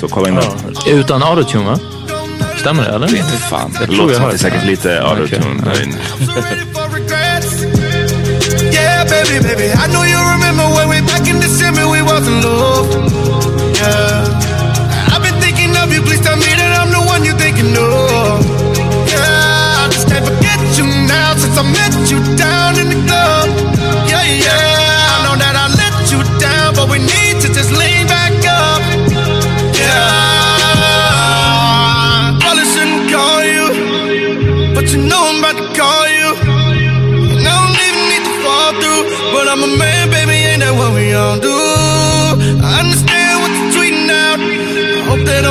Så 0.00 0.08
kolla 0.08 0.28
in 0.28 0.34
den. 0.34 0.44
Utan 0.98 1.22
autotune, 1.22 1.64
va? 1.64 1.78
Stämmer 2.60 2.82
det, 2.82 2.88
eller? 2.94 3.06
Vet 3.06 3.16
inte 3.16 3.32
fan. 3.50 3.76
Det 3.80 3.86
tror 3.86 3.96
låter 3.96 4.12
jag 4.12 4.22
som 4.22 4.30
det 4.30 4.38
säkert 4.38 4.64
lite 4.64 5.02
autotune 5.02 5.62
där 5.64 5.82
inne. 5.82 5.96
Yeah, 8.74 9.04
baby, 9.04 9.40
baby, 9.48 9.66
I 9.72 9.86
know 9.92 10.04
you 10.06 10.18
remember 10.34 10.64
when 10.76 10.88
we 10.90 11.00
back 11.02 11.28
in 11.28 11.40
December 11.74 11.90
we 11.90 12.02
wasn't 12.02 12.44
love. 12.44 12.86
Yeah, 13.74 15.10
I've 15.12 15.22
been 15.22 15.40
thinking 15.40 15.74
of 15.76 15.92
you. 15.92 16.02
Please 16.02 16.20
tell 16.20 16.36
me 16.36 16.46
that 16.46 16.70
I'm 16.78 16.90
the 16.90 17.02
one 17.02 17.24
you're 17.24 17.34
thinking 17.34 17.74
of. 17.74 18.46
Yeah, 19.10 19.82
I 19.82 19.88
just 19.90 20.06
can't 20.06 20.24
forget 20.24 20.60
you 20.78 20.86
now 21.10 21.34
since 21.34 21.58
I 21.58 21.64
met 21.66 21.94
you 22.10 22.20
down 22.36 22.78
in 22.78 22.88
the 22.94 22.98
club. 23.06 23.48
Yeah, 24.06 24.22
yeah, 24.22 24.73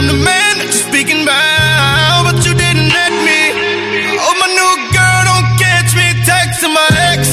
I'm 0.03 0.09
the 0.11 0.19
man 0.19 0.57
that 0.59 0.67
you're 0.67 0.83
speaking 0.91 1.23
about, 1.23 2.27
but 2.27 2.43
you 2.43 2.51
didn't 2.51 2.91
let 2.91 3.11
me. 3.23 3.55
I 3.55 4.19
hope 4.19 4.35
my 4.35 4.51
new 4.51 4.73
girl 4.91 5.21
don't 5.31 5.47
catch 5.55 5.95
me 5.95 6.11
texting 6.27 6.75
my 6.75 6.89
ex. 7.07 7.31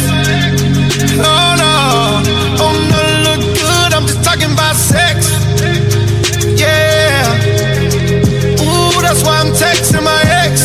Oh 1.18 1.50
no, 1.58 1.74
oh 2.62 2.70
no, 2.94 3.02
look 3.26 3.42
good. 3.58 3.90
I'm 3.90 4.06
just 4.06 4.22
talking 4.22 4.52
about 4.54 4.76
sex. 4.78 5.26
Yeah, 6.54 7.26
ooh, 8.62 9.02
that's 9.02 9.24
why 9.26 9.42
I'm 9.42 9.50
texting 9.50 10.04
my 10.06 10.22
ex. 10.46 10.62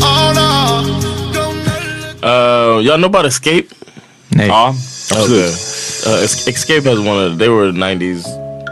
Oh 0.00 0.32
no, 0.32 0.48
don't 1.36 1.60
uh, 2.24 2.80
y'all 2.80 2.96
know 2.96 3.08
about 3.12 3.26
Escape? 3.26 3.68
Nej. 4.32 4.46
Ja, 4.48 4.68
Okay. 4.70 5.20
absolut. 5.20 5.52
Uh, 6.06 6.24
Escape 6.24 6.84
has 6.88 6.98
one 6.98 7.18
of 7.20 7.36
they 7.38 7.50
were 7.50 7.68
a 7.68 7.72
'90s 7.72 8.24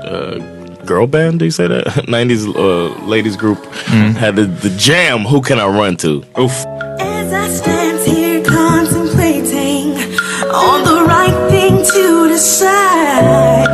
uh, 0.08 0.40
girl 0.88 1.06
band. 1.06 1.38
Do 1.38 1.44
you 1.44 1.50
say 1.50 1.68
that? 1.68 1.86
'90s 2.16 2.42
uh, 2.48 3.04
ladies 3.04 3.36
group 3.36 3.64
had 4.22 4.36
the, 4.36 4.44
the 4.44 4.70
jam. 4.76 5.20
Who 5.20 5.40
can 5.42 5.58
I 5.60 5.66
run 5.66 5.96
to? 5.98 6.22
Uff. 6.34 6.64
As 7.00 7.32
I 7.32 7.48
stand 7.48 7.98
here 8.08 8.42
contemplating 8.44 9.92
on 10.66 10.78
the 10.90 11.04
right 11.06 11.38
thing 11.50 11.76
to 11.92 12.28
decide, 12.28 13.68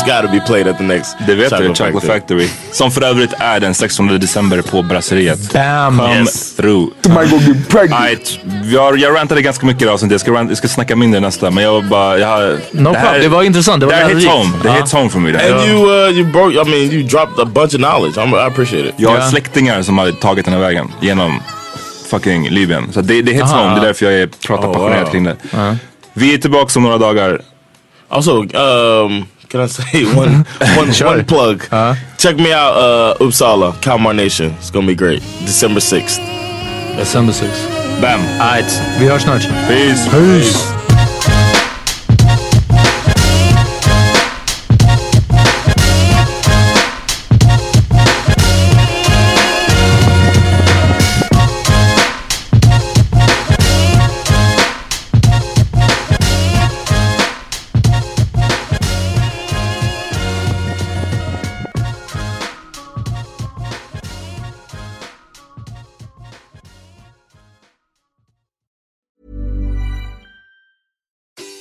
it's 0.00 0.16
got 0.16 0.22
to 0.26 0.32
be 0.32 0.40
played 0.46 0.68
at 0.68 0.78
the 0.78 0.84
next 0.84 1.16
Det 1.26 1.34
vet 1.34 1.50
du, 1.58 1.74
Chocolate 1.74 2.06
Factory. 2.06 2.48
Som 2.72 2.90
för 2.90 3.02
övrigt 3.02 3.30
är 3.38 3.60
den 3.60 3.74
16 3.74 4.06
december 4.20 4.62
på 4.62 4.82
Brasseriet. 4.82 5.52
Bam! 5.52 5.98
Come 5.98 6.18
Yes. 6.18 6.54
through. 6.56 6.90
Right. 7.70 8.38
Jag, 8.72 8.98
jag 8.98 9.16
rantade 9.16 9.42
ganska 9.42 9.66
mycket 9.66 9.82
idag, 9.82 10.00
så 10.00 10.06
jag 10.10 10.20
ska, 10.20 10.32
rant, 10.32 10.48
jag 10.50 10.58
ska 10.58 10.68
snacka 10.68 10.96
mindre 10.96 11.20
nästa. 11.20 11.50
Men 11.50 11.64
jag 11.64 11.84
bara, 11.84 12.18
jag 12.18 12.26
har... 12.28 12.58
No 12.72 12.84
problem. 12.94 13.20
Det 13.20 13.28
var 13.28 13.42
intressant. 13.42 13.80
Det 13.80 13.86
var 13.86 13.92
Det 13.92 13.98
här 13.98 14.14
hits 14.14 14.26
home. 14.26 14.50
Det 14.62 14.68
Ja. 14.68 14.74
hits 14.74 14.92
home 14.92 15.10
for 15.10 15.18
me. 15.18 15.30
Det 15.30 15.38
här. 15.38 15.52
And 15.52 15.70
you, 15.70 16.08
uh, 16.08 16.10
you 16.18 16.24
broke. 16.32 16.54
I 16.54 16.64
mean, 16.64 16.92
you 16.92 17.02
dropped 17.02 17.42
a 17.46 17.48
bunch 17.54 17.74
of 17.74 17.80
knowledge. 17.80 18.16
I'm, 18.16 18.36
I 18.44 18.46
appreciate 18.46 18.88
it. 18.88 18.94
Jag 18.96 19.10
har 19.10 19.16
Ja. 19.18 19.30
släktingar 19.30 19.82
som 19.82 19.98
har 19.98 20.10
tagit 20.10 20.44
den 20.44 20.54
här 20.54 20.60
vägen 20.60 20.92
genom 21.00 21.40
fucking 22.10 22.48
Libyen. 22.50 22.92
Så 22.92 23.00
det, 23.00 23.22
det 23.22 23.32
hits 23.32 23.42
Aha. 23.52 23.62
home. 23.62 23.74
Det 23.74 23.80
är 23.80 23.86
därför 23.86 24.06
jag 24.06 24.14
är, 24.14 24.26
pratar 24.46 24.68
Oh, 24.68 24.72
passionerat 24.72 25.02
wow. 25.06 25.10
kring 25.12 25.24
det. 25.24 25.36
Vi 26.12 26.34
är 26.34 26.38
tillbaka 26.38 26.78
om 26.78 26.82
några 26.82 26.98
dagar. 26.98 27.40
Also, 28.08 28.42
um, 28.42 29.24
can 29.50 29.60
I 29.60 29.66
say 29.66 30.04
one 30.16 30.44
one 30.76 30.88
one 31.04 31.24
plug? 31.24 31.68
Check 32.16 32.36
me 32.36 32.52
out, 32.52 32.72
uh, 32.74 33.14
Uppsala, 33.20 33.72
Kalmar 33.82 34.14
Nation. 34.14 34.52
It's 34.58 34.70
gonna 34.70 34.86
be 34.86 34.94
great. 34.94 35.20
December 35.44 35.80
sixth. 35.80 36.18
December 36.96 37.32
sixth. 37.32 37.68
Bam! 38.00 38.20
Alright, 38.40 38.70
vi 38.98 39.06
hörs 39.08 39.22
snart. 39.22 39.42
Peace! 39.68 40.08
Peace. 40.08 40.79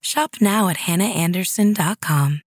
Shop 0.00 0.36
now 0.40 0.68
at 0.68 0.76
hannahanderson.com. 0.78 2.42